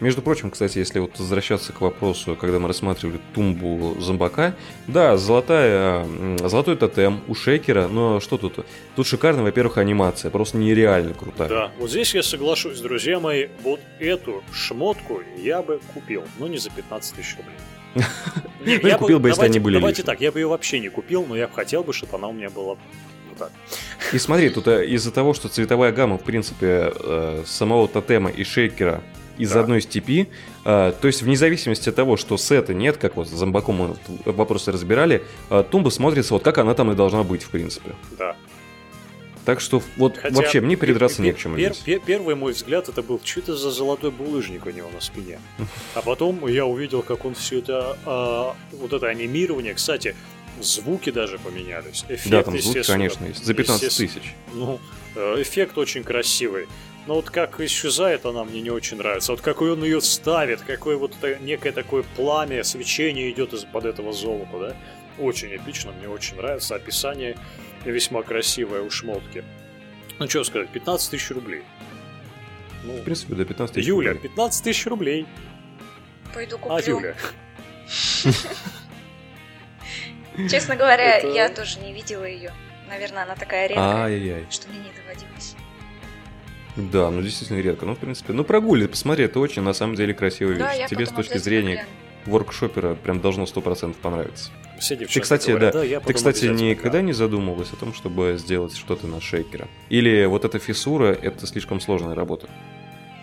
Между 0.00 0.22
прочим, 0.22 0.50
кстати, 0.50 0.78
если 0.78 1.00
вот 1.00 1.18
возвращаться 1.18 1.72
к 1.72 1.80
вопросу, 1.80 2.36
когда 2.36 2.60
мы 2.60 2.68
рассматривали 2.68 3.20
тумбу 3.34 3.96
зомбака, 4.00 4.54
да, 4.86 5.16
золотая, 5.16 6.06
золотой 6.38 6.76
тотем 6.76 7.20
у 7.26 7.34
Шейкера, 7.34 7.88
но 7.88 8.20
что 8.20 8.38
тут? 8.38 8.64
Тут 8.94 9.06
шикарная, 9.06 9.42
во-первых, 9.42 9.78
анимация, 9.78 10.30
просто 10.30 10.56
нереально 10.56 11.14
крутая. 11.14 11.48
Да, 11.48 11.72
вот 11.78 11.90
здесь 11.90 12.14
я 12.14 12.22
соглашусь, 12.22 12.80
друзья 12.80 13.18
мои, 13.18 13.48
вот 13.62 13.80
эту 13.98 14.44
шмотку 14.52 15.20
я 15.36 15.62
бы 15.62 15.80
купил, 15.92 16.22
но 16.38 16.46
не 16.46 16.58
за 16.58 16.70
15 16.70 17.16
тысяч 17.16 17.36
рублей. 17.36 17.54
Не, 18.64 18.78
Ну, 18.78 18.88
я 18.88 18.98
купил 18.98 19.18
бы, 19.18 19.28
если 19.28 19.44
они 19.44 19.58
были 19.60 19.78
Давайте 19.78 20.02
так, 20.02 20.20
я 20.20 20.30
бы 20.30 20.38
ее 20.40 20.46
вообще 20.46 20.78
не 20.78 20.88
купил, 20.88 21.24
но 21.26 21.36
я 21.36 21.48
бы 21.48 21.54
хотел 21.54 21.82
бы, 21.82 21.92
чтобы 21.92 22.16
она 22.16 22.28
у 22.28 22.32
меня 22.32 22.50
была 22.50 22.76
так. 23.38 23.52
И 24.12 24.18
смотри, 24.18 24.50
тут 24.50 24.66
э, 24.68 24.86
из-за 24.86 25.12
того, 25.12 25.32
что 25.32 25.48
цветовая 25.48 25.92
гамма, 25.92 26.18
в 26.18 26.24
принципе, 26.24 26.92
э, 26.94 27.42
самого 27.46 27.88
тотема 27.88 28.30
и 28.30 28.44
шейкера 28.44 29.02
из 29.38 29.52
Да. 29.52 29.60
одной 29.60 29.80
степи, 29.80 30.28
э, 30.64 30.92
то 31.00 31.06
есть 31.06 31.22
вне 31.22 31.36
зависимости 31.36 31.88
от 31.88 31.94
того, 31.94 32.16
что 32.16 32.36
сета 32.36 32.74
нет, 32.74 32.96
как 32.96 33.16
вот 33.16 33.28
с 33.28 33.30
зомбаком 33.30 33.76
мы 33.76 33.96
вопросы 34.32 34.72
разбирали, 34.72 35.22
э, 35.50 35.64
тумба 35.70 35.90
смотрится 35.90 36.34
вот 36.34 36.42
как 36.42 36.58
она 36.58 36.74
там 36.74 36.90
и 36.92 36.94
должна 36.94 37.22
быть, 37.22 37.42
в 37.42 37.50
принципе. 37.50 37.92
Да. 38.18 38.36
Так 39.44 39.60
что 39.62 39.82
вот 39.96 40.18
Хотя 40.18 40.34
вообще 40.36 40.60
мне 40.60 40.76
передраться 40.76 41.22
пер- 41.22 41.24
не 41.24 41.32
к 41.32 41.38
чему 41.38 41.56
пер- 41.56 41.74
пер- 41.86 42.02
Первый 42.04 42.34
мой 42.34 42.52
взгляд 42.52 42.90
это 42.90 43.02
был, 43.02 43.18
что 43.24 43.40
это 43.40 43.56
за 43.56 43.70
золотой 43.70 44.10
булыжник 44.10 44.66
у 44.66 44.70
него 44.70 44.90
на 44.92 45.00
спине. 45.00 45.38
А 45.94 46.02
потом 46.02 46.46
я 46.46 46.66
увидел, 46.66 47.02
как 47.02 47.24
он 47.24 47.34
все 47.34 47.60
это, 47.60 47.96
а, 48.04 48.54
вот 48.72 48.92
это 48.92 49.06
анимирование, 49.06 49.72
кстати, 49.72 50.14
звуки 50.60 51.10
даже 51.10 51.38
поменялись. 51.38 52.04
Эффект, 52.10 52.28
Да, 52.30 52.42
там 52.42 52.60
звуки, 52.60 52.82
конечно, 52.86 53.24
есть. 53.24 53.42
За 53.44 53.54
15 53.54 53.84
естественно. 53.84 54.08
тысяч. 54.22 54.34
Ну, 54.52 54.80
э, 55.14 55.36
эффект 55.40 55.78
очень 55.78 56.02
красивый. 56.04 56.66
Но 57.08 57.14
вот 57.14 57.30
как 57.30 57.58
исчезает 57.58 58.26
она, 58.26 58.44
мне 58.44 58.60
не 58.60 58.68
очень 58.68 58.98
нравится. 58.98 59.32
Вот 59.32 59.40
какой 59.40 59.72
он 59.72 59.82
ее 59.82 60.02
ставит, 60.02 60.60
какое 60.60 60.98
вот 60.98 61.14
это 61.18 61.42
некое 61.42 61.72
такое 61.72 62.02
пламя, 62.02 62.62
свечение 62.62 63.30
идет 63.30 63.54
из-под 63.54 63.86
этого 63.86 64.12
золота, 64.12 64.58
да? 64.58 64.76
Очень 65.18 65.56
эпично, 65.56 65.90
мне 65.92 66.06
очень 66.06 66.36
нравится. 66.36 66.74
Описание 66.74 67.38
весьма 67.82 68.22
красивое 68.22 68.82
у 68.82 68.90
шмотки. 68.90 69.42
Ну, 70.18 70.28
что 70.28 70.44
сказать, 70.44 70.68
15 70.68 71.10
тысяч 71.12 71.30
рублей. 71.30 71.62
Ну, 72.84 72.92
В 72.98 73.04
принципе, 73.04 73.36
до 73.36 73.46
15 73.46 73.74
тысяч. 73.76 73.88
Юля, 73.88 74.12
рублей. 74.12 74.28
15 74.28 74.64
тысяч 74.64 74.86
рублей. 74.86 75.26
Пойду 76.34 76.56
А, 76.56 76.58
куплю. 76.58 76.98
Юля. 76.98 77.16
Честно 80.50 80.76
говоря, 80.76 81.16
я 81.20 81.48
тоже 81.48 81.80
не 81.80 81.94
видела 81.94 82.24
ее. 82.24 82.52
Наверное, 82.86 83.22
она 83.22 83.34
такая 83.34 83.66
редкая, 83.66 84.46
что 84.50 84.68
мне 84.68 84.80
не 84.80 84.92
доводилось. 84.92 85.56
Да, 86.78 87.10
ну 87.10 87.20
действительно 87.22 87.58
редко. 87.60 87.84
Ну, 87.86 87.94
в 87.94 87.98
принципе, 87.98 88.32
ну 88.32 88.44
прогули, 88.44 88.86
посмотри, 88.86 89.24
это 89.24 89.40
очень 89.40 89.62
на 89.62 89.72
самом 89.72 89.96
деле 89.96 90.14
красивая 90.14 90.56
Да, 90.58 90.70
вещь. 90.70 90.80
я 90.80 90.86
Тебе 90.88 91.06
с 91.06 91.10
точки 91.10 91.38
зрения 91.38 91.86
воркшопера 92.24 92.94
прям 92.94 93.20
должно 93.20 93.44
100% 93.44 93.94
понравиться. 94.00 94.50
Все 94.78 94.94
девчонки 94.96 95.20
кстати, 95.20 95.50
говорят, 95.50 95.72
да, 95.74 95.82
я 95.82 95.98
Ты, 95.98 96.12
кстати, 96.12 96.44
никогда 96.44 96.98
гляну». 96.98 97.06
не 97.08 97.12
задумывалась 97.12 97.72
о 97.72 97.76
том, 97.76 97.92
чтобы 97.92 98.36
сделать 98.38 98.76
что-то 98.76 99.08
на 99.08 99.20
шейкера? 99.20 99.66
Или 99.88 100.24
вот 100.26 100.44
эта 100.44 100.60
фиссура— 100.60 101.06
это 101.22 101.48
слишком 101.48 101.80
сложная 101.80 102.14
работа? 102.14 102.48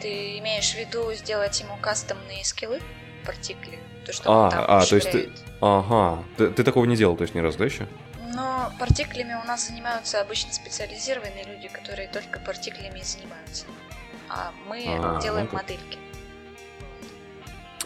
Ты 0.02 0.38
имеешь 0.40 0.72
в 0.74 0.78
виду 0.78 1.14
сделать 1.14 1.58
ему 1.62 1.78
кастомные 1.82 2.44
скиллы? 2.44 2.80
Партикли? 3.26 3.80
То, 4.06 4.12
что 4.12 4.30
А, 4.30 4.44
он 4.46 4.52
там 4.52 4.66
а, 4.68 4.86
то 4.86 4.96
есть 4.96 5.12
ты-. 5.12 5.30
Ага. 5.62 6.24
Ты, 6.38 6.50
ты 6.50 6.64
такого 6.64 6.84
не 6.86 6.98
делал, 6.98 7.16
то 7.16 7.22
есть 7.22 7.34
ни 7.34 7.40
разу, 7.40 7.58
да, 7.58 7.66
еще? 7.66 7.88
Но 8.36 8.72
партиклями 8.80 9.34
у 9.42 9.48
нас 9.48 9.68
занимаются 9.68 10.20
обычно 10.20 10.52
специализированные 10.52 11.46
люди, 11.46 11.70
которые 11.70 12.10
только 12.10 12.40
партиклями 12.40 13.00
и 13.00 13.04
занимаются. 13.04 13.66
А 14.30 14.52
мы 14.68 14.84
А, 14.88 15.22
делаем 15.22 15.48
ну 15.52 15.58
модельки. 15.58 15.98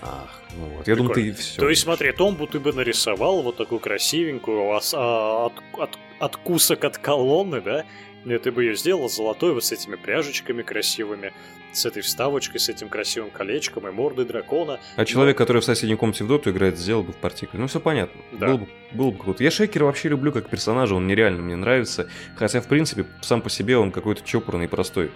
Ах, 0.02 0.42
ну 0.56 0.66
вот. 0.66 0.88
Я 0.88 0.96
думал, 0.96 1.14
ты 1.14 1.34
все. 1.34 1.60
То 1.60 1.70
есть, 1.70 1.84
смотри, 1.84 2.12
Томбу 2.14 2.48
ты 2.48 2.60
бы 2.60 2.74
нарисовал 2.74 3.44
вот 3.44 3.58
такую 3.58 3.80
красивенькую 3.80 4.72
а, 4.72 5.46
от, 5.46 5.54
от- 5.78 6.00
откусок 6.20 6.84
от 6.86 6.98
колонны, 6.98 7.62
да? 7.62 7.86
И 8.26 8.38
ты 8.38 8.52
бы 8.52 8.64
ее 8.64 8.76
сделал 8.76 9.10
золотой 9.10 9.54
вот 9.54 9.64
с 9.64 9.72
этими 9.72 9.96
пряжечками 9.96 10.62
красивыми, 10.62 11.34
с 11.72 11.86
этой 11.86 12.02
вставочкой, 12.02 12.60
с 12.60 12.68
этим 12.68 12.90
красивым 12.90 13.30
колечком 13.30 13.88
и 13.88 13.92
мордой 13.92 14.26
дракона. 14.26 14.80
А 14.96 15.06
человек, 15.06 15.38
который 15.38 15.62
в 15.62 15.66
соседней 15.66 15.96
комнате 15.96 16.24
в 16.24 16.28
доту 16.28 16.50
играет, 16.52 16.78
сделал 16.78 17.04
бы 17.04 17.14
в 17.14 17.18
партикле. 17.18 17.60
Ну, 17.60 17.68
все 17.68 17.80
понятно. 17.80 18.22
Да. 18.34 18.48
Было, 18.48 18.58
бы, 18.58 18.68
было 18.92 19.12
бы 19.12 19.18
круто. 19.18 19.44
Я 19.44 19.52
Шейкера 19.52 19.86
вообще 19.86 20.10
люблю 20.10 20.32
как 20.32 20.50
персонажа, 20.50 20.96
он 20.96 21.08
нереально 21.08 21.42
мне 21.42 21.56
нравится. 21.56 22.10
Хотя, 22.36 22.62
в 22.62 22.68
принципе, 22.68 23.06
сам 23.22 23.42
по 23.42 23.50
себе 23.50 23.78
он 23.78 23.92
какой-то 23.92 24.22
чопорный 24.26 24.66
и 24.66 24.68
простой. 24.68 25.12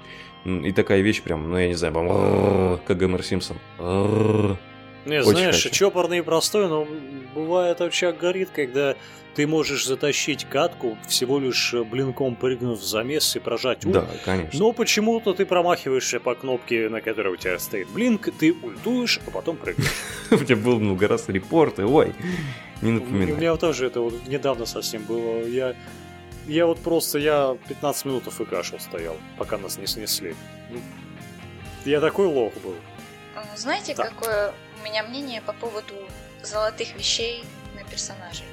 И 0.45 0.71
такая 0.71 1.01
вещь 1.01 1.21
прям, 1.21 1.49
ну, 1.49 1.57
я 1.57 1.67
не 1.67 1.75
знаю, 1.75 1.93
прям, 1.93 2.79
как 2.85 2.97
Гомер 2.97 3.23
Симпсон. 3.23 3.57
Не, 5.05 5.19
Очень 5.19 5.31
знаешь, 5.31 5.63
хочу. 5.63 5.69
чопорный 5.69 6.19
и 6.19 6.21
простой, 6.21 6.69
но 6.69 6.87
бывает 7.35 7.81
очаг 7.81 8.17
горит, 8.17 8.49
когда 8.55 8.95
ты 9.35 9.47
можешь 9.47 9.85
затащить 9.87 10.45
катку, 10.45 10.97
всего 11.07 11.39
лишь 11.39 11.73
э, 11.73 11.83
блинком 11.83 12.35
прыгнув 12.35 12.79
в 12.79 12.83
замес 12.83 13.35
и 13.35 13.39
прожать 13.39 13.83
ульт. 13.85 13.93
Да, 13.95 14.07
конечно. 14.23 14.59
Но 14.59 14.71
почему-то 14.73 15.33
ты 15.33 15.45
промахиваешься 15.45 16.19
по 16.19 16.35
кнопке, 16.35 16.89
на 16.89 17.01
которой 17.01 17.33
у 17.33 17.37
тебя 17.37 17.57
стоит 17.59 17.89
блинк, 17.89 18.29
ты 18.37 18.53
ультуешь, 18.53 19.19
а 19.25 19.31
потом 19.31 19.57
прыгаешь. 19.57 19.89
У 20.31 20.37
тебя 20.37 20.55
был 20.57 20.79
много 20.79 21.07
раз 21.07 21.27
репорты, 21.29 21.85
ой, 21.85 22.13
не 22.81 22.91
У 22.91 22.93
напоминай. 22.95 23.35
меня 23.35 23.55
тоже 23.55 23.87
это 23.87 24.01
вот 24.01 24.27
недавно 24.27 24.65
совсем 24.65 25.03
было. 25.03 25.45
Я, 25.47 25.75
я 26.47 26.65
вот 26.65 26.79
просто, 26.79 27.17
я 27.19 27.57
15 27.69 28.05
минут 28.05 28.23
и 28.27 28.45
кашел 28.45 28.79
стоял, 28.79 29.17
пока 29.37 29.57
нас 29.57 29.77
не 29.77 29.87
снесли. 29.87 30.35
Ну, 30.69 30.79
Я 31.85 31.99
такой 32.01 32.27
лох 32.27 32.53
был. 32.63 32.75
А, 33.35 33.43
Знаете, 33.57 33.95
Да. 33.95 34.05
какое 34.09 34.53
у 34.81 34.85
меня 34.85 35.03
мнение 35.03 35.41
по 35.41 35.53
поводу 35.53 35.93
золотых 36.43 36.95
вещей 36.95 37.43
на 37.75 37.83
персонажей? 37.89 38.45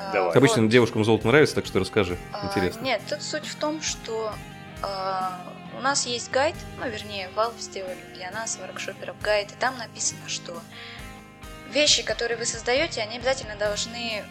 А, 0.00 0.12
Давай. 0.12 0.32
Обычно 0.34 0.62
вот, 0.62 0.70
девушкам 0.70 1.04
золото 1.04 1.26
нравится, 1.26 1.54
так 1.54 1.66
что 1.66 1.78
расскажи. 1.78 2.16
а, 2.32 2.46
Интересно. 2.46 2.80
Нет, 2.80 3.02
тут 3.08 3.22
суть 3.22 3.46
в 3.46 3.54
том, 3.56 3.82
что 3.82 4.32
а, 4.82 5.38
у 5.78 5.82
нас 5.82 6.06
есть 6.06 6.30
гайд, 6.30 6.56
ну, 6.78 6.88
вернее, 6.88 7.28
Valve 7.36 7.60
сделали 7.60 7.98
для 8.14 8.30
нас, 8.30 8.58
воркшоперов, 8.58 9.20
гайд, 9.20 9.52
и 9.52 9.54
там 9.54 9.76
написано, 9.76 10.26
что 10.26 10.58
вещи, 11.70 12.02
которые 12.02 12.38
вы 12.38 12.46
создаете, 12.46 13.02
они 13.02 13.18
обязательно 13.18 13.56
должны 13.56 14.24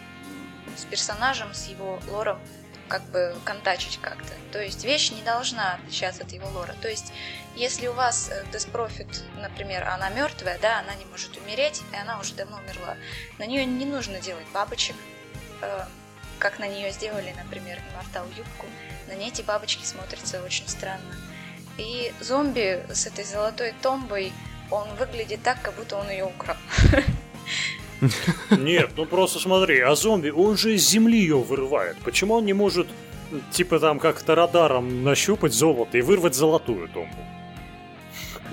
с 0.75 0.85
персонажем, 0.85 1.53
с 1.53 1.67
его 1.67 1.99
лором 2.09 2.39
как 2.87 3.03
бы 3.11 3.35
контачить 3.45 3.99
как-то. 4.01 4.33
То 4.51 4.61
есть 4.61 4.83
вещь 4.83 5.11
не 5.11 5.21
должна 5.21 5.75
отличаться 5.75 6.23
от 6.23 6.31
его 6.31 6.49
лора. 6.49 6.73
То 6.81 6.89
есть 6.89 7.13
если 7.55 7.87
у 7.87 7.93
вас 7.93 8.29
э, 8.31 8.43
Death 8.51 8.71
Prophet, 8.71 9.21
например, 9.39 9.87
она 9.87 10.09
мертвая, 10.09 10.57
да, 10.59 10.79
она 10.79 10.95
не 10.95 11.05
может 11.05 11.37
умереть, 11.37 11.83
и 11.93 11.95
она 11.95 12.19
уже 12.19 12.33
давно 12.33 12.57
умерла, 12.57 12.95
на 13.37 13.45
нее 13.45 13.65
не 13.65 13.85
нужно 13.85 14.19
делать 14.19 14.45
бабочек, 14.53 14.95
э, 15.61 15.81
как 16.39 16.59
на 16.59 16.67
нее 16.67 16.91
сделали, 16.91 17.33
например, 17.37 17.77
Immortal 17.77 18.25
юбку. 18.37 18.65
На 19.07 19.15
ней 19.15 19.29
эти 19.29 19.41
бабочки 19.41 19.83
смотрятся 19.83 20.41
очень 20.43 20.67
странно. 20.67 21.15
И 21.77 22.11
зомби 22.19 22.83
с 22.91 23.07
этой 23.07 23.23
золотой 23.23 23.73
томбой, 23.81 24.31
он 24.69 24.87
выглядит 24.99 25.41
так, 25.43 25.61
как 25.61 25.75
будто 25.75 25.97
он 25.97 26.09
ее 26.09 26.25
украл. 26.25 26.57
Нет, 28.51 28.91
ну 28.95 29.05
просто 29.05 29.39
смотри, 29.39 29.79
а 29.79 29.95
зомби, 29.95 30.29
он 30.29 30.57
же 30.57 30.75
из 30.75 30.87
земли 30.87 31.19
ее 31.19 31.37
вырывает. 31.37 31.97
Почему 32.03 32.35
он 32.35 32.45
не 32.45 32.53
может, 32.53 32.87
типа 33.51 33.79
там 33.79 33.99
как-то 33.99 34.35
радаром 34.35 35.03
нащупать 35.03 35.53
золото 35.53 35.97
и 35.97 36.01
вырвать 36.01 36.35
золотую 36.35 36.87
томбу? 36.89 37.15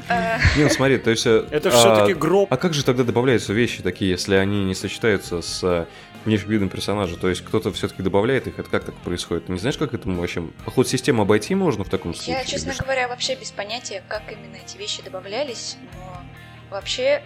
Э, 0.09 0.39
Не, 0.57 0.65
ну 0.65 0.71
смотри, 0.71 0.99
то 0.99 1.11
есть... 1.11 1.27
э, 1.27 1.47
Это 1.51 1.69
а, 1.71 1.73
все-таки 1.73 2.15
гроб. 2.15 2.53
А 2.53 2.57
как 2.57 2.75
же 2.75 2.85
тогда 2.85 3.03
добавляются 3.03 3.53
вещи 3.53 3.83
такие, 3.83 4.11
если 4.13 4.37
они 4.37 4.65
не 4.65 4.75
сочетаются 4.75 5.43
с 5.43 5.63
э, 5.65 5.87
внешним 6.27 6.51
видом 6.51 6.69
персонажа? 6.69 7.17
То 7.17 7.29
есть 7.29 7.43
кто-то 7.43 7.73
все-таки 7.73 8.03
добавляет 8.03 8.47
их, 8.47 8.59
это 8.59 8.69
как 8.69 8.85
так 8.85 8.95
происходит? 8.97 9.47
Ты 9.47 9.53
не 9.53 9.59
знаешь, 9.59 9.79
как 9.79 9.95
это 9.95 10.09
вообще? 10.09 10.43
По 10.65 10.71
ходу 10.71 10.89
системы 10.89 11.23
обойти 11.23 11.55
можно 11.55 11.85
в 11.85 11.89
таком 11.89 12.15
случае? 12.15 12.37
Я, 12.37 12.45
честно 12.45 12.71
или 12.71 12.79
говоря, 12.79 13.09
вообще 13.09 13.35
без 13.35 13.51
понятия, 13.51 14.03
как 14.09 14.31
именно 14.31 14.57
эти 14.57 14.77
вещи 14.77 15.03
добавлялись, 15.03 15.77
но 15.95 16.23
вообще 16.71 17.23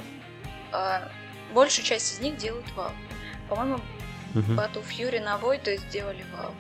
а, 0.73 1.11
большую 1.53 1.85
часть 1.85 2.15
из 2.15 2.21
них 2.21 2.37
делают 2.37 2.67
Valve. 2.77 2.93
По-моему, 3.49 3.81
Мгм. 4.35 4.59
Battle 4.59 4.85
Fury 4.89 5.21
на 5.21 5.37
Void 5.39 5.77
сделали 5.89 6.25
Valve, 6.33 6.55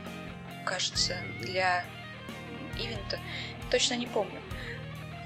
кажется, 0.64 1.16
для 1.40 1.84
ивента. 2.76 3.18
Точно 3.70 3.94
не 3.94 4.06
помню. 4.06 4.40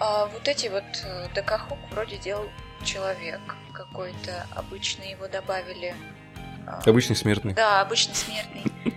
А 0.01 0.27
вот 0.27 0.47
эти 0.49 0.67
вот 0.69 0.85
э, 1.05 1.29
ДК-хук 1.35 1.79
вроде 1.91 2.19
делал 2.19 2.51
человек 2.85 3.41
какой-то. 3.73 4.47
Обычно 4.55 5.05
его 5.05 5.29
добавили... 5.29 5.95
а, 6.67 6.81
Обычный 6.87 7.17
смертный. 7.17 7.55
Да, 7.55 7.81
обычный 7.81 8.15
смертный. 8.15 8.62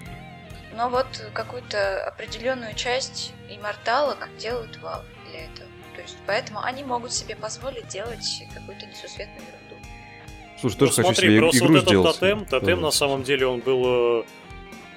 Но 0.75 0.89
вот 0.89 1.07
какую-то 1.33 2.03
определенную 2.05 2.73
часть 2.75 3.33
имморталок 3.49 4.29
делают 4.37 4.77
Valve 4.81 5.03
для 5.29 5.45
этого. 5.45 5.67
То 5.95 6.01
есть 6.01 6.17
поэтому 6.27 6.61
они 6.61 6.83
могут 6.83 7.11
себе 7.11 7.35
позволить 7.35 7.87
делать 7.87 8.43
какую-то 8.53 8.85
несусветную 8.85 9.41
ерунду. 9.47 9.85
Слушай, 10.59 10.77
тоже 10.77 10.91
Ну, 10.91 10.95
хочу 10.97 11.03
смотри, 11.15 11.29
себе 11.29 11.39
просто 11.39 11.57
игру 11.59 11.67
вот 11.73 11.77
этот 11.77 11.89
сделать. 11.89 12.19
тотем, 12.19 12.45
тотем 12.45 12.81
на 12.81 12.91
самом 12.91 13.23
деле 13.23 13.47
он 13.47 13.59
был... 13.61 14.21
э, 14.21 14.23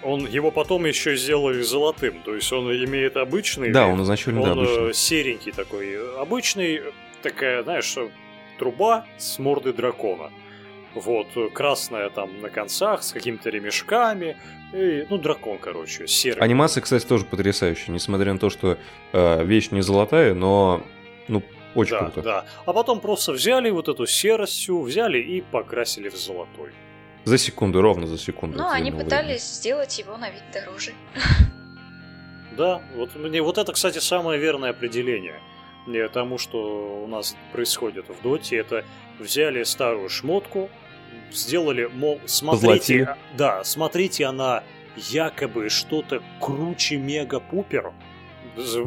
Он, 0.03 0.27
его 0.27 0.51
потом 0.51 0.85
еще 0.87 1.17
сделали 1.17 1.63
золотым, 1.63 2.21
то 2.23 2.35
есть 2.35 2.53
он 2.53 2.71
имеет 2.71 3.17
обычный 3.17 3.71
Да, 3.73 3.87
он 3.87 4.03
изначально, 4.03 4.43
да, 4.43 4.53
он 4.53 4.59
обычный. 4.59 4.91
э, 4.91 4.93
серенький 4.95 5.53
такой, 5.53 5.93
э, 5.95 6.17
обычный, 6.21 6.77
э, 6.77 6.93
такая, 7.23 7.63
знаешь, 7.63 7.95
э, 7.97 8.09
труба 8.59 9.07
с 9.19 9.39
мордой 9.39 9.73
дракона. 9.73 10.31
Вот, 10.95 11.29
э, 11.37 11.49
красная 11.49 12.11
там 12.11 12.41
на 12.41 12.51
концах 12.51 13.03
с 13.03 13.13
какими-то 13.13 13.51
ремешками. 13.51 14.37
И, 14.73 15.07
ну, 15.09 15.19
дракон, 15.19 15.59
короче, 15.59 16.07
серый. 16.07 16.43
Анимация, 16.43 16.81
кстати, 16.81 17.07
тоже 17.07 17.25
потрясающая, 17.25 17.93
несмотря 17.95 18.33
на 18.33 18.39
то, 18.39 18.51
что 18.51 18.79
э, 19.13 19.45
вещь 19.45 19.71
не 19.71 19.83
золотая, 19.83 20.35
но 20.35 20.83
ну 21.29 21.43
очень 21.75 21.93
да, 21.93 21.99
круто. 22.01 22.23
да. 22.23 22.45
А 22.67 22.73
потом 22.73 23.01
просто 23.01 23.33
взяли 23.33 23.71
вот 23.71 23.89
эту 23.89 24.07
серость 24.07 24.55
всю, 24.55 24.83
взяли 24.83 25.19
и 25.19 25.41
покрасили 25.41 26.09
в 26.09 26.17
золотой. 26.17 26.73
За 27.25 27.39
секунду, 27.39 27.81
ровно 27.83 28.07
за 28.07 28.19
секунду. 28.19 28.59
Ну, 28.59 28.69
они 28.69 28.91
времени. 28.91 29.05
пытались 29.05 29.45
сделать 29.45 29.99
его 29.99 30.17
на 30.17 30.31
вид 30.31 30.43
дороже. 30.53 30.93
Да, 32.57 32.83
вот 32.97 33.15
мне 33.15 33.41
вот 33.43 33.59
это, 33.59 33.73
кстати, 33.73 33.99
самое 33.99 34.39
верное 34.39 34.71
определение 34.71 35.41
тому, 36.13 36.39
что 36.39 37.03
у 37.05 37.07
нас 37.07 37.37
происходит 37.53 38.07
в 38.09 38.23
Доте. 38.23 38.57
Это 38.57 38.85
взяли 39.19 39.63
старую 39.65 40.09
шмотку, 40.09 40.71
сделали, 41.33 41.91
мол, 41.93 42.21
смотрите, 42.27 43.05
а- 43.05 43.19
да, 43.37 43.65
смотрите, 43.65 44.25
она 44.27 44.63
якобы 44.97 45.69
что-то 45.69 46.23
круче 46.41 46.97
мега-пупер, 46.97 47.93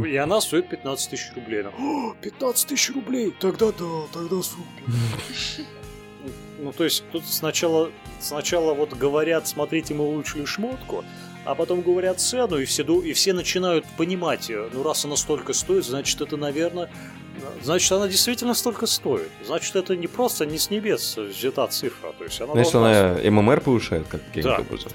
и 0.06 0.16
она 0.18 0.42
стоит 0.42 0.70
15 0.70 1.10
тысяч 1.10 1.32
рублей. 1.36 1.62
Она, 1.62 1.72
«О, 1.80 2.16
15 2.22 2.68
тысяч 2.68 2.94
рублей, 2.94 3.34
тогда 3.40 3.72
да, 3.72 3.86
тогда 4.12 4.42
супер. 4.42 5.66
Ну, 6.60 6.72
то 6.72 6.86
есть, 6.86 7.04
тут 7.12 7.26
сначала, 7.26 7.92
сначала 8.22 8.74
вот 8.74 8.94
говорят, 8.94 9.48
смотрите, 9.50 9.94
мы 9.94 10.06
улучшили 10.06 10.46
шмотку, 10.46 11.04
а 11.46 11.56
потом 11.56 11.82
говорят 11.82 12.20
цену, 12.20 12.58
и 12.58 12.66
все, 12.66 12.84
и 12.84 13.14
все 13.14 13.34
начинают 13.34 13.86
понимать, 13.98 14.50
ну, 14.50 14.84
раз 14.84 15.06
она 15.06 15.16
столько 15.18 15.54
стоит, 15.54 15.86
значит, 15.86 16.22
это, 16.22 16.38
наверное, 16.38 16.90
значит, 17.62 17.92
она 17.92 18.08
действительно 18.08 18.54
столько 18.54 18.86
стоит. 18.88 19.30
Значит, 19.46 19.76
это 19.76 19.96
не 19.96 20.08
просто 20.08 20.46
не 20.46 20.58
с 20.58 20.70
небес 20.70 21.18
взята 21.18 21.68
цифра, 21.68 22.14
то 22.14 22.24
есть 22.24 22.40
она 22.42 22.54
Значит, 22.54 22.72
должна 22.74 23.12
она 23.12 23.32
ММР 23.32 23.62
повышает, 23.62 24.08
как 24.08 24.22
каким-то 24.28 24.50
Да. 24.58 24.60
образом. 24.60 24.92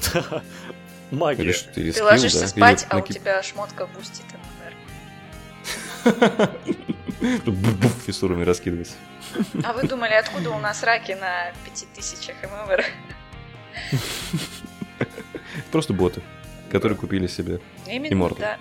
Или 1.11 1.19
Магия. 1.19 1.53
что, 1.53 1.81
или 1.81 1.91
Ты 1.93 2.03
ложишься 2.05 2.41
да? 2.41 2.49
спать, 2.49 2.83
Или 2.83 2.89
а 2.91 2.97
у 2.97 3.01
накид- 3.01 3.15
тебя 3.15 3.43
шмотка 3.43 3.87
бустит 3.87 4.25
ММР. 6.05 6.51
Тут 7.45 7.55
буф 7.55 7.93
фиссурами 8.07 8.45
раскидывается. 8.45 8.95
А 9.65 9.73
вы 9.73 9.83
думали, 9.89 10.13
откуда 10.15 10.51
у 10.51 10.59
нас 10.61 10.83
раки 10.83 11.13
на 11.13 11.53
5000 11.65 12.31
ММР? 12.45 12.85
Просто 15.73 15.93
боты, 15.93 16.23
которые 16.71 16.97
купили 16.99 17.27
себе. 17.27 17.61
Именно, 17.87 18.15
Immortal. 18.15 18.39
да. 18.41 18.59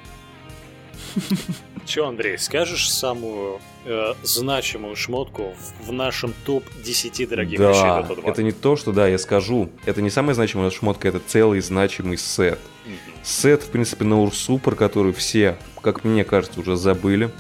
Че, 1.86 2.06
Андрей, 2.06 2.38
скажешь 2.38 2.92
самую 2.92 3.62
э, 3.86 4.14
значимую 4.22 4.96
шмотку 4.98 5.54
в, 5.54 5.88
в 5.88 5.92
нашем 5.94 6.34
топ-10 6.46 7.28
дорогих 7.28 7.60
вещей 7.60 7.82
да, 7.82 8.02
Dota 8.02 8.22
2? 8.22 8.30
это 8.30 8.44
не 8.44 8.52
то, 8.52 8.76
что 8.76 8.92
да, 8.92 9.08
я 9.08 9.18
скажу. 9.18 9.70
Это 9.86 10.02
не 10.02 10.10
самая 10.10 10.36
значимая 10.36 10.70
шмотка, 10.70 11.08
это 11.08 11.22
целый 11.26 11.62
значимый 11.62 12.18
сет. 12.18 12.60
Мгм. 12.86 13.24
Сет, 13.24 13.64
в 13.64 13.70
принципе, 13.70 14.04
на 14.04 14.20
Урсу, 14.20 14.58
про 14.58 14.76
который 14.76 15.14
все, 15.14 15.58
как 15.82 16.04
мне 16.04 16.26
кажется, 16.26 16.60
уже 16.60 16.76
забыли. 16.76 17.32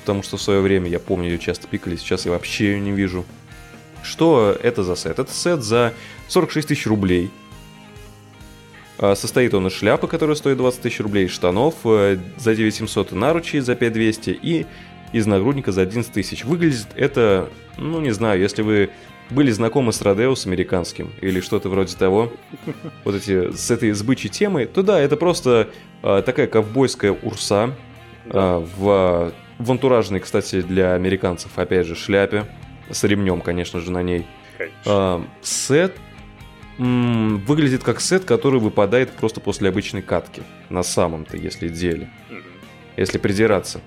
Потому 0.00 0.22
что 0.22 0.36
в 0.36 0.42
свое 0.42 0.60
время, 0.60 0.88
я 0.88 1.00
помню, 1.00 1.30
ее 1.30 1.38
часто 1.38 1.66
пикали, 1.66 1.96
сейчас 1.96 2.26
я 2.26 2.32
вообще 2.32 2.72
ее 2.72 2.80
не 2.80 2.92
вижу. 2.92 3.24
Что 4.02 4.56
это 4.62 4.84
за 4.84 4.96
сет? 4.96 5.18
Это 5.18 5.32
сет 5.32 5.62
за 5.62 5.94
46 6.28 6.68
тысяч 6.68 6.86
рублей. 6.86 7.30
А, 8.98 9.14
Состоит 9.14 9.54
он 9.54 9.66
из 9.66 9.72
шляпы, 9.72 10.06
которая 10.06 10.36
стоит 10.36 10.56
20 10.56 10.80
тысяч 10.80 11.00
рублей, 11.00 11.28
штанов 11.28 11.74
э, 11.84 12.18
за 12.36 12.54
9700 12.54 13.12
и 13.12 13.14
наручи 13.14 13.58
за 13.58 13.74
5200 13.74 14.30
и 14.30 14.66
из 15.12 15.26
нагрудника 15.26 15.72
за 15.72 15.82
11 15.82 16.12
тысяч. 16.12 16.44
Выглядит 16.44 16.88
это, 16.94 17.48
ну 17.78 18.00
не 18.00 18.10
знаю, 18.10 18.40
если 18.40 18.62
вы 18.62 18.90
были 19.30 19.50
знакомы 19.50 19.92
с 19.92 20.00
Родеус 20.02 20.46
американским 20.46 21.10
или 21.20 21.40
что-то 21.40 21.68
вроде 21.68 21.96
того, 21.96 22.32
вот 23.04 23.14
эти 23.14 23.52
с 23.52 23.70
этой 23.70 23.92
сбычей 23.92 24.30
темой, 24.30 24.66
то 24.66 24.82
да, 24.82 25.00
это 25.00 25.16
просто 25.16 25.68
а, 26.02 26.22
такая 26.22 26.46
ковбойская 26.46 27.12
урса 27.12 27.74
а, 28.30 28.60
в, 28.60 29.32
в 29.58 29.70
антуражной, 29.70 30.20
кстати, 30.20 30.62
для 30.62 30.94
американцев, 30.94 31.58
опять 31.58 31.86
же, 31.86 31.96
шляпе 31.96 32.44
с 32.90 33.02
ремнем, 33.04 33.40
конечно 33.40 33.80
же, 33.80 33.90
на 33.90 34.02
ней. 34.02 34.26
А, 34.84 35.24
сет 35.42 35.96
м, 36.78 37.38
выглядит 37.38 37.82
как 37.82 38.00
сет, 38.00 38.24
который 38.24 38.60
выпадает 38.60 39.10
просто 39.10 39.40
после 39.40 39.68
обычной 39.68 40.02
катки. 40.02 40.42
На 40.70 40.82
самом-то, 40.82 41.36
если 41.36 41.68
деле 41.68 42.08
если 42.96 43.18
придираться. 43.18 43.80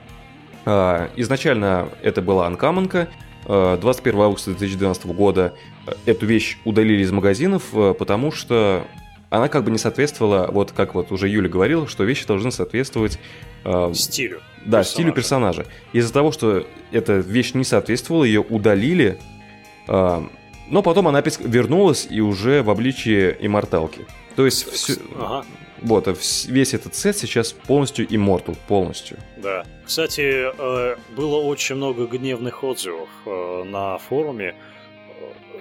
А, 0.66 1.10
изначально 1.16 1.90
это 2.02 2.22
была 2.22 2.48
анкамонка, 2.48 3.10
21 3.46 4.20
августа 4.20 4.52
2012 4.52 5.06
года 5.08 5.56
эту 6.06 6.26
вещь 6.28 6.58
удалили 6.66 7.02
из 7.02 7.12
магазинов, 7.12 7.64
потому 7.72 8.32
что 8.32 8.86
она 9.30 9.48
как 9.48 9.64
бы 9.64 9.72
не 9.72 9.78
соответствовала, 9.78 10.50
вот 10.52 10.72
как 10.72 10.94
вот 10.94 11.12
уже 11.12 11.30
Юля 11.30 11.50
говорила, 11.50 11.88
что 11.88 12.04
вещи 12.04 12.26
должны 12.28 12.52
соответствовать... 12.52 13.20
Э, 13.64 13.92
стилю. 13.94 14.42
Да, 14.66 14.80
персонажа. 14.80 14.90
стилю 14.90 15.14
персонажа. 15.14 15.66
Из-за 15.94 16.12
того, 16.12 16.32
что 16.32 16.66
эта 16.92 17.14
вещь 17.14 17.54
не 17.54 17.64
соответствовала, 17.64 18.24
ее 18.24 18.42
удалили, 18.42 19.18
э, 19.88 20.22
но 20.70 20.82
потом 20.82 21.08
она 21.08 21.22
вернулась 21.22 22.08
и 22.10 22.22
уже 22.22 22.64
в 22.64 22.70
обличии 22.70 23.36
имморталки. 23.40 24.06
То 24.36 24.46
есть 24.46 24.72
все, 24.72 24.94
ага. 25.18 25.46
вот, 25.82 26.08
а 26.08 26.16
весь 26.48 26.74
этот 26.74 26.96
сет 26.96 27.18
сейчас 27.18 27.52
полностью 27.52 28.08
Immortal, 28.08 28.56
полностью. 28.68 29.18
Да. 29.38 29.66
Кстати, 29.86 30.22
э, 30.22 30.98
было 31.16 31.38
очень 31.38 31.76
много 31.76 32.06
гневных 32.06 32.64
отзывов 32.64 33.10
э, 33.26 33.64
на 33.66 33.98
форуме. 33.98 34.56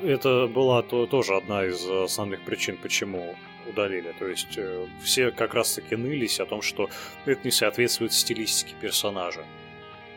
Это 0.03 0.47
была 0.47 0.83
тоже 0.83 1.35
одна 1.35 1.65
из 1.65 1.85
основных 1.85 2.45
причин, 2.45 2.79
почему 2.81 3.35
удалили. 3.69 4.15
То 4.19 4.27
есть 4.27 4.57
э, 4.57 4.87
все 5.03 5.31
как 5.31 5.55
раз-таки 5.55 5.97
нылись 5.97 6.41
о 6.41 6.47
том, 6.47 6.63
что 6.63 6.89
это 7.25 7.41
не 7.45 7.51
соответствует 7.51 8.13
стилистике 8.13 8.75
персонажа. 8.81 9.45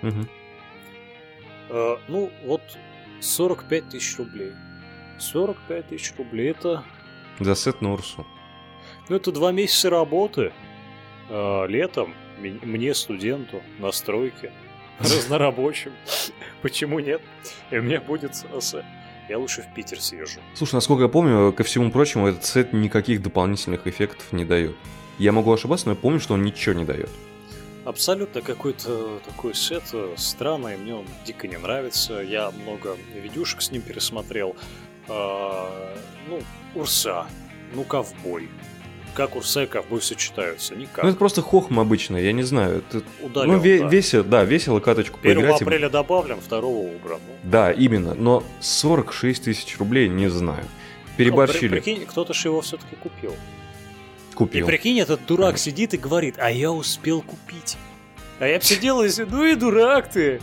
Угу. 0.03 0.27
Э, 1.69 1.97
ну, 2.07 2.31
вот 2.45 2.61
45 3.21 3.89
тысяч 3.89 4.17
рублей. 4.17 4.51
45 5.21 5.87
тысяч 5.87 6.13
рублей 6.17 6.51
это... 6.51 6.83
За 7.39 7.55
сет 7.55 7.81
на 7.81 7.93
Урсу. 7.93 8.25
Ну, 9.09 9.15
это 9.15 9.31
два 9.31 9.51
месяца 9.51 9.89
работы. 9.89 10.51
Э, 11.29 11.65
летом 11.67 12.13
мне, 12.39 12.93
студенту, 12.93 13.61
на 13.79 13.91
стройке, 13.91 14.51
разнорабочим. 14.99 15.93
Почему 16.61 16.99
нет? 16.99 17.21
И 17.69 17.77
у 17.77 17.81
меня 17.81 18.01
будет 18.01 18.33
я 19.29 19.37
лучше 19.37 19.61
в 19.61 19.73
Питер 19.73 20.01
съезжу. 20.01 20.41
Слушай, 20.55 20.75
насколько 20.75 21.03
я 21.03 21.09
помню, 21.09 21.53
ко 21.53 21.63
всему 21.63 21.89
прочему, 21.89 22.27
этот 22.27 22.43
сет 22.43 22.73
никаких 22.73 23.21
дополнительных 23.21 23.87
эффектов 23.87 24.33
не 24.33 24.43
дает. 24.43 24.75
Я 25.19 25.31
могу 25.31 25.53
ошибаться, 25.53 25.85
но 25.85 25.93
я 25.93 25.97
помню, 25.97 26.19
что 26.19 26.33
он 26.33 26.43
ничего 26.43 26.75
не 26.75 26.83
дает. 26.83 27.09
Абсолютно 27.85 28.41
какой-то 28.41 29.19
такой 29.25 29.55
сет 29.55 29.83
э, 29.93 30.15
странный, 30.17 30.75
мне 30.75 30.95
он 30.95 31.05
дико 31.25 31.47
не 31.47 31.57
нравится. 31.57 32.21
Я 32.21 32.51
много 32.51 32.97
видюшек 33.15 33.61
с 33.61 33.71
ним 33.71 33.81
пересмотрел. 33.81 34.55
А, 35.07 35.93
ну, 36.27 36.41
Урса, 36.75 37.25
ну, 37.73 37.83
ковбой, 37.83 38.49
как 39.13 39.35
Урса 39.35 39.63
и 39.63 39.65
ковбой 39.67 40.01
сочетаются? 40.01 40.75
Никак. 40.75 41.03
Ну, 41.03 41.09
это 41.09 41.17
просто 41.17 41.41
хохм 41.41 41.79
обычно, 41.79 42.17
я 42.17 42.31
не 42.31 42.43
знаю. 42.43 42.77
Это, 42.89 43.03
Удален, 43.21 43.51
ну, 43.53 43.59
ве- 43.61 43.79
да. 43.79 43.87
весело, 43.87 44.23
да, 44.23 44.43
весело 44.45 44.79
каточку 44.79 45.19
1 45.21 45.35
поиграть. 45.35 45.61
апреля 45.61 45.89
добавлен, 45.89 46.39
2 46.39 46.59
убран. 46.59 47.19
Да, 47.43 47.71
именно, 47.71 48.13
но 48.13 48.43
46 48.61 49.43
тысяч 49.43 49.77
рублей, 49.77 50.07
не 50.07 50.29
знаю. 50.29 50.63
Переборщили. 51.17 51.67
Ну, 51.75 51.81
прикинь, 51.81 52.05
кто-то 52.05 52.33
же 52.33 52.47
его 52.47 52.61
все-таки 52.61 52.95
купил. 52.95 53.35
Купил. 54.33 54.65
И 54.65 54.67
прикинь, 54.67 54.99
этот 54.99 55.25
дурак 55.25 55.57
сидит 55.57 55.93
и 55.93 55.97
говорит, 55.97 56.35
а 56.37 56.49
я 56.49 56.71
успел 56.71 57.21
купить. 57.21 57.77
А 58.39 58.47
я 58.47 58.59
сидел 58.61 59.01
и 59.03 59.09
ну 59.29 59.45
и 59.45 59.55
дурак 59.55 60.09
ты. 60.09 60.41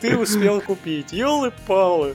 Ты 0.00 0.16
успел 0.16 0.60
купить, 0.60 1.12
елы-палы. 1.12 2.14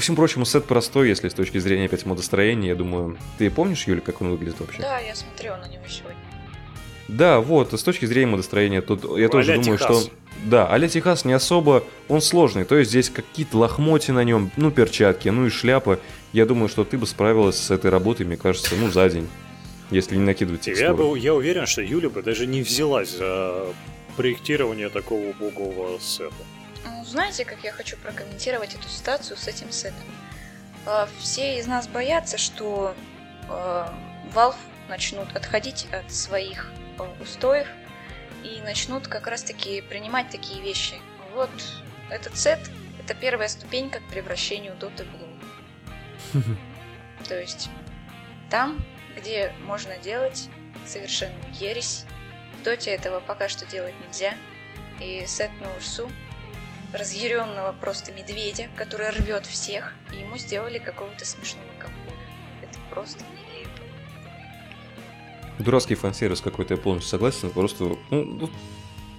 Ко 0.00 0.02
всему 0.02 0.16
прочему, 0.16 0.46
сет 0.46 0.64
простой, 0.64 1.10
если 1.10 1.28
с 1.28 1.34
точки 1.34 1.58
зрения 1.58 1.84
опять 1.84 2.06
модостроения. 2.06 2.70
Я 2.70 2.74
думаю, 2.74 3.18
ты 3.36 3.50
помнишь, 3.50 3.86
Юля, 3.86 4.00
как 4.00 4.22
он 4.22 4.30
выглядит 4.30 4.58
вообще? 4.58 4.80
Да, 4.80 4.98
я 4.98 5.14
смотрела 5.14 5.56
на 5.56 5.68
него 5.68 5.82
сегодня. 5.86 6.16
Да, 7.08 7.40
вот, 7.40 7.78
с 7.78 7.82
точки 7.82 8.06
зрения 8.06 8.28
модостроения, 8.28 8.80
тут 8.80 9.04
я 9.18 9.28
тоже 9.28 9.56
думаю, 9.56 9.76
Техас. 9.76 10.04
что... 10.04 10.12
Да, 10.46 10.66
а 10.66 10.88
Техас 10.88 11.26
не 11.26 11.34
особо, 11.34 11.84
он 12.08 12.22
сложный, 12.22 12.64
то 12.64 12.78
есть 12.78 12.88
здесь 12.88 13.10
какие-то 13.10 13.58
лохмотья 13.58 14.14
на 14.14 14.24
нем, 14.24 14.50
ну, 14.56 14.70
перчатки, 14.70 15.28
ну 15.28 15.44
и 15.44 15.50
шляпа. 15.50 16.00
Я 16.32 16.46
думаю, 16.46 16.70
что 16.70 16.84
ты 16.84 16.96
бы 16.96 17.06
справилась 17.06 17.58
с 17.58 17.70
этой 17.70 17.90
работой, 17.90 18.24
мне 18.24 18.38
кажется, 18.38 18.76
ну, 18.76 18.90
за 18.90 19.06
день, 19.10 19.28
если 19.90 20.16
не 20.16 20.24
накидывать 20.24 20.62
текстуры. 20.62 20.88
Я, 20.88 20.94
бы, 20.94 21.18
я 21.18 21.34
уверен, 21.34 21.66
что 21.66 21.82
Юля 21.82 22.08
бы 22.08 22.22
даже 22.22 22.46
не 22.46 22.62
взялась 22.62 23.18
за 23.18 23.66
проектирование 24.16 24.88
такого 24.88 25.26
убогого 25.26 25.98
сета. 26.00 26.32
Ну, 27.00 27.06
знаете, 27.06 27.46
как 27.46 27.64
я 27.64 27.72
хочу 27.72 27.96
прокомментировать 27.96 28.74
эту 28.74 28.86
ситуацию 28.86 29.38
с 29.38 29.48
этим 29.48 29.72
сетом? 29.72 30.04
А, 30.84 31.08
все 31.18 31.58
из 31.58 31.66
нас 31.66 31.88
боятся, 31.88 32.36
что 32.36 32.94
а, 33.48 33.94
Valve 34.34 34.54
начнут 34.86 35.34
отходить 35.34 35.86
от 35.92 36.12
своих 36.12 36.70
а, 36.98 37.10
устоев 37.22 37.66
и 38.44 38.60
начнут 38.60 39.08
как 39.08 39.28
раз-таки 39.28 39.80
принимать 39.80 40.28
такие 40.28 40.60
вещи. 40.60 40.96
Вот 41.32 41.48
этот 42.10 42.36
сет— 42.36 42.70
это 43.02 43.14
первая 43.14 43.48
ступенька 43.48 44.00
к 44.00 44.08
превращению 44.10 44.74
Dota 44.74 45.06
Blue. 46.34 46.44
То 47.28 47.40
есть 47.40 47.70
там, 48.50 48.84
где 49.16 49.54
можно 49.64 49.96
делать 49.96 50.50
совершенную 50.86 51.50
ересь, 51.54 52.04
в 52.60 52.62
Доте 52.62 52.90
этого 52.90 53.20
пока 53.20 53.48
что 53.48 53.64
делать 53.64 53.94
нельзя, 54.06 54.34
и 55.00 55.24
сет 55.26 55.50
на 55.62 55.74
Урсу 55.76 56.10
разъяренного 56.92 57.74
просто 57.80 58.12
медведя, 58.12 58.68
который 58.76 59.10
рвет 59.10 59.46
всех, 59.46 59.94
и 60.12 60.20
ему 60.20 60.36
сделали 60.38 60.78
какого-то 60.78 61.24
смешного 61.24 61.68
ковбоя. 61.78 62.16
Это 62.62 62.78
просто 62.90 63.24
нелепо. 63.24 63.70
Дурацкий 65.58 65.94
фан-сервис 65.94 66.40
какой-то, 66.40 66.74
я 66.74 66.80
полностью 66.80 67.10
согласен, 67.10 67.50
просто 67.50 67.96
ну, 68.10 68.24
ну, 68.24 68.50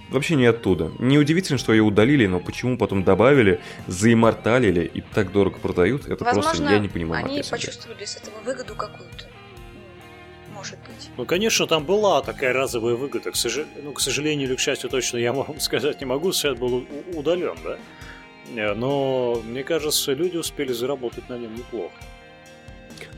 вообще 0.10 0.36
не 0.36 0.46
оттуда. 0.46 0.92
Неудивительно, 1.00 1.58
что 1.58 1.72
ее 1.74 1.84
удалили, 1.84 2.28
но 2.28 2.40
почему 2.40 2.78
потом 2.78 3.04
добавили, 3.04 3.62
заиморталили 3.88 4.86
и 4.86 5.02
так 5.02 5.32
дорого 5.32 5.60
продают, 5.60 6.08
это 6.08 6.24
Возможно, 6.24 6.52
просто 6.52 6.74
я 6.74 6.80
не 6.80 6.90
понимаю. 6.90 7.26
они 7.26 7.44
почувствовали 7.50 8.06
с 8.06 8.18
этого 8.18 8.40
выгоду 8.42 8.76
какую-то 8.76 9.28
может 10.62 10.78
быть. 10.88 11.01
Ну, 11.18 11.26
конечно, 11.26 11.68
там 11.68 11.86
была 11.86 12.22
такая 12.22 12.54
разовая 12.54 12.96
выгода. 12.96 13.32
К, 13.32 13.36
сож... 13.36 13.60
ну, 13.84 13.94
к 13.94 14.00
сожалению 14.00 14.48
или 14.48 14.56
к 14.56 14.60
счастью, 14.60 14.90
точно 14.90 15.18
я 15.18 15.34
вам 15.34 15.60
сказать 15.60 16.00
не 16.00 16.06
могу, 16.06 16.32
сайт 16.32 16.58
был 16.58 16.86
удален, 17.14 17.58
да? 17.64 17.78
Э, 18.56 18.74
но, 18.74 19.42
мне 19.46 19.64
кажется, 19.64 20.14
люди 20.14 20.38
успели 20.38 20.74
заработать 20.74 21.30
на 21.30 21.38
нем 21.38 21.54
неплохо. 21.56 21.94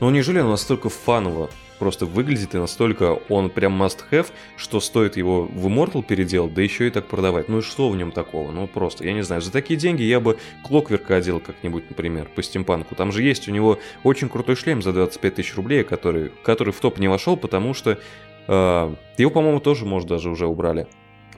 Но 0.00 0.10
неужели 0.10 0.38
оно 0.38 0.50
настолько 0.50 0.88
фаново 0.88 1.50
просто 1.78 2.06
выглядит 2.06 2.54
и 2.54 2.58
настолько 2.58 3.18
он 3.28 3.50
прям 3.50 3.80
must-have, 3.82 4.26
что 4.56 4.80
стоит 4.80 5.16
его 5.16 5.44
в 5.44 5.66
Immortal 5.66 6.02
переделать, 6.02 6.54
да 6.54 6.62
еще 6.62 6.86
и 6.86 6.90
так 6.90 7.06
продавать. 7.06 7.48
Ну 7.48 7.58
и 7.58 7.62
что 7.62 7.88
в 7.88 7.96
нем 7.96 8.12
такого? 8.12 8.50
Ну 8.50 8.66
просто, 8.66 9.04
я 9.04 9.12
не 9.12 9.22
знаю, 9.22 9.42
за 9.42 9.52
такие 9.52 9.78
деньги 9.78 10.02
я 10.02 10.20
бы 10.20 10.38
Клокверка 10.62 11.16
одел 11.16 11.40
как-нибудь, 11.40 11.88
например, 11.90 12.28
по 12.34 12.42
стимпанку. 12.42 12.94
Там 12.94 13.12
же 13.12 13.22
есть 13.22 13.48
у 13.48 13.52
него 13.52 13.78
очень 14.02 14.28
крутой 14.28 14.56
шлем 14.56 14.82
за 14.82 14.92
25 14.92 15.34
тысяч 15.34 15.54
рублей, 15.54 15.84
который, 15.84 16.30
который 16.42 16.72
в 16.72 16.80
топ 16.80 16.98
не 16.98 17.08
вошел, 17.08 17.36
потому 17.36 17.74
что 17.74 17.98
э, 18.46 18.94
его, 19.18 19.30
по-моему, 19.30 19.60
тоже, 19.60 19.84
может, 19.84 20.08
даже 20.08 20.30
уже 20.30 20.46
убрали. 20.46 20.86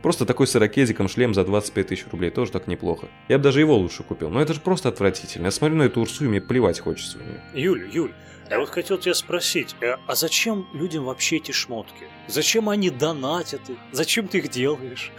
Просто 0.06 0.24
такой 0.24 0.46
с 0.46 0.54
ирокезиком 0.54 1.08
шлем 1.08 1.34
за 1.34 1.42
25 1.42 1.88
тысяч 1.88 2.06
рублей 2.12 2.30
тоже 2.30 2.52
так 2.52 2.68
неплохо. 2.68 3.08
Я 3.26 3.38
бы 3.38 3.42
даже 3.42 3.58
его 3.58 3.76
лучше 3.76 4.04
купил. 4.04 4.30
Но 4.30 4.40
это 4.40 4.54
же 4.54 4.60
просто 4.60 4.88
отвратительно. 4.88 5.46
Я 5.46 5.50
смотрю 5.50 5.78
на 5.78 5.82
эту 5.82 6.00
Урсу 6.00 6.26
и 6.26 6.28
мне 6.28 6.40
плевать 6.40 6.78
хочется 6.78 7.18
у 7.18 7.22
нее. 7.22 7.42
Юль, 7.54 7.90
Юль, 7.92 8.12
я 8.48 8.60
вот 8.60 8.68
хотел 8.68 8.98
тебя 8.98 9.14
спросить, 9.14 9.74
э, 9.80 9.96
а 10.06 10.14
зачем 10.14 10.68
людям 10.72 11.06
вообще 11.06 11.38
эти 11.38 11.50
шмотки? 11.50 12.06
Зачем 12.28 12.68
они 12.68 12.90
донатят 12.90 13.68
их? 13.68 13.78
Зачем 13.90 14.28
ты 14.28 14.38
их 14.38 14.48
делаешь? 14.48 15.10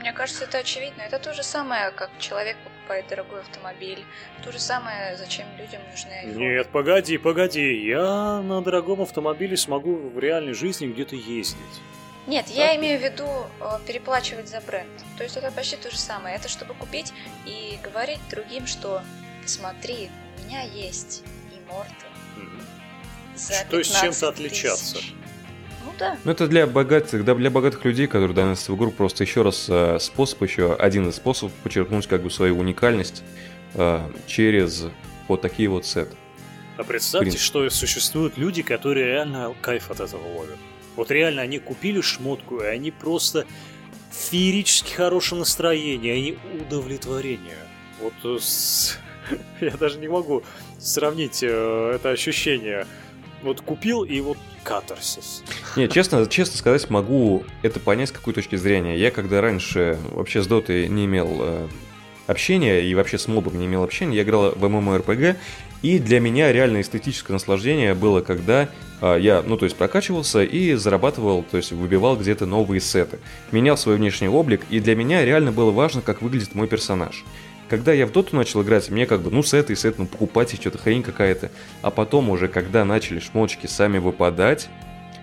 Мне 0.00 0.14
кажется, 0.14 0.44
это 0.44 0.56
очевидно. 0.56 1.02
Это 1.02 1.18
то 1.18 1.34
же 1.34 1.42
самое, 1.42 1.90
как 1.90 2.08
человек 2.18 2.56
покупает 2.64 3.08
дорогой 3.10 3.40
автомобиль. 3.40 4.02
То 4.42 4.50
же 4.50 4.58
самое, 4.58 5.14
зачем 5.18 5.44
людям 5.58 5.82
нужны 5.90 6.24
iPhone. 6.24 6.38
Нет, 6.38 6.68
погоди, 6.72 7.18
погоди. 7.18 7.84
Я 7.84 8.40
на 8.40 8.62
дорогом 8.62 9.02
автомобиле 9.02 9.58
смогу 9.58 9.94
в 9.94 10.18
реальной 10.18 10.54
жизни 10.54 10.86
где-то 10.86 11.16
ездить. 11.16 11.82
Нет, 12.26 12.46
так? 12.46 12.54
я 12.54 12.76
имею 12.76 13.00
в 13.00 13.02
виду 13.02 13.26
э, 13.60 13.78
переплачивать 13.86 14.48
за 14.48 14.60
бренд. 14.60 14.90
То 15.18 15.24
есть 15.24 15.36
это 15.36 15.50
почти 15.50 15.76
то 15.76 15.90
же 15.90 15.98
самое. 15.98 16.36
Это 16.36 16.48
чтобы 16.48 16.74
купить 16.74 17.12
и 17.44 17.78
говорить 17.82 18.20
другим, 18.30 18.66
что 18.66 19.02
смотри, 19.44 20.10
у 20.38 20.46
меня 20.46 20.62
есть 20.62 21.22
Immortal 21.52 22.12
за 23.36 23.66
То 23.68 23.78
есть 23.78 23.98
чем-то 23.98 24.28
отличаться. 24.28 24.98
Ну 25.84 25.92
да. 25.98 26.16
Ну 26.24 26.32
это 26.32 26.46
для 26.46 26.66
богатых, 26.66 27.24
да, 27.24 27.34
для 27.34 27.50
богатых 27.50 27.84
людей, 27.84 28.06
которые 28.06 28.34
доносятся 28.34 28.72
в 28.72 28.76
игру, 28.76 28.90
просто 28.90 29.24
еще 29.24 29.42
раз 29.42 29.66
э, 29.68 29.98
способ, 30.00 30.42
еще 30.42 30.74
один 30.74 31.08
из 31.08 31.16
способов 31.16 31.52
подчеркнуть 31.62 32.06
как 32.06 32.22
бы 32.22 32.30
свою 32.30 32.58
уникальность 32.58 33.22
э, 33.74 34.00
через 34.26 34.86
вот 35.28 35.40
такие 35.40 35.68
вот 35.68 35.86
сеты. 35.86 36.16
А 36.76 36.84
представьте, 36.84 37.36
что 37.36 37.68
существуют 37.70 38.38
люди, 38.38 38.62
которые 38.62 39.06
реально 39.06 39.54
кайф 39.60 39.90
от 39.90 40.00
этого 40.00 40.26
ловят. 40.26 40.58
Вот 40.96 41.10
реально 41.10 41.42
они 41.42 41.58
купили 41.58 42.00
шмотку, 42.00 42.60
и 42.60 42.66
они 42.66 42.90
просто 42.90 43.46
феерически 44.10 44.92
хорошее 44.92 45.40
настроение, 45.40 46.14
они 46.14 46.38
удовлетворение. 46.60 47.58
Вот 48.00 48.14
э, 48.24 48.38
с... 48.40 48.98
я 49.60 49.70
даже 49.70 49.98
не 49.98 50.08
могу 50.08 50.42
сравнить 50.78 51.42
э, 51.42 51.92
это 51.94 52.10
ощущение 52.10 52.86
вот 53.42 53.60
купил 53.60 54.04
и 54.04 54.20
вот 54.20 54.38
катарсис. 54.62 55.42
Не, 55.76 55.88
честно, 55.88 56.26
честно 56.26 56.56
сказать, 56.56 56.88
могу 56.90 57.44
это 57.62 57.80
понять 57.80 58.10
с 58.10 58.12
какой 58.12 58.34
точки 58.34 58.56
зрения. 58.56 58.96
Я 58.96 59.10
когда 59.10 59.40
раньше 59.40 59.98
вообще 60.10 60.42
с 60.42 60.46
дотой 60.46 60.88
не 60.88 61.06
имел 61.06 61.38
э, 61.40 61.68
общения 62.26 62.80
и 62.80 62.94
вообще 62.94 63.18
с 63.18 63.28
мобом 63.28 63.58
не 63.58 63.66
имел 63.66 63.82
общения, 63.82 64.16
я 64.16 64.22
играл 64.22 64.52
в 64.52 64.64
MMORPG, 64.64 65.36
и 65.82 65.98
для 65.98 66.20
меня 66.20 66.52
реально 66.52 66.80
эстетическое 66.80 67.34
наслаждение 67.34 67.94
было, 67.94 68.20
когда 68.20 68.68
а, 69.00 69.16
я, 69.16 69.42
ну, 69.44 69.56
то 69.56 69.64
есть 69.64 69.76
прокачивался 69.76 70.44
и 70.44 70.74
зарабатывал, 70.74 71.42
то 71.42 71.56
есть 71.56 71.72
выбивал 71.72 72.16
где-то 72.16 72.46
новые 72.46 72.80
сеты, 72.80 73.18
менял 73.50 73.76
свой 73.76 73.96
внешний 73.96 74.28
облик, 74.28 74.62
и 74.70 74.78
для 74.78 74.94
меня 74.94 75.24
реально 75.24 75.50
было 75.50 75.72
важно, 75.72 76.00
как 76.00 76.22
выглядит 76.22 76.54
мой 76.54 76.68
персонаж. 76.68 77.24
Когда 77.68 77.92
я 77.92 78.06
в 78.06 78.12
доту 78.12 78.36
начал 78.36 78.62
играть, 78.62 78.90
мне 78.90 79.06
как 79.06 79.22
бы, 79.22 79.30
ну, 79.30 79.42
сеты 79.42 79.72
и 79.72 79.76
сет, 79.76 79.98
ну, 79.98 80.06
покупать 80.06 80.54
и 80.54 80.56
что-то 80.56 80.78
хрень 80.78 81.02
какая-то. 81.02 81.50
А 81.80 81.90
потом 81.90 82.30
уже, 82.30 82.46
когда 82.46 82.84
начали 82.84 83.18
шмоточки 83.18 83.66
сами 83.66 83.98
выпадать, 83.98 84.68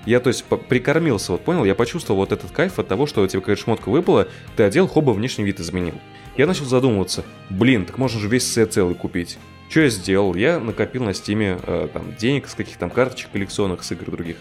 я, 0.05 0.19
то 0.19 0.29
есть, 0.29 0.43
прикормился, 0.43 1.31
вот 1.31 1.45
понял, 1.45 1.63
я 1.63 1.75
почувствовал 1.75 2.19
вот 2.21 2.31
этот 2.31 2.51
кайф 2.51 2.79
от 2.79 2.87
того, 2.87 3.05
что 3.05 3.21
у 3.21 3.27
тебя 3.27 3.39
какая-то 3.39 3.61
шмотка 3.61 3.89
выпала, 3.89 4.27
ты 4.57 4.63
одел, 4.63 4.87
хоба, 4.87 5.11
внешний 5.11 5.45
вид 5.45 5.59
изменил. 5.59 5.95
Я 6.39 6.47
начал 6.47 6.63
задумываться, 6.63 7.25
блин, 7.49 7.83
так 7.83 7.97
можно 7.97 8.17
же 8.17 8.29
весь 8.29 8.49
сет 8.49 8.71
целый 8.71 8.95
купить. 8.95 9.37
Что 9.69 9.81
я 9.81 9.89
сделал? 9.89 10.35
Я 10.35 10.61
накопил 10.61 11.03
на 11.03 11.13
Steam 11.13 11.52
е 11.52 11.59
э, 11.61 11.89
там, 11.91 12.15
денег 12.15 12.47
с 12.47 12.55
каких-то 12.55 12.79
там 12.79 12.89
карточек 12.89 13.31
коллекционных 13.31 13.83
с 13.83 13.91
игр 13.91 14.09
других. 14.09 14.37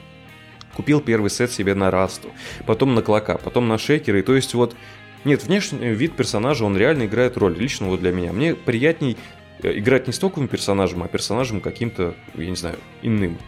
Купил 0.77 1.01
первый 1.01 1.29
сет 1.29 1.51
себе 1.51 1.75
на 1.75 1.91
Расту, 1.91 2.29
потом 2.67 2.95
на 2.95 3.03
Клока, 3.03 3.37
потом 3.37 3.67
на 3.67 3.79
Шейкеры. 3.79 4.23
То 4.23 4.37
есть 4.37 4.55
вот, 4.55 4.77
нет, 5.25 5.43
внешний 5.43 5.89
вид 5.89 6.15
персонажа, 6.15 6.65
он 6.65 6.77
реально 6.77 7.07
играет 7.07 7.37
роль, 7.37 7.59
лично 7.59 7.89
вот 7.89 7.99
для 7.99 8.13
меня. 8.13 8.33
Мне 8.33 8.55
приятней 8.55 9.17
э, 9.65 9.77
играть 9.77 10.07
не 10.07 10.13
стоковым 10.13 10.47
персонажем, 10.47 11.03
а 11.03 11.09
персонажем 11.09 11.61
каким-то, 11.61 12.15
я 12.37 12.49
не 12.49 12.55
знаю, 12.55 12.77
иным. 13.03 13.39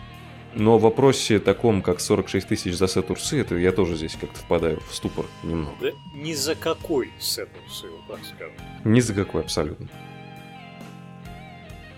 Но 0.55 0.79
в 0.79 0.83
вопросе 0.83 1.39
таком, 1.39 1.81
как 1.83 2.01
46 2.01 2.49
тысяч 2.49 2.75
за 2.75 2.89
сет 2.89 3.11
Урсы, 3.11 3.41
это 3.41 3.55
я 3.57 3.73
тоже 3.73 3.97
здесь 3.97 4.17
как-то 4.21 4.39
впадаю 4.39 4.81
в 4.89 4.95
ступор 4.95 5.27
немного. 5.43 5.77
Да 5.81 5.91
ни 6.15 6.35
за 6.35 6.55
какой 6.55 7.11
сет 7.19 7.49
Урсы, 7.65 7.89
вот 7.89 8.07
так 8.09 8.25
скажем. 8.25 8.55
Ни 8.85 9.01
за 9.01 9.15
какой, 9.15 9.43
абсолютно. 9.43 9.89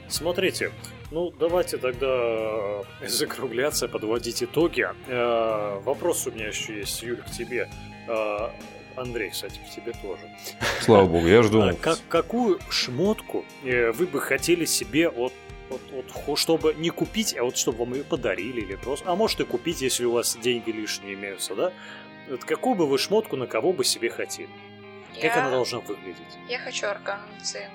Смотрите, 0.08 0.70
ну 1.10 1.30
давайте 1.30 1.78
тогда 1.78 2.06
э, 2.06 2.82
закругляться, 3.06 3.88
подводить 3.88 4.42
итоги. 4.42 4.86
Э, 5.08 5.80
вопрос 5.84 6.26
у 6.26 6.30
меня 6.30 6.48
еще 6.48 6.78
есть, 6.78 7.02
Юль, 7.02 7.22
к 7.22 7.30
тебе. 7.30 7.68
Э, 8.08 8.48
Андрей, 8.96 9.30
кстати, 9.30 9.58
к 9.58 9.74
тебе 9.74 9.92
тоже. 9.92 10.22
Слава 10.80 11.06
богу, 11.06 11.26
я 11.26 11.42
жду. 11.42 11.64
Как, 11.80 11.98
какую 12.10 12.58
шмотку 12.68 13.44
вы 13.62 14.06
бы 14.06 14.20
хотели 14.20 14.66
себе 14.66 15.08
от 15.08 15.32
вот, 15.90 16.04
вот, 16.26 16.38
чтобы 16.38 16.74
не 16.74 16.90
купить, 16.90 17.36
а 17.36 17.44
вот 17.44 17.56
чтобы 17.56 17.78
вам 17.78 17.94
ее 17.94 18.04
подарили 18.04 18.60
или 18.60 18.76
просто... 18.76 19.08
А 19.08 19.14
может 19.14 19.40
и 19.40 19.44
купить, 19.44 19.80
если 19.80 20.04
у 20.04 20.12
вас 20.12 20.36
деньги 20.36 20.70
лишние 20.70 21.14
имеются, 21.14 21.54
да? 21.54 21.72
Вот 22.28 22.44
какую 22.44 22.76
бы 22.76 22.86
вы 22.86 22.98
шмотку 22.98 23.36
на 23.36 23.46
кого 23.46 23.72
бы 23.72 23.84
себе 23.84 24.10
хотели? 24.10 24.48
Я... 25.14 25.28
Как 25.28 25.38
она 25.38 25.50
должна 25.50 25.80
выглядеть? 25.80 26.38
Я 26.48 26.58
хочу 26.58 26.86
аркану 26.86 27.22
цинку. 27.42 27.70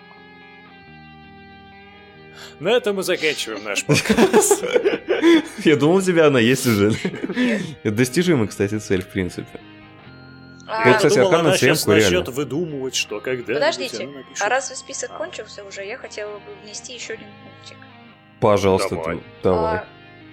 На 2.60 2.70
этом 2.70 2.96
мы 2.96 3.04
заканчиваем 3.04 3.64
наш 3.64 3.84
подкаст. 3.86 4.64
Я 5.64 5.76
думал, 5.76 5.98
у 5.98 6.02
тебя 6.02 6.28
она 6.28 6.40
есть 6.40 6.66
уже. 6.66 6.94
Это 7.84 7.96
достижимая, 7.96 8.48
кстати, 8.48 8.78
цель, 8.80 9.04
в 9.04 9.08
принципе. 9.08 9.60
А, 10.68 10.86
вот, 10.86 10.98
кстати, 10.98 11.16
думала, 11.16 11.40
она 11.40 11.58
сейчас 11.58 11.86
начнет 11.88 12.28
выдумывать, 12.28 12.94
что 12.94 13.22
когда 13.22 13.54
Подождите, 13.54 14.10
а 14.40 14.50
разве 14.50 14.76
список 14.76 15.16
кончился 15.18 15.64
уже? 15.64 15.86
Я 15.86 15.98
хотела 15.98 16.40
бы 16.40 16.56
внести 16.64 16.94
еще 16.94 17.14
один 17.14 17.28
пунктик. 17.44 17.78
Пожалуйста, 18.40 18.96
давай. 18.96 19.24
Давай. 19.44 19.78
А, 19.78 19.86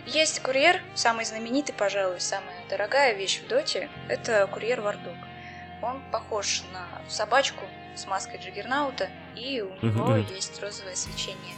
есть 0.06 0.40
курьер, 0.40 0.80
самый 0.94 1.24
знаменитый, 1.24 1.74
пожалуй, 1.74 2.20
самая 2.20 2.56
дорогая 2.68 3.14
вещь 3.14 3.40
в 3.42 3.48
доте. 3.48 3.88
Это 4.08 4.46
курьер 4.46 4.80
Вардок. 4.80 5.14
Он 5.82 6.02
похож 6.10 6.62
на 6.72 6.86
собачку 7.08 7.64
с 7.96 8.06
маской 8.06 8.38
Джиггернаута, 8.38 9.08
и 9.34 9.62
у 9.62 9.86
него 9.86 10.16
есть 10.16 10.60
розовое 10.60 10.94
свечение. 10.94 11.54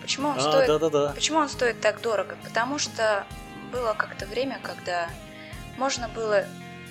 Почему 0.00 0.28
он, 0.28 0.38
а, 0.38 0.40
стоит, 0.40 0.66
да, 0.66 0.78
да, 0.78 0.90
да. 0.90 1.12
почему 1.14 1.38
он 1.38 1.48
стоит 1.48 1.80
так 1.80 2.00
дорого? 2.02 2.36
Потому 2.44 2.78
что 2.78 3.26
было 3.72 3.94
как-то 3.94 4.26
время, 4.26 4.60
когда 4.62 5.08
можно 5.78 6.08
было... 6.08 6.44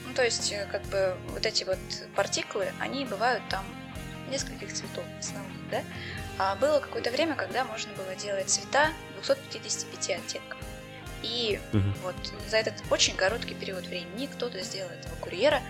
Ну, 0.06 0.14
то 0.14 0.24
есть, 0.24 0.52
э, 0.52 0.68
как 0.72 0.82
бы, 0.84 1.16
вот 1.30 1.46
эти 1.46 1.64
вот 1.64 1.78
партиклы, 2.16 2.72
они 2.80 3.06
бывают 3.06 3.44
там 3.50 3.64
нескольких 4.30 4.74
цветов 4.74 5.04
основных, 5.20 5.70
да? 5.70 5.82
А 6.40 6.56
было 6.56 6.80
какое-то 6.80 7.12
время, 7.12 7.36
когда 7.36 7.64
можно 7.64 7.94
было 7.94 8.16
делать 8.16 8.50
цвета 8.50 8.92
255 9.16 10.10
оттенков. 10.18 10.60
И 11.22 11.60
угу. 11.72 11.84
вот 12.04 12.16
за 12.50 12.58
этот 12.58 12.76
очень 12.90 13.16
короткий 13.16 13.56
период 13.56 13.86
времени 13.86 14.26
кто-то 14.26 14.62
сделал 14.62 14.90
этого 14.90 15.16
курьера 15.16 15.62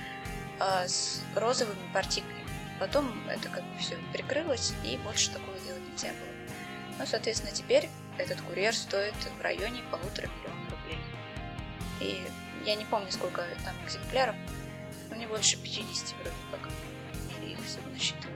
а, 0.59 0.87
с 0.87 1.21
розовыми 1.35 1.93
партиклями. 1.93 2.43
Потом 2.79 3.13
это 3.29 3.49
как 3.49 3.63
бы 3.63 3.77
все 3.79 3.97
прикрылось, 4.11 4.73
и 4.83 4.97
больше 4.97 5.31
такого 5.31 5.57
делать 5.59 5.81
нельзя 5.91 6.09
было. 6.09 6.33
Ну, 6.97 7.05
соответственно, 7.05 7.53
теперь 7.53 7.89
этот 8.17 8.41
курьер 8.41 8.75
стоит 8.75 9.13
в 9.37 9.41
районе 9.41 9.81
полутора 9.91 10.27
миллионов 10.27 10.71
рублей. 10.71 10.99
И 11.99 12.23
я 12.65 12.75
не 12.75 12.85
помню, 12.85 13.11
сколько 13.11 13.43
там 13.63 13.75
экземпляров, 13.85 14.35
но 15.09 15.15
не 15.15 15.27
больше 15.27 15.57
50 15.57 16.15
вроде 16.15 16.35
как. 16.51 16.69
Или 17.39 17.51
их 17.51 17.65
всего 17.65 17.87
насчитывает. 17.91 18.32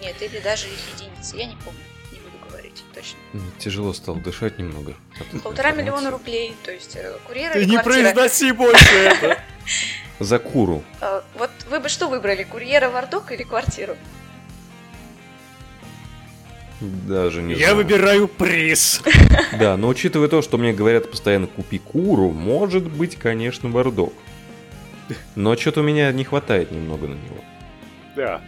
Нет, 0.00 0.16
или 0.20 0.38
даже 0.40 0.66
их 0.66 0.78
единицы, 0.94 1.36
я 1.36 1.46
не 1.46 1.56
помню. 1.56 1.80
Не 2.12 2.18
буду 2.18 2.36
говорить 2.48 2.82
точно. 2.94 3.18
Тяжело 3.58 3.92
стало 3.92 4.18
дышать 4.18 4.58
немного. 4.58 4.94
Полтора 5.42 5.72
миллиона 5.72 6.10
рублей, 6.10 6.54
то 6.62 6.70
есть 6.72 6.96
э, 6.96 7.16
курьер 7.26 7.52
Ты 7.52 7.64
не 7.66 7.78
произноси 7.82 8.52
больше 8.52 8.94
это! 8.94 9.38
За 10.18 10.38
куру. 10.38 10.82
А, 11.00 11.22
вот 11.34 11.50
вы 11.70 11.78
бы 11.80 11.88
что 11.88 12.08
выбрали, 12.08 12.42
курьера 12.44 12.88
Вардок 12.88 13.32
или 13.32 13.42
квартиру? 13.42 13.96
Даже 16.80 17.42
не 17.42 17.52
Я 17.54 17.58
знаю. 17.58 17.76
выбираю 17.76 18.28
приз. 18.28 19.02
Да, 19.58 19.76
но 19.76 19.88
учитывая 19.88 20.28
то, 20.28 20.42
что 20.42 20.58
мне 20.58 20.72
говорят 20.74 21.10
постоянно 21.10 21.46
купи 21.46 21.78
куру, 21.78 22.30
может 22.32 22.84
быть, 22.90 23.16
конечно, 23.16 23.68
бардок. 23.70 24.12
Но 25.34 25.56
что-то 25.56 25.80
у 25.80 25.84
меня 25.84 26.12
не 26.12 26.24
хватает 26.24 26.70
немного 26.70 27.06
на 27.06 27.14
него. 27.14 27.36
Да. 28.16 28.42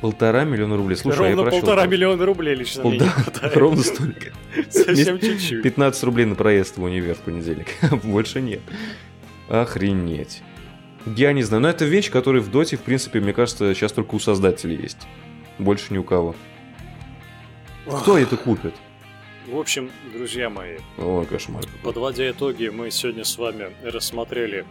Полтора 0.00 0.44
миллиона 0.44 0.76
рублей. 0.76 0.96
Слушай, 0.96 1.18
Ровно 1.18 1.30
я 1.30 1.42
просил, 1.42 1.60
полтора 1.60 1.82
там... 1.82 1.90
миллиона 1.90 2.26
рублей 2.26 2.54
лично 2.54 2.82
Пол... 2.82 2.98
хватает. 2.98 3.56
Ровно 3.56 3.82
столько. 3.82 4.32
Совсем 4.70 5.18
чуть-чуть. 5.18 5.62
15 5.62 6.04
рублей 6.04 6.24
на 6.24 6.34
проезд 6.34 6.78
в 6.78 6.82
универ 6.82 7.14
в 7.14 7.18
понедельник. 7.18 7.68
Больше 8.02 8.40
нет. 8.40 8.60
Охренеть. 9.48 10.42
Я 11.04 11.32
не 11.32 11.42
знаю, 11.42 11.62
но 11.62 11.68
это 11.68 11.84
вещь, 11.84 12.10
которая 12.10 12.42
в 12.42 12.50
доте, 12.50 12.76
в 12.76 12.80
принципе, 12.80 13.20
мне 13.20 13.32
кажется, 13.32 13.74
сейчас 13.74 13.92
только 13.92 14.14
у 14.14 14.18
создателей 14.18 14.76
есть. 14.76 14.98
Больше 15.58 15.92
ни 15.92 15.98
у 15.98 16.04
кого. 16.04 16.34
Кто 17.86 18.18
это 18.18 18.36
купит? 18.36 18.74
В 19.46 19.58
общем, 19.58 19.90
друзья 20.14 20.48
мои, 20.48 20.76
О, 20.96 21.24
кошмар. 21.28 21.64
подводя 21.82 22.30
итоги, 22.30 22.68
мы 22.68 22.90
сегодня 22.90 23.24
с 23.24 23.36
вами 23.36 23.70
рассмотрели 23.82 24.64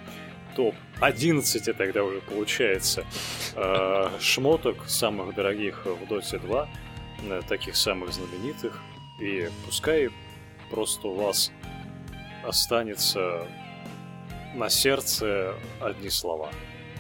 топ-11 0.56 1.74
тогда 1.74 2.04
уже 2.04 2.22
получается 2.22 3.06
э, 3.56 4.10
шмоток 4.20 4.88
самых 4.88 5.36
дорогих 5.36 5.86
в 5.86 6.12
Dota 6.12 6.40
2, 6.40 6.70
э, 7.24 7.42
таких 7.48 7.76
самых 7.76 8.14
знаменитых. 8.14 8.80
И 9.22 9.50
пускай 9.66 10.10
просто 10.70 11.08
у 11.08 11.16
вас 11.16 11.52
останется 12.44 13.48
на 14.56 14.70
сердце 14.70 15.56
одни 15.80 16.10
слова. 16.10 16.50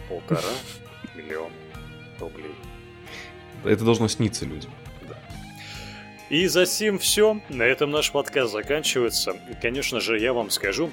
Полтора 0.07 0.41
миллиона 1.15 1.53
рублей. 2.19 2.55
Это 3.63 3.83
должно 3.83 4.07
сниться 4.07 4.45
людям. 4.45 4.71
И 6.29 6.45
за 6.45 6.67
сим 6.67 6.99
все. 6.99 7.41
На 7.49 7.63
этом 7.63 7.89
наш 7.89 8.11
подкаст 8.11 8.53
заканчивается. 8.53 9.35
И, 9.49 9.55
конечно 9.59 9.99
же, 9.99 10.19
я 10.19 10.31
вам 10.31 10.51
скажу, 10.51 10.91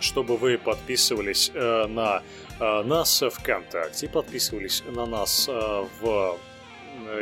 чтобы 0.00 0.36
вы 0.36 0.58
подписывались 0.58 1.50
э, 1.54 1.86
на 1.86 2.22
э, 2.58 2.82
нас 2.82 3.22
ВКонтакте, 3.22 4.08
подписывались 4.08 4.82
на 4.86 5.06
нас 5.06 5.48
э, 5.48 5.84
в 6.00 6.38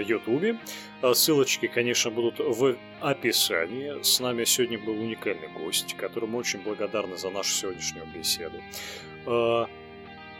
Ютубе. 0.06 0.58
Э, 1.02 1.14
ссылочки, 1.14 1.66
конечно, 1.66 2.10
будут 2.10 2.38
в 2.38 2.76
описании. 3.00 4.02
С 4.02 4.20
нами 4.20 4.44
сегодня 4.44 4.78
был 4.78 4.98
уникальный 4.98 5.48
гость, 5.48 5.94
которому 5.96 6.38
очень 6.38 6.60
благодарны 6.60 7.16
за 7.16 7.30
нашу 7.30 7.52
сегодняшнюю 7.52 8.06
беседу. 8.06 8.60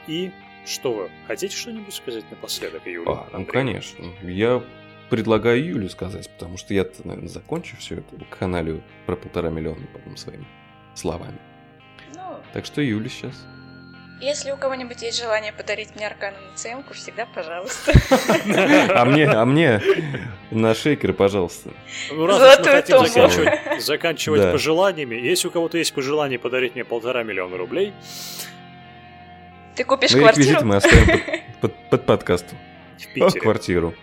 И 0.07 0.31
что 0.65 0.93
вы, 0.93 1.11
хотите 1.27 1.55
что-нибудь 1.57 1.95
сказать 1.95 2.25
напоследок, 2.31 2.87
Юлия? 2.87 3.11
А, 3.11 3.29
ну, 3.33 3.45
конечно. 3.45 4.05
Я 4.23 4.63
предлагаю 5.09 5.65
Юлю 5.65 5.89
сказать, 5.89 6.29
потому 6.31 6.57
что 6.57 6.75
я, 6.75 6.87
наверное, 7.05 7.29
закончу 7.29 7.77
все 7.77 7.97
это 7.97 8.25
каналю 8.31 8.83
про 9.07 9.17
полтора 9.17 9.51
миллиона 9.51 9.87
потом 9.93 10.17
своими 10.17 10.47
словами. 10.95 11.39
Так 12.53 12.67
что 12.67 12.81
Юля 12.81 13.09
сейчас. 13.09 13.35
Если 14.21 14.51
у 14.51 14.57
кого-нибудь 14.57 15.01
есть 15.01 15.21
желание 15.21 15.53
подарить 15.53 15.95
мне 15.95 16.07
аркану 16.09 16.39
на 16.39 16.57
ЦМку, 16.57 16.93
всегда 16.95 17.27
пожалуйста. 17.33 17.93
А 18.93 19.05
мне, 19.05 19.29
а 19.29 19.45
мне 19.45 19.81
на 20.51 20.75
шейкеры, 20.75 21.13
пожалуйста. 21.13 21.71
Ну, 22.11 22.27
раз 22.27 22.59
мы 22.59 22.65
хотим 22.65 23.07
заканчивать, 23.07 23.85
заканчивать 23.85 24.43
да. 24.43 24.53
пожеланиями, 24.53 25.15
если 25.15 25.47
у 25.47 25.51
кого-то 25.53 25.79
есть 25.79 25.95
пожелание 25.95 26.39
подарить 26.39 26.75
мне 26.75 26.85
полтора 26.85 27.23
миллиона 27.23 27.57
рублей... 27.57 27.93
Ты 29.77 29.85
купишь 29.85 30.13
ну, 30.13 30.19
квартиру? 30.19 30.65
мы 30.65 30.77
оставим 30.77 31.07
под, 31.07 31.61
под, 31.61 31.91
под 31.91 32.07
подкастом. 32.07 32.59
в 32.99 33.15
Питере. 33.15 33.41
квартиру. 33.41 33.95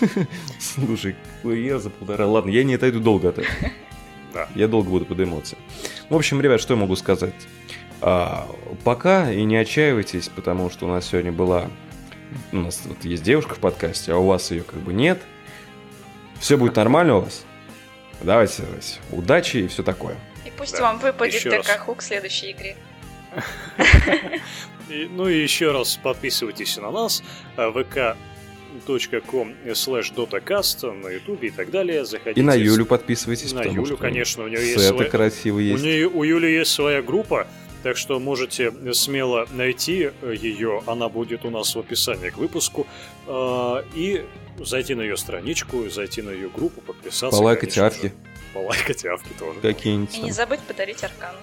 Слушай, 0.60 1.16
я 1.44 1.78
за 1.78 1.88
полтора. 1.88 2.26
Ладно, 2.26 2.50
я 2.50 2.62
не 2.64 2.74
отойду 2.74 3.00
долго 3.00 3.30
от 3.30 3.38
этого. 3.38 3.70
Да. 4.32 4.48
Я 4.54 4.68
долго 4.68 4.88
буду 4.90 5.04
под 5.06 5.20
эмоции. 5.20 5.58
В 6.08 6.14
общем, 6.16 6.40
ребят, 6.40 6.60
что 6.60 6.74
я 6.74 6.80
могу 6.80 6.96
сказать? 6.96 7.34
А, 8.00 8.48
пока 8.84 9.30
и 9.30 9.42
не 9.44 9.56
отчаивайтесь, 9.56 10.28
потому 10.28 10.70
что 10.70 10.86
у 10.86 10.88
нас 10.88 11.06
сегодня 11.08 11.32
была... 11.32 11.68
У 12.52 12.56
нас 12.58 12.80
вот 12.84 13.04
есть 13.04 13.22
девушка 13.22 13.54
в 13.56 13.58
подкасте, 13.58 14.12
а 14.12 14.16
у 14.16 14.26
вас 14.26 14.50
ее 14.52 14.62
как 14.62 14.78
бы 14.80 14.92
нет. 14.92 15.20
Все 16.38 16.56
будет 16.56 16.76
нормально 16.76 17.16
у 17.16 17.20
вас. 17.20 17.44
Давайте, 18.22 18.62
давайте. 18.62 18.98
Удачи 19.10 19.56
и 19.58 19.66
все 19.66 19.82
такое. 19.82 20.16
И 20.44 20.50
пусть 20.56 20.76
Да. 20.76 20.82
вам 20.82 20.98
выпадет 20.98 21.34
Еще 21.34 21.50
раз. 21.50 21.66
ТК 21.66 21.78
Хук 21.78 22.00
в 22.00 22.04
следующей 22.04 22.52
игре. 22.52 22.76
Ну 24.88 25.28
и 25.28 25.40
еще 25.40 25.70
раз 25.70 25.96
подписывайтесь 26.02 26.76
на 26.76 26.90
нас 26.90 27.22
а, 27.56 27.70
vk.com 28.96 29.54
slash 29.72 30.14
dotacast 30.14 30.90
на 30.92 31.08
ютубе 31.08 31.48
и 31.48 31.50
так 31.50 31.70
далее. 31.70 32.04
Заходите 32.04 32.40
И 32.40 32.44
на 32.44 32.54
Юлю 32.54 32.86
подписывайтесь, 32.86 33.52
На 33.52 33.62
Юлю, 33.62 33.86
что 33.86 33.96
конечно, 33.96 34.44
у 34.44 34.48
нее 34.48 34.60
есть 34.72 34.86
своя- 34.86 35.08
красивый 35.10 35.64
У, 35.70 35.72
есть. 35.74 35.84
нее, 35.84 36.08
у 36.08 36.22
Юли 36.22 36.52
есть 36.52 36.70
своя 36.70 37.02
группа, 37.02 37.46
так 37.82 37.96
что 37.96 38.18
можете 38.20 38.72
смело 38.94 39.46
найти 39.52 40.10
ее. 40.22 40.82
Она 40.86 41.08
будет 41.08 41.44
у 41.44 41.50
нас 41.50 41.74
в 41.74 41.78
описании 41.78 42.30
к 42.30 42.36
выпуску. 42.38 42.86
а, 43.26 43.84
И 43.94 44.24
зайти 44.58 44.94
на 44.94 45.00
ее 45.02 45.16
страничку, 45.16 45.88
зайти 45.88 46.20
на 46.22 46.30
ее 46.30 46.48
группу, 46.48 46.80
подписаться. 46.82 47.30
Полайкать 47.38 47.78
авки. 47.78 48.06
же. 48.08 48.12
Полайкать 48.52 49.04
авки 49.06 49.30
тоже. 49.38 49.60
Какие-нибудь 49.60 50.16
И 50.18 50.20
не 50.22 50.32
забыть 50.32 50.60
подарить 50.60 51.02
аркану. 51.04 51.38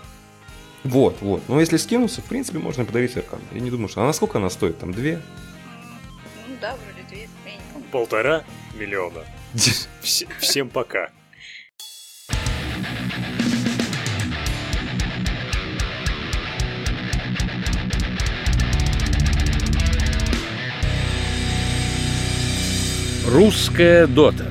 Вот, 0.83 1.15
вот. 1.21 1.41
Но 1.47 1.59
если 1.59 1.77
скинуться, 1.77 2.21
в 2.21 2.25
принципе, 2.25 2.59
можно 2.59 2.85
подарить 2.85 3.17
аркан. 3.17 3.39
Я 3.51 3.59
не 3.59 3.71
думаю, 3.71 3.87
что... 3.89 4.01
А 4.01 4.05
на 4.05 4.13
сколько 4.13 4.37
она 4.37 4.49
стоит? 4.49 4.77
Там 4.77 4.93
две? 4.93 5.19
Ну 6.47 6.55
да, 6.61 6.75
вроде 6.75 6.96
Полтора 7.91 8.43
миллиона. 8.75 9.21
Вс- 9.55 10.27
всем 10.39 10.69
пока. 10.69 11.09
Русская 23.25 24.07
дота. 24.07 24.45